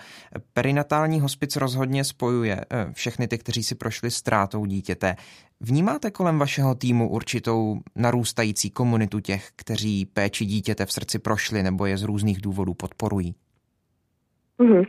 Perinatální 0.54 1.20
hospic 1.20 1.56
rozhodně 1.56 2.04
spojuje 2.04 2.58
eh, 2.62 2.88
všechny 2.94 3.28
ty, 3.28 3.38
kteří 3.38 3.64
si 3.64 3.76
prošli 3.76 4.12
ztrátou 4.12 4.66
dítěte. 4.66 5.16
Vnímáte 5.62 6.12
kolem 6.12 6.40
vašeho 6.40 6.76
týmu 6.76 7.10
určitou 7.10 7.80
narůstající 7.96 8.70
komunitu 8.70 9.20
těch, 9.20 9.48
kteří 9.56 10.06
péči 10.06 10.46
dítěte 10.46 10.86
v 10.86 10.92
srdci 10.92 11.20
prošli 11.20 11.64
nebo 11.64 11.86
je 11.86 11.98
z 11.98 12.04
různých 12.04 12.42
důvodů 12.42 12.74
podporují? 12.74 13.36
Mm-hmm. 14.60 14.86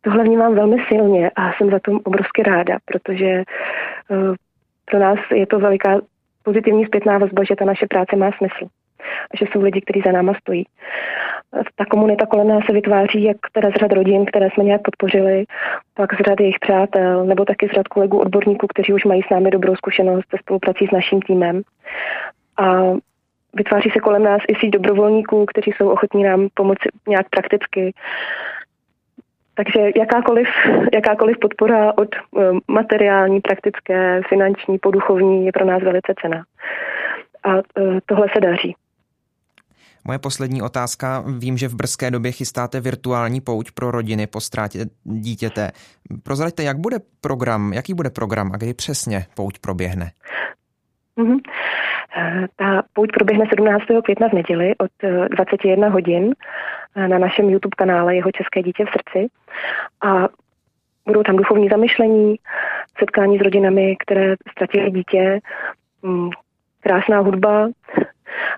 Tohle 0.00 0.24
vnímám 0.24 0.54
velmi 0.54 0.76
silně 0.88 1.30
a 1.30 1.52
jsem 1.52 1.70
za 1.70 1.78
to 1.84 1.92
obrovsky 1.92 2.42
ráda, 2.42 2.78
protože 2.84 3.42
uh, 4.08 4.34
pro 4.84 4.98
nás 4.98 5.18
je 5.34 5.46
to 5.46 5.58
veliká 5.58 6.00
pozitivní 6.42 6.86
zpětná 6.86 7.18
vazba, 7.18 7.44
že 7.44 7.56
ta 7.56 7.64
naše 7.64 7.86
práce 7.86 8.16
má 8.16 8.30
smysl 8.38 8.64
a 9.30 9.36
že 9.38 9.44
jsou 9.52 9.60
lidi, 9.62 9.80
kteří 9.80 10.02
za 10.06 10.12
náma 10.12 10.32
stojí. 10.40 10.66
Ta 11.76 11.84
komunita 11.84 12.26
kolem 12.26 12.48
nás 12.48 12.64
se 12.66 12.72
vytváří 12.72 13.22
jak 13.22 13.36
teda 13.52 13.70
z 13.70 13.74
řad 13.74 13.92
rodin, 13.92 14.24
které 14.26 14.48
jsme 14.50 14.64
nějak 14.64 14.82
podpořili, 14.82 15.44
pak 15.94 16.14
z 16.14 16.24
řad 16.28 16.40
jejich 16.40 16.58
přátel, 16.60 17.24
nebo 17.24 17.44
taky 17.44 17.68
z 17.68 17.70
řad 17.70 17.88
kolegů 17.88 18.18
odborníků, 18.18 18.66
kteří 18.66 18.92
už 18.92 19.04
mají 19.04 19.22
s 19.22 19.30
námi 19.30 19.50
dobrou 19.50 19.76
zkušenost 19.76 20.24
se 20.30 20.36
spoluprací 20.40 20.86
s 20.86 20.90
naším 20.90 21.22
týmem. 21.22 21.62
A 22.58 22.82
vytváří 23.54 23.90
se 23.90 24.00
kolem 24.00 24.22
nás 24.22 24.42
i 24.48 24.54
síť 24.54 24.70
dobrovolníků, 24.70 25.46
kteří 25.46 25.70
jsou 25.70 25.88
ochotní 25.88 26.22
nám 26.22 26.48
pomoci 26.54 26.88
nějak 27.08 27.28
prakticky. 27.28 27.94
Takže 29.54 29.90
jakákoliv, 29.96 30.48
jakákoliv 30.92 31.38
podpora 31.38 31.92
od 31.98 32.08
eh, 32.14 32.40
materiální, 32.68 33.40
praktické, 33.40 34.20
finanční, 34.28 34.78
poduchovní 34.78 35.46
je 35.46 35.52
pro 35.52 35.64
nás 35.64 35.82
velice 35.82 36.14
cená. 36.22 36.44
A 37.44 37.56
eh, 37.58 37.98
tohle 38.06 38.26
se 38.34 38.40
daří. 38.40 38.74
Moje 40.04 40.18
poslední 40.18 40.62
otázka. 40.62 41.24
Vím, 41.38 41.56
že 41.56 41.68
v 41.68 41.74
brzké 41.74 42.10
době 42.10 42.32
chystáte 42.32 42.80
virtuální 42.80 43.40
pouť 43.40 43.70
pro 43.70 43.90
rodiny 43.90 44.26
po 44.26 44.40
ztrátě 44.40 44.78
dítěte. 45.04 45.70
Prozraďte, 46.22 46.62
jak 46.62 46.76
bude 46.76 46.96
program, 47.20 47.72
jaký 47.72 47.94
bude 47.94 48.10
program 48.10 48.52
a 48.54 48.56
kdy 48.56 48.74
přesně 48.74 49.26
pouť 49.36 49.58
proběhne? 49.58 50.10
Mm-hmm. 51.18 51.38
Ta 52.56 52.82
pouť 52.92 53.08
proběhne 53.12 53.44
17. 53.50 53.84
května 54.04 54.28
v 54.28 54.32
neděli 54.32 54.74
od 54.78 54.90
21 55.30 55.88
hodin 55.88 56.34
na 56.96 57.18
našem 57.18 57.50
YouTube 57.50 57.76
kanále 57.76 58.16
Jeho 58.16 58.30
České 58.32 58.62
dítě 58.62 58.84
v 58.84 58.88
srdci. 58.88 59.28
A 60.04 60.28
budou 61.06 61.22
tam 61.22 61.36
duchovní 61.36 61.68
zamyšlení, 61.68 62.36
setkání 62.98 63.38
s 63.38 63.42
rodinami, 63.42 63.96
které 64.06 64.34
ztratili 64.50 64.90
dítě, 64.90 65.40
mm, 66.02 66.30
krásná 66.80 67.20
hudba 67.20 67.68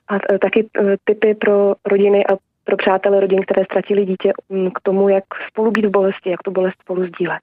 a 0.09 0.39
taky 0.39 0.61
e, 0.61 0.97
typy 1.05 1.35
pro 1.35 1.75
rodiny 1.85 2.27
a 2.27 2.37
pro 2.65 2.77
přátele 2.77 3.21
rodin, 3.21 3.43
které 3.43 3.65
ztratili 3.65 4.05
dítě 4.05 4.33
k 4.75 4.81
tomu, 4.83 5.09
jak 5.09 5.25
spolu 5.49 5.71
být 5.71 5.85
v 5.85 5.91
bolesti, 5.91 6.31
jak 6.31 6.43
tu 6.43 6.51
bolest 6.51 6.75
spolu 6.81 7.07
sdílet. 7.07 7.41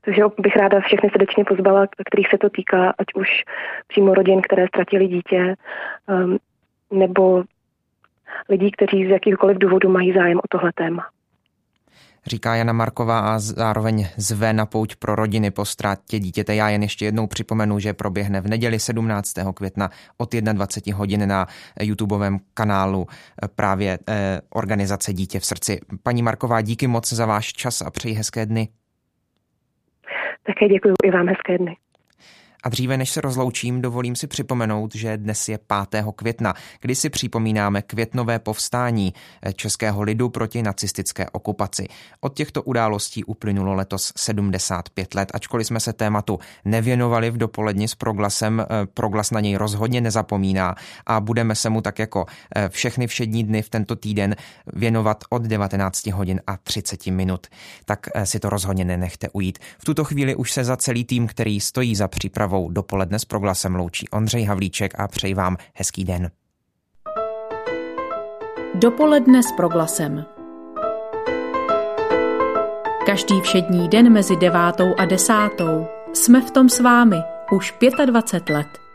Takže 0.00 0.22
bych 0.38 0.56
ráda 0.56 0.80
všechny 0.80 1.10
srdečně 1.10 1.44
pozvala, 1.44 1.86
kterých 2.06 2.28
se 2.28 2.38
to 2.38 2.50
týká, 2.50 2.94
ať 2.98 3.06
už 3.14 3.28
přímo 3.88 4.14
rodin, 4.14 4.40
které 4.42 4.66
ztratili 4.66 5.06
dítě, 5.06 5.54
um, 6.08 6.38
nebo 6.90 7.44
lidí, 8.48 8.70
kteří 8.70 9.06
z 9.06 9.10
jakýchkoliv 9.10 9.58
důvodu 9.58 9.88
mají 9.88 10.12
zájem 10.12 10.38
o 10.38 10.48
tohle 10.50 10.72
téma 10.74 11.06
říká 12.26 12.54
Jana 12.54 12.72
Marková 12.72 13.20
a 13.20 13.38
zároveň 13.38 14.06
zve 14.16 14.52
na 14.52 14.66
pouť 14.66 14.96
pro 14.96 15.14
rodiny 15.14 15.50
po 15.50 15.64
ztrátě 15.64 16.18
dítěte. 16.18 16.54
Já 16.54 16.68
jen 16.68 16.82
ještě 16.82 17.04
jednou 17.04 17.26
připomenu, 17.26 17.78
že 17.78 17.92
proběhne 17.92 18.40
v 18.40 18.48
neděli 18.48 18.78
17. 18.78 19.34
května 19.54 19.90
od 20.16 20.34
21 20.34 20.98
hodin 20.98 21.28
na 21.28 21.46
YouTubeovém 21.80 22.38
kanálu 22.54 23.06
právě 23.56 23.98
eh, 24.08 24.40
organizace 24.50 25.12
Dítě 25.12 25.40
v 25.40 25.44
srdci. 25.44 25.80
Paní 26.02 26.22
Marková, 26.22 26.60
díky 26.60 26.86
moc 26.86 27.12
za 27.12 27.26
váš 27.26 27.52
čas 27.52 27.82
a 27.82 27.90
přeji 27.90 28.14
hezké 28.14 28.46
dny. 28.46 28.68
Také 30.46 30.68
děkuji 30.68 30.94
i 31.04 31.10
vám 31.10 31.28
hezké 31.28 31.58
dny. 31.58 31.76
A 32.62 32.68
dříve 32.68 32.96
než 32.96 33.10
se 33.10 33.20
rozloučím, 33.20 33.82
dovolím 33.82 34.16
si 34.16 34.26
připomenout, 34.26 34.94
že 34.94 35.16
dnes 35.16 35.48
je 35.48 35.58
5. 35.90 36.04
května, 36.16 36.54
kdy 36.80 36.94
si 36.94 37.10
připomínáme 37.10 37.82
květnové 37.82 38.38
povstání 38.38 39.14
českého 39.54 40.02
lidu 40.02 40.28
proti 40.28 40.62
nacistické 40.62 41.30
okupaci. 41.30 41.88
Od 42.20 42.34
těchto 42.34 42.62
událostí 42.62 43.24
uplynulo 43.24 43.74
letos 43.74 44.12
75 44.16 45.14
let, 45.14 45.30
ačkoliv 45.34 45.66
jsme 45.66 45.80
se 45.80 45.92
tématu 45.92 46.38
nevěnovali 46.64 47.30
v 47.30 47.36
dopoledni 47.36 47.88
s 47.88 47.94
proglasem, 47.94 48.60
eh, 48.60 48.86
proglas 48.94 49.30
na 49.30 49.40
něj 49.40 49.56
rozhodně 49.56 50.00
nezapomíná 50.00 50.74
a 51.06 51.20
budeme 51.20 51.54
se 51.54 51.70
mu 51.70 51.80
tak 51.80 51.98
jako 51.98 52.26
eh, 52.56 52.68
všechny 52.68 53.06
všední 53.06 53.44
dny 53.44 53.62
v 53.62 53.68
tento 53.68 53.96
týden 53.96 54.36
věnovat 54.66 55.24
od 55.30 55.42
19 55.42 56.06
hodin 56.06 56.40
a 56.46 56.56
30 56.56 57.10
minut. 57.10 57.46
Tak 57.84 58.08
eh, 58.14 58.26
si 58.26 58.40
to 58.40 58.50
rozhodně 58.50 58.84
nenechte 58.84 59.28
ujít. 59.32 59.58
V 59.78 59.84
tuto 59.84 60.04
chvíli 60.04 60.34
už 60.34 60.52
se 60.52 60.64
za 60.64 60.76
celý 60.76 61.04
tým, 61.04 61.26
který 61.26 61.60
stojí 61.60 61.96
za 61.96 62.08
přípravou 62.08 62.49
přípravou 62.50 62.70
dopoledne 62.70 63.18
s 63.18 63.24
proglasem 63.24 63.74
loučí 63.74 64.08
Ondřej 64.08 64.44
Havlíček 64.44 65.00
a 65.00 65.08
přeji 65.08 65.34
vám 65.34 65.56
hezký 65.74 66.04
den. 66.04 66.30
Dopoledne 68.74 69.42
s 69.42 69.52
proglasem. 69.56 70.24
Každý 73.06 73.40
všední 73.40 73.88
den 73.88 74.12
mezi 74.12 74.36
devátou 74.36 74.94
a 74.98 75.04
desátou 75.04 75.86
jsme 76.12 76.40
v 76.40 76.50
tom 76.50 76.68
s 76.68 76.80
vámi 76.80 77.16
už 77.52 77.74
25 78.06 78.54
let. 78.54 78.89